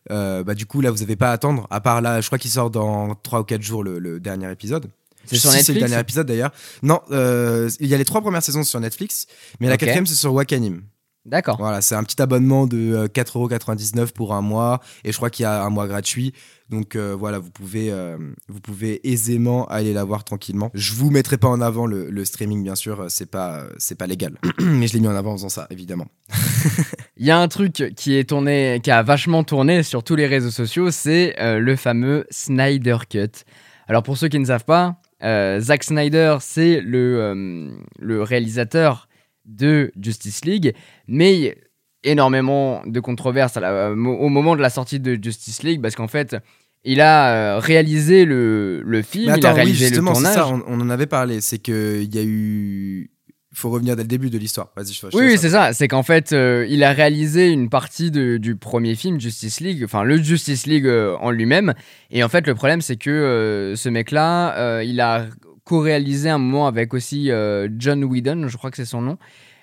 [0.10, 1.68] bah, du coup, là, vous n'avez pas à attendre.
[1.70, 4.90] À part là, je crois qu'il sort dans 3 ou 4 jours le dernier épisode.
[5.26, 6.52] C'est sur Si, Netflix C'est le dernier épisode d'ailleurs.
[6.82, 9.28] Non, euh, il y a les trois premières saisons sur Netflix,
[9.60, 10.84] mais la quatrième c'est sur Wakanim.
[11.26, 11.56] D'accord.
[11.58, 15.44] Voilà, c'est un petit abonnement de euh, 4,99€ pour un mois et je crois qu'il
[15.44, 16.34] y a un mois gratuit.
[16.70, 18.18] Donc euh, voilà, vous pouvez, euh,
[18.50, 20.70] vous pouvez aisément aller la voir tranquillement.
[20.74, 23.70] Je vous mettrai pas en avant le, le streaming, bien sûr, euh, c'est pas, euh,
[23.78, 24.38] c'est pas légal.
[24.60, 26.08] Mais je l'ai mis en avant en faisant ça, évidemment.
[27.18, 30.28] Il y a un truc qui est tourné, qui a vachement tourné sur tous les
[30.28, 33.46] réseaux sociaux, c'est euh, le fameux Snyder Cut.
[33.88, 39.08] Alors pour ceux qui ne savent pas, euh, Zack Snyder, c'est le, euh, le réalisateur
[39.46, 40.74] de Justice League,
[41.08, 41.58] mais
[42.04, 46.08] énormément de controverses à la- au moment de la sortie de Justice League, parce qu'en
[46.08, 46.36] fait,
[46.84, 50.14] il a euh, réalisé le, le film, Mais il a attends, oui, réalisé le justement,
[50.16, 50.36] c'est tournage.
[50.36, 51.40] ça, on, on en avait parlé.
[51.42, 53.10] C'est qu'il y a eu.
[53.54, 54.72] Il faut revenir dès le début de l'histoire.
[54.76, 55.74] Vas-y, je, Oui, c'est ça.
[55.74, 59.84] C'est qu'en fait, euh, il a réalisé une partie de- du premier film, Justice League,
[59.86, 61.74] enfin le Justice League euh, en lui-même.
[62.10, 65.28] Et en fait, le problème, c'est que euh, ce mec-là, il a
[65.66, 67.30] co-réalisé un moment avec aussi
[67.78, 69.18] John Whedon, je crois que c'est son nom.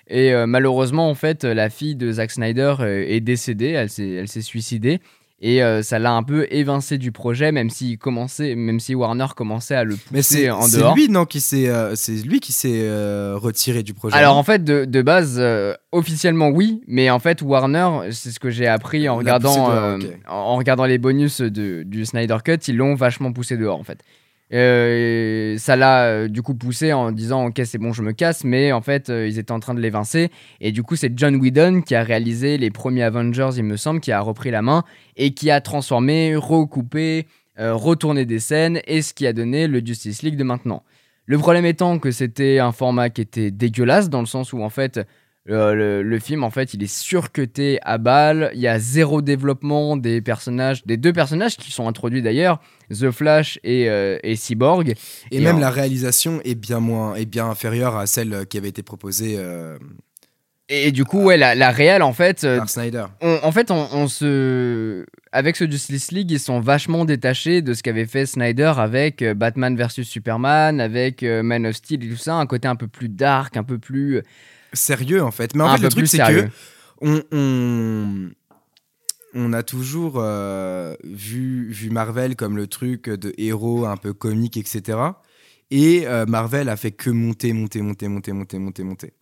[0.07, 2.75] Et malheureusement, en fait, la fille de Zack Snyder
[3.07, 4.99] est décédée, elle s'est suicidée.
[5.43, 9.25] Et euh, ça l'a un peu évincé du projet, même si, commençait, même si Warner
[9.35, 10.95] commençait à le pousser Mais c'est en c'est dehors.
[10.95, 14.15] lui, non, qui s'est, euh, c'est lui qui s'est euh, retiré du projet.
[14.15, 18.39] Alors en fait, de, de base, euh, officiellement oui, mais en fait Warner, c'est ce
[18.39, 22.37] que j'ai appris en regardant, dehors, euh, en en regardant les bonus de, du Snyder
[22.45, 23.97] Cut, ils l'ont vachement poussé dehors en fait.
[24.53, 28.43] Euh, ça l'a euh, du coup poussé en disant ok c'est bon je me casse
[28.43, 30.29] mais en fait euh, ils étaient en train de l'évincer
[30.59, 34.01] et du coup c'est John Whedon qui a réalisé les premiers Avengers il me semble
[34.01, 34.83] qui a repris la main
[35.15, 37.27] et qui a transformé, recoupé,
[37.59, 40.83] euh, retourné des scènes et ce qui a donné le Justice League de maintenant.
[41.25, 44.69] Le problème étant que c'était un format qui était dégueulasse dans le sens où en
[44.69, 44.99] fait
[45.49, 49.21] euh, le, le film en fait il est surcuté à balle, il y a zéro
[49.23, 52.59] développement des personnages, des deux personnages qui sont introduits d'ailleurs,
[52.91, 54.89] The Flash et, euh, et Cyborg.
[55.31, 58.57] Et, Et même en- la réalisation est bien moins, est bien inférieure à celle qui
[58.57, 59.79] avait été proposée euh,
[60.69, 63.05] Et, du coup ouais la, la réelle en fait euh, par Snyder.
[63.21, 65.05] on- en fait, on, on se.
[65.33, 69.33] Avec ce Justice League, ils sont vachement détachés de ce qu'avait fait Snyder avec euh,
[69.33, 72.87] Batman vs Superman, avec euh, Man of Steel et tout ça, un côté un peu
[72.87, 74.21] plus dark, un peu plus.
[74.73, 75.55] Sérieux en fait.
[75.55, 76.47] Mais en un fait, le truc c'est que
[77.01, 78.29] on, on,
[79.33, 84.57] on a toujours euh, vu, vu Marvel comme le truc de héros un peu comique,
[84.57, 84.99] etc.
[85.71, 89.13] Et euh, Marvel a fait que monter, monter, monter, monter, monter, monter, monter.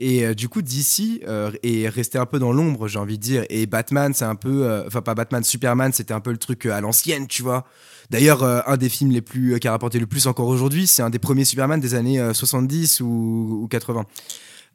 [0.00, 3.44] Et euh, du coup, DC est resté un peu dans l'ombre, j'ai envie de dire.
[3.50, 4.84] Et Batman, c'est un peu.
[4.86, 7.66] Enfin, pas Batman, Superman, c'était un peu le truc à l'ancienne, tu vois.
[8.10, 10.86] D'ailleurs, euh, un des films les plus, euh, qui a rapporté le plus encore aujourd'hui,
[10.86, 14.06] c'est un des premiers Superman des années euh, 70 ou, ou 80.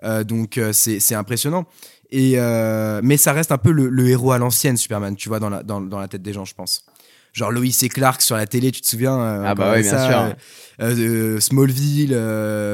[0.03, 1.65] Euh, donc, euh, c'est impressionnant.
[2.09, 5.39] Et, euh, mais ça reste un peu le, le héros à l'ancienne, Superman, tu vois,
[5.39, 6.85] dans la, dans, dans la tête des gens, je pense.
[7.31, 9.89] Genre Lois et Clark sur la télé, tu te souviens euh, Ah bah oui, bien
[9.91, 10.17] ça, sûr.
[10.19, 10.95] euh,
[11.35, 12.13] euh, Smallville,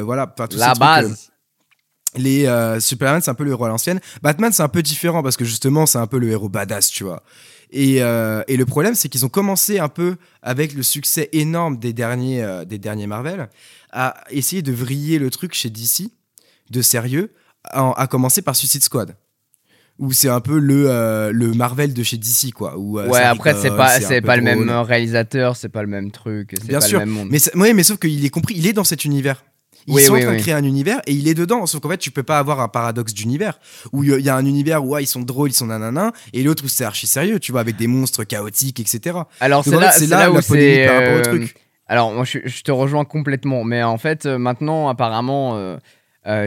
[0.03, 0.33] voilà.
[0.37, 1.29] enfin, La base.
[2.17, 2.45] les
[2.81, 5.45] Superman c'est un peu le héros à l'ancienne Batman c'est un peu différent parce que
[5.45, 7.23] justement c'est un peu le héros badass tu vois
[7.71, 11.93] et, et le problème c'est qu'ils ont commencé un peu avec le succès énorme des
[11.93, 13.47] derniers des derniers Marvel
[13.91, 16.09] à essayer de vriller le truc chez DC
[16.71, 17.31] de sérieux
[17.73, 19.15] en- à commencer par Suicide Squad
[19.97, 23.19] où c'est un peu le, euh, le Marvel de chez DC quoi où, euh, ouais,
[23.21, 26.79] après, c'est pas, c'est pas le même réalisateur, c'est pas le même truc, c'est Bien
[26.79, 27.27] pas sûr, le même monde.
[27.29, 29.43] mais, ouais, mais sauf qu'il est compris, il est dans cet univers.
[29.87, 30.37] Ils Oui, sont oui, en train oui.
[30.37, 31.65] de créer un univers et il est dedans.
[31.65, 33.59] Sauf qu'en fait, tu peux pas avoir un paradoxe d'univers
[33.91, 36.63] où il y a- un univers où ils sont drôles, ils sont nanana, et l'autre
[36.65, 39.17] où c'est archi sérieux, tu vois, avec des monstres chaotiques, etc.
[39.39, 39.71] Alors, c'est
[40.07, 40.85] là, où la polémique c'est.
[40.87, 41.55] par rapport au euh, truc.
[41.87, 43.63] Alors, moi, je, je te rejoins complètement.
[43.63, 45.77] Mais en fait, maintenant, apparemment, euh,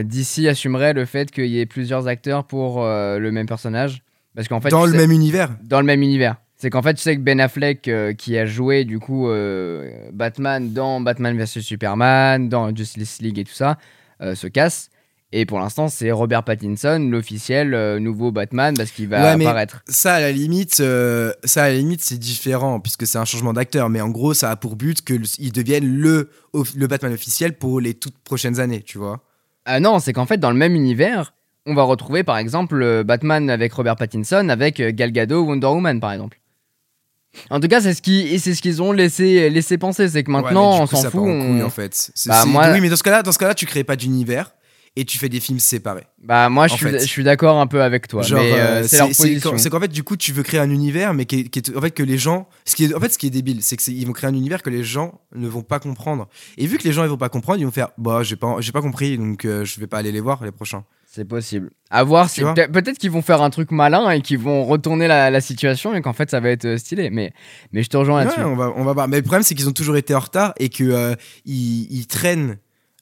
[0.03, 4.03] DC assumerait le fait qu'il y ait plusieurs acteurs pour euh, le même personnage.
[4.35, 5.51] Parce qu'en fait, dans le sais- même univers.
[5.65, 6.37] dans le même univers.
[6.57, 9.91] C'est qu'en fait, tu sais que Ben Affleck, euh, qui a joué du coup euh,
[10.13, 13.79] Batman dans Batman vs Superman, dans Justice League et tout ça,
[14.23, 14.89] euh, se casse.
[15.35, 19.83] Et pour l'instant, c'est Robert Pattinson, l'officiel euh, nouveau Batman, parce qu'il va Ouais, apparaître.
[19.89, 23.55] Ça, à la limite, euh, ça, à la limite, c'est différent puisque c'est un changement
[23.55, 23.89] d'acteur.
[23.89, 26.31] Mais en gros, ça a pour but qu'il devienne le,
[26.77, 29.21] le Batman officiel pour les toutes prochaines années, tu vois.
[29.65, 31.35] Ah non, c'est qu'en fait, dans le même univers,
[31.67, 35.67] on va retrouver par exemple euh, Batman avec Robert Pattinson, avec euh, Gal Gadot, Wonder
[35.69, 36.39] Woman par exemple.
[37.49, 40.09] En tout cas, c'est ce qui- c'est ce qu'ils ont laissé, laissé penser.
[40.09, 41.21] C'est que maintenant, Ouais, on s'en fout.
[41.21, 41.95] en couille, on- en fait.
[42.15, 44.53] C'est- Bah, moi- Oui, mais dans ce cas-là, dans ce cas-là, tu crées pas d'univers
[44.95, 46.05] et tu fais des films séparés.
[46.23, 47.01] Bah moi je suis, fait.
[47.01, 48.23] je suis d'accord un peu avec toi.
[48.31, 49.51] Euh, euh, c'est leur c'est position.
[49.53, 51.63] qu'en c'est qu'en fait, du coup, tu veux créer un univers, mais qui est, qui
[51.75, 53.77] en fait que les gens, ce qui est, en fait, ce qui est débile, c'est
[53.77, 56.29] que c'est- ils vont créer un univers que les gens ne vont pas comprendre.
[56.59, 58.57] Et vu que les gens ils vont pas comprendre, ils vont faire, bah, j'ai pas,
[58.61, 60.85] j'ai pas compris, donc euh, je vais pas aller les voir les prochains.
[61.15, 61.69] C'est possible.
[61.91, 65.31] À voir si peut-être qu'ils vont faire un truc malin et qu'ils vont retourner la,
[65.31, 67.11] la situation et qu'en fait ça va être euh, stylé.
[67.11, 67.35] Mais
[67.73, 68.41] mais je te rejoins là-dessus.
[68.41, 69.09] Ouais, on va, on va voir.
[69.09, 71.15] Mais le problème, c'est qu'ils ont toujours été en retard et que euh,
[71.45, 72.57] ils, ils traînent.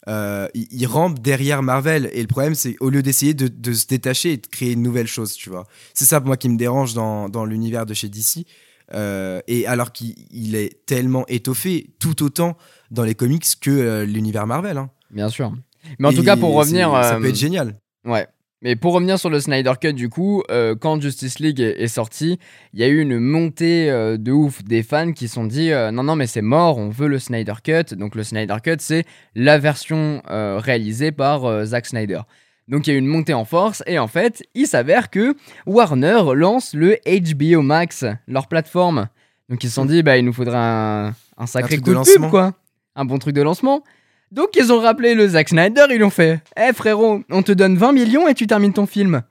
[0.08, 3.86] Euh, ils rampent derrière Marvel et le problème c'est au lieu d'essayer de, de se
[3.86, 6.94] détacher et de créer une nouvelle chose tu vois c'est ça moi qui me dérange
[6.94, 8.46] dans, dans l'univers de chez DC
[8.92, 12.56] Euh, et alors qu'il il est tellement étoffé tout autant
[12.90, 14.90] dans les comics que euh, l'univers Marvel hein.
[15.12, 15.52] Bien sûr.
[16.00, 18.26] Mais en Et tout cas pour revenir, ça peut être génial ouais.
[18.62, 21.88] Mais pour revenir sur le Snyder Cut, du coup, euh, quand Justice League est, est
[21.88, 22.38] sorti,
[22.74, 25.72] il y a eu une montée euh, de ouf des fans qui se sont dit
[25.72, 27.94] euh, non, non, mais c'est mort, on veut le Snyder Cut.
[27.94, 29.04] Donc le Snyder Cut, c'est
[29.34, 32.20] la version réalisée par Zack Snyder.
[32.68, 35.34] Donc il y a eu une montée en force, et en fait, il s'avère que
[35.66, 39.08] Warner lance le HBO Max, leur plateforme.
[39.48, 42.04] Donc ils se sont dit, bah, il nous faudrait un, un sacré coup de de,
[42.04, 42.52] pub, quoi.
[42.94, 43.82] Un bon truc de lancement.
[44.30, 46.40] Donc ils ont rappelé le Zack Snyder, ils l'ont fait.
[46.56, 49.22] Eh frérot, on te donne 20 millions et tu termines ton film.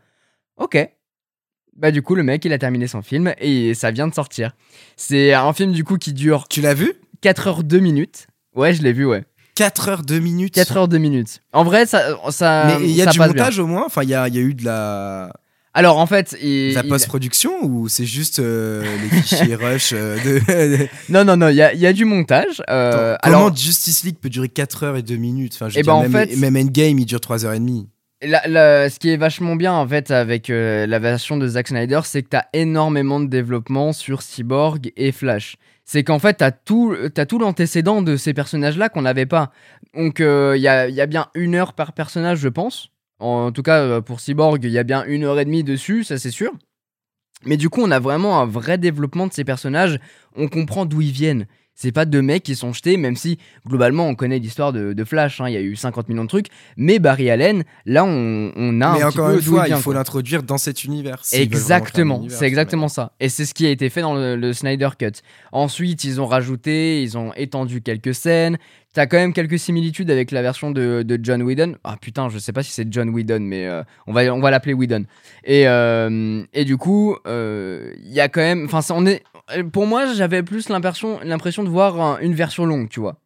[0.58, 0.78] Ok.
[1.78, 4.52] Bah du coup le mec il a terminé son film et ça vient de sortir.
[4.98, 8.28] C'est un film du coup qui dure tu l'as vu 4 heures 2 minutes.
[8.54, 9.24] Ouais je l'ai vu ouais.
[9.56, 11.42] 4 heures 2 minutes 4 heures 2 minutes.
[11.54, 12.18] En vrai ça...
[12.32, 13.28] ça mais il y a ça du bien.
[13.28, 15.32] montage au moins enfin il y a, il y a eu de la
[15.74, 16.36] Alors en fait...
[16.42, 21.38] il- la il- post-production ou c'est juste euh, les fichiers rush euh, de Non non
[21.38, 22.62] non, il y a, y a du montage.
[22.70, 25.76] Euh, Attends, Comment alors Justice League peut durer 4 heures et 2 minutes enfin, je
[25.76, 27.88] veux Eh ben, en même, fait- même Endgame il dure 3 heures et demie.
[28.22, 31.68] La- la- ce qui est vachement bien en fait avec euh, la version de Zack
[31.70, 35.56] Snyder, c'est que t'as énormément de développement sur Cyborg et Flash.
[35.86, 39.52] C'est qu'en fait, t'as tout, t'as tout l'antécédent de ces personnages-là qu'on n'avait pas.
[39.96, 42.90] Donc, il y, a, y a bien une heure par personnage, je pense.
[43.20, 46.04] En tout cas, euh, pour Cyborg, il y a bien une heure et demie dessus,
[46.04, 46.54] ça c'est sûr.
[47.46, 50.00] Mais du coup, on a vraiment un vrai développement de ces personnages.
[50.36, 51.48] On comprend d'où ils viennent.
[51.82, 55.04] C'est pas deux mecs qui sont jetés, même si globalement on connaît l'histoire de, de
[55.06, 55.40] Flash.
[55.40, 56.48] hein, Il y a eu 50 millions de trucs.
[56.76, 59.76] Mais Barry Allen, là, on, on a Mais un encore petit peu une fois, il
[59.78, 61.22] faut l'introduire dans cet univers.
[61.32, 63.14] Exactement, c'est exactement ça.
[63.22, 65.22] Et c'est ce qui a été fait dans le, le Snyder Cut.
[65.54, 68.58] Ensuite, ils ont rajouté, ils ont étendu quelques scènes.
[68.92, 71.76] T'as quand même quelques similitudes avec la version de, de John Whedon.
[71.84, 74.50] Ah putain, je sais pas si c'est John Whedon, mais euh, on va, on va
[74.50, 75.06] l'appeler Whedon.
[75.44, 78.66] Et, euh, et du coup, euh, il y a quand même.
[78.66, 79.24] Enfin, on est.
[79.72, 83.20] Pour moi, j'avais plus l'impression, l'impression de voir un- une version longue, tu vois.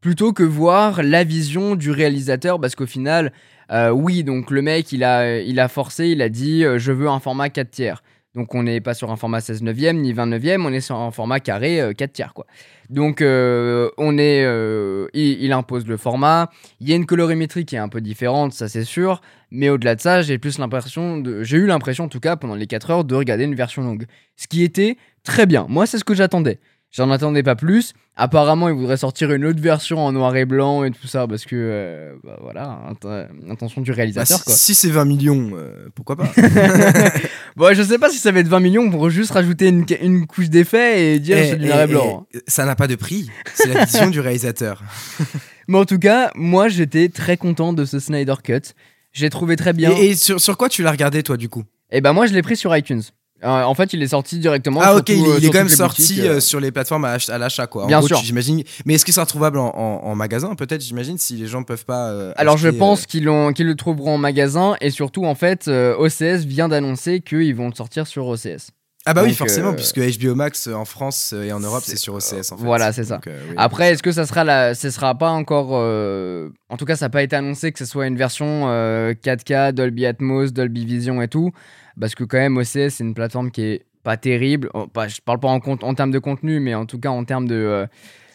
[0.00, 3.32] Plutôt que voir la vision du réalisateur, parce qu'au final,
[3.72, 6.92] euh, oui, donc le mec, il a, il a forcé, il a dit euh, je
[6.92, 8.02] veux un format 4 tiers.
[8.34, 10.96] Donc on n'est pas sur un format 16 neuvième ni 20 neuvième, on est sur
[10.96, 12.46] un format carré euh, 4 tiers quoi.
[12.90, 16.50] Donc euh, on est, euh, il, impose le format.
[16.80, 19.20] Il y a une colorimétrie qui est un peu différente, ça c'est sûr.
[19.52, 22.66] Mais au-delà de ça, j'ai plus l'impression j'ai eu l'impression en tout cas pendant les
[22.66, 24.06] 4 heures de regarder une version longue,
[24.36, 25.66] ce qui était très bien.
[25.68, 26.58] Moi c'est ce que j'attendais.
[26.96, 27.92] J'en attendais pas plus.
[28.16, 31.44] Apparemment, ils voudraient sortir une autre version en noir et blanc et tout ça parce
[31.44, 34.54] que, euh, bah, voilà, int- intention du Bah, réalisateur si, quoi.
[34.54, 36.30] si c'est 20 millions, euh, pourquoi pas?
[37.56, 40.26] Bon, je sais pas si ça va être 20 millions pour juste rajouter une, une
[40.26, 42.26] couche d'effet et dire Eh, c'est du eh, noir et eh, blanc.
[42.48, 43.30] Ça n'a pas de prix.
[43.54, 44.82] C'est la vision du réalisateur.
[45.68, 48.72] Mais en tout cas, moi j'étais très content de ce Snyder Cut.
[49.12, 49.90] J'ai trouvé très bien.
[49.92, 51.62] Et, et sur, sur quoi tu l'as regardé, toi, du coup?
[51.92, 53.02] Et ben moi je l'ai pris sur iTunes.
[53.42, 54.80] Euh, en fait, il est sorti directement.
[54.82, 56.40] Ah, ok, tout, il, euh, il est sur quand même sorti euh, euh.
[56.40, 57.84] sur les plateformes à, ach- à l'achat, quoi.
[57.84, 58.18] En Bien gros, sûr.
[58.18, 58.62] J'imagine.
[58.86, 61.62] Mais est-ce que ça sera trouvable en, en- en magasin, peut-être, j'imagine, si les gens
[61.62, 62.08] peuvent pas.
[62.10, 65.34] euh, Alors je pense euh, qu'ils l'ont- qu'ils le trouveront en magasin et surtout en
[65.34, 68.70] fait euh, OCS vient d'annoncer qu'ils vont le sortir sur OCS.
[69.06, 71.98] Ah, bah oui, forcément, euh, puisque HBO Max euh, en France et en Europe, c'est
[71.98, 72.64] sur OCS, en fait.
[72.64, 73.20] voilà, c'est ça.
[73.26, 73.54] Euh, oui.
[73.58, 77.04] Après, est-ce que ça sera la, ce sera pas encore, euh, en tout cas, ça
[77.04, 81.20] n'a pas été annoncé que ce soit une version euh, 4K, Dolby Atmos, Dolby Vision
[81.20, 81.52] et tout,
[82.00, 84.68] parce que quand même OCS c'est une plateforme qui est pas terrible.
[84.74, 87.08] Oh, pas- je parle pas en, compte, en termes de contenu, mais en tout cas
[87.10, 87.86] en termes de euh,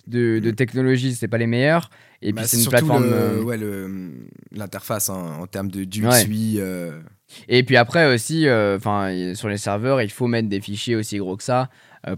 [0.07, 1.91] de, de technologie, c'est pas les meilleurs.
[2.23, 3.03] Et Bah, puis c'est une plateforme.
[3.05, 3.57] le- euh, ouais,
[4.51, 6.25] l'interface hein, en termes de du Ouais.
[6.25, 6.99] UI, euh,
[7.47, 11.17] Et puis après aussi, euh, enfin sur les serveurs, il faut mettre des fichiers aussi
[11.17, 11.69] gros que ça.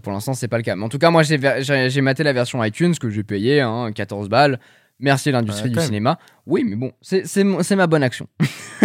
[0.04, 0.76] Pour l'instant, c'est pas le cas.
[0.76, 4.28] Mais en tout cas, moi, j'ai maté la version iTunes que j'ai payé, hein, 14
[4.28, 4.60] balles.
[5.02, 6.18] Merci l'industrie Ouais, du cinéma.
[6.46, 8.28] Oui, mais bon, c'est- ma bonne action.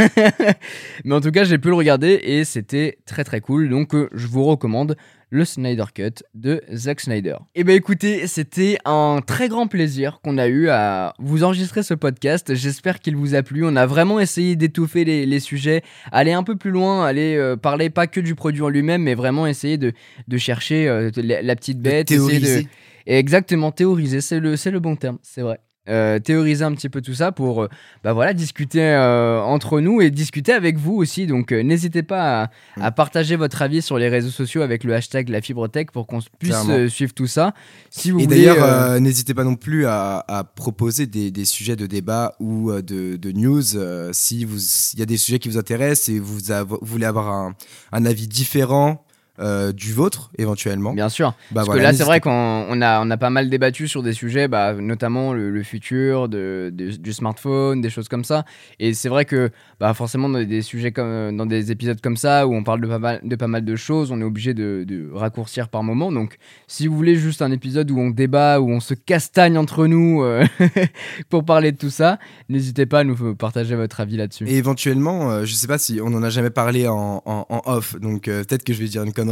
[1.05, 3.69] mais en tout cas, j'ai pu le regarder et c'était très très cool.
[3.69, 4.95] Donc, euh, je vous recommande
[5.29, 7.35] le Snyder Cut de Zack Snyder.
[7.53, 11.93] Et ben écoutez, c'était un très grand plaisir qu'on a eu à vous enregistrer ce
[11.93, 12.55] podcast.
[12.55, 13.63] J'espère qu'il vous a plu.
[13.65, 17.55] On a vraiment essayé d'étouffer les, les sujets, aller un peu plus loin, aller euh,
[17.57, 19.91] parler pas que du produit en lui-même, mais vraiment essayer de,
[20.27, 22.67] de chercher euh, la, la petite bête, de, théoriser.
[23.05, 25.59] exactement, théoriser, c'est le, c'est le bon terme, c'est vrai.
[25.89, 27.69] Euh, théoriser un petit peu tout ça pour euh,
[28.03, 31.27] bah voilà, discuter euh, entre nous et discuter avec vous aussi.
[31.27, 32.49] Donc n'hésitez pas à,
[32.81, 36.19] à partager votre avis sur les réseaux sociaux avec le hashtag la fibrotech pour qu'on
[36.39, 36.55] puisse
[36.89, 37.53] suivre tout ça.
[37.89, 41.85] Si vous Et d'ailleurs, n'hésitez pas non plus à, à proposer des, des sujets de
[41.85, 43.63] débat ou de, de news.
[44.11, 44.59] si vous,
[44.93, 46.37] il y a des sujets qui vous intéressent et vous,
[46.81, 47.55] voulez avoir un,
[47.91, 49.06] un avis différent
[49.39, 50.93] euh, du vôtre, éventuellement.
[50.93, 51.29] bien sûr.
[51.51, 53.87] Bah Parce voilà, que là, c'est vrai qu'on on a, on a pas mal débattu
[53.87, 58.23] sur des sujets, bah, notamment le, le futur de, de- du smartphone, des choses comme
[58.23, 58.45] ça.
[58.79, 62.47] Et c'est vrai que bah, forcément, dans des sujets comme, dans des épisodes comme ça,
[62.47, 64.83] où on parle de pas mal de, pas mal de choses, on est obligé de,
[64.87, 66.11] de raccourcir par moment.
[66.11, 66.37] Donc,
[66.67, 70.23] si vous voulez juste un épisode où on débat, où on se castagne entre nous
[70.23, 70.43] euh,
[71.29, 72.17] pour parler de tout ça,
[72.49, 74.45] n'hésitez pas à nous partager votre avis là-dessus.
[74.47, 77.61] Et éventuellement, euh, je sais pas si on en a jamais parlé en, en- en
[77.65, 79.26] off, donc euh, peut-être que je vais dire une connerie.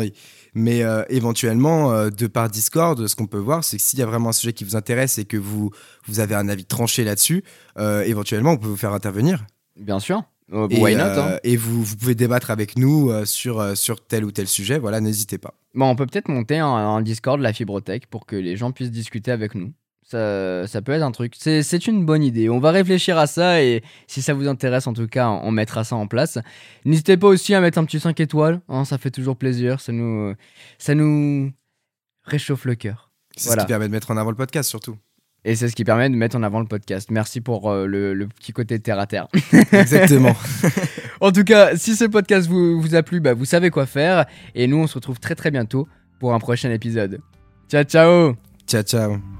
[0.55, 4.01] Mais euh, éventuellement, euh, de par Discord, ce qu'on peut voir, c'est que s'il y
[4.01, 5.71] a vraiment un sujet qui vous intéresse et que vous,
[6.05, 7.43] vous avez un avis tranché là-dessus,
[7.77, 9.45] euh, éventuellement, on peut vous faire intervenir.
[9.77, 10.23] Bien sûr.
[10.69, 11.39] Et, why not hein.
[11.43, 14.77] et vous, vous pouvez débattre avec nous sur, sur tel ou tel sujet.
[14.77, 15.55] Voilà, n'hésitez pas.
[15.73, 18.91] Bon, on peut peut-être monter un, un Discord, la Fibrotech, pour que les gens puissent
[18.91, 19.73] discuter avec nous.
[20.07, 21.33] Ça, ça peut être un truc.
[21.35, 22.47] C'est une bonne idée.
[22.47, 25.83] On va réfléchir à ça et si ça vous intéresse, en tout cas, on mettra
[25.83, 26.37] ça en place.
[26.85, 28.61] N'hésitez pas aussi à mettre un petit 5 étoiles.
[28.69, 29.79] hein, ça fait toujours plaisir.
[29.81, 30.35] Ça nous,
[30.77, 31.51] ça nous
[32.23, 33.09] réchauffe le cœur.
[33.35, 33.63] C'est Voilà.
[33.63, 34.95] ce qui permet de mettre en avant le podcast, surtout.
[35.43, 37.09] Et c'est ce qui permet de mettre en avant le podcast.
[37.11, 39.27] Merci pour euh, le, le petit côté terre à terre.
[39.71, 40.35] Exactement.
[41.19, 44.25] En tout cas, si ce podcast vous, vous a plu, bah, vous savez quoi faire.
[44.53, 45.87] Et nous, on se retrouve très très bientôt
[46.19, 47.21] pour un prochain épisode.
[47.69, 48.35] Ciao, ciao
[48.67, 49.34] ciao, ciao.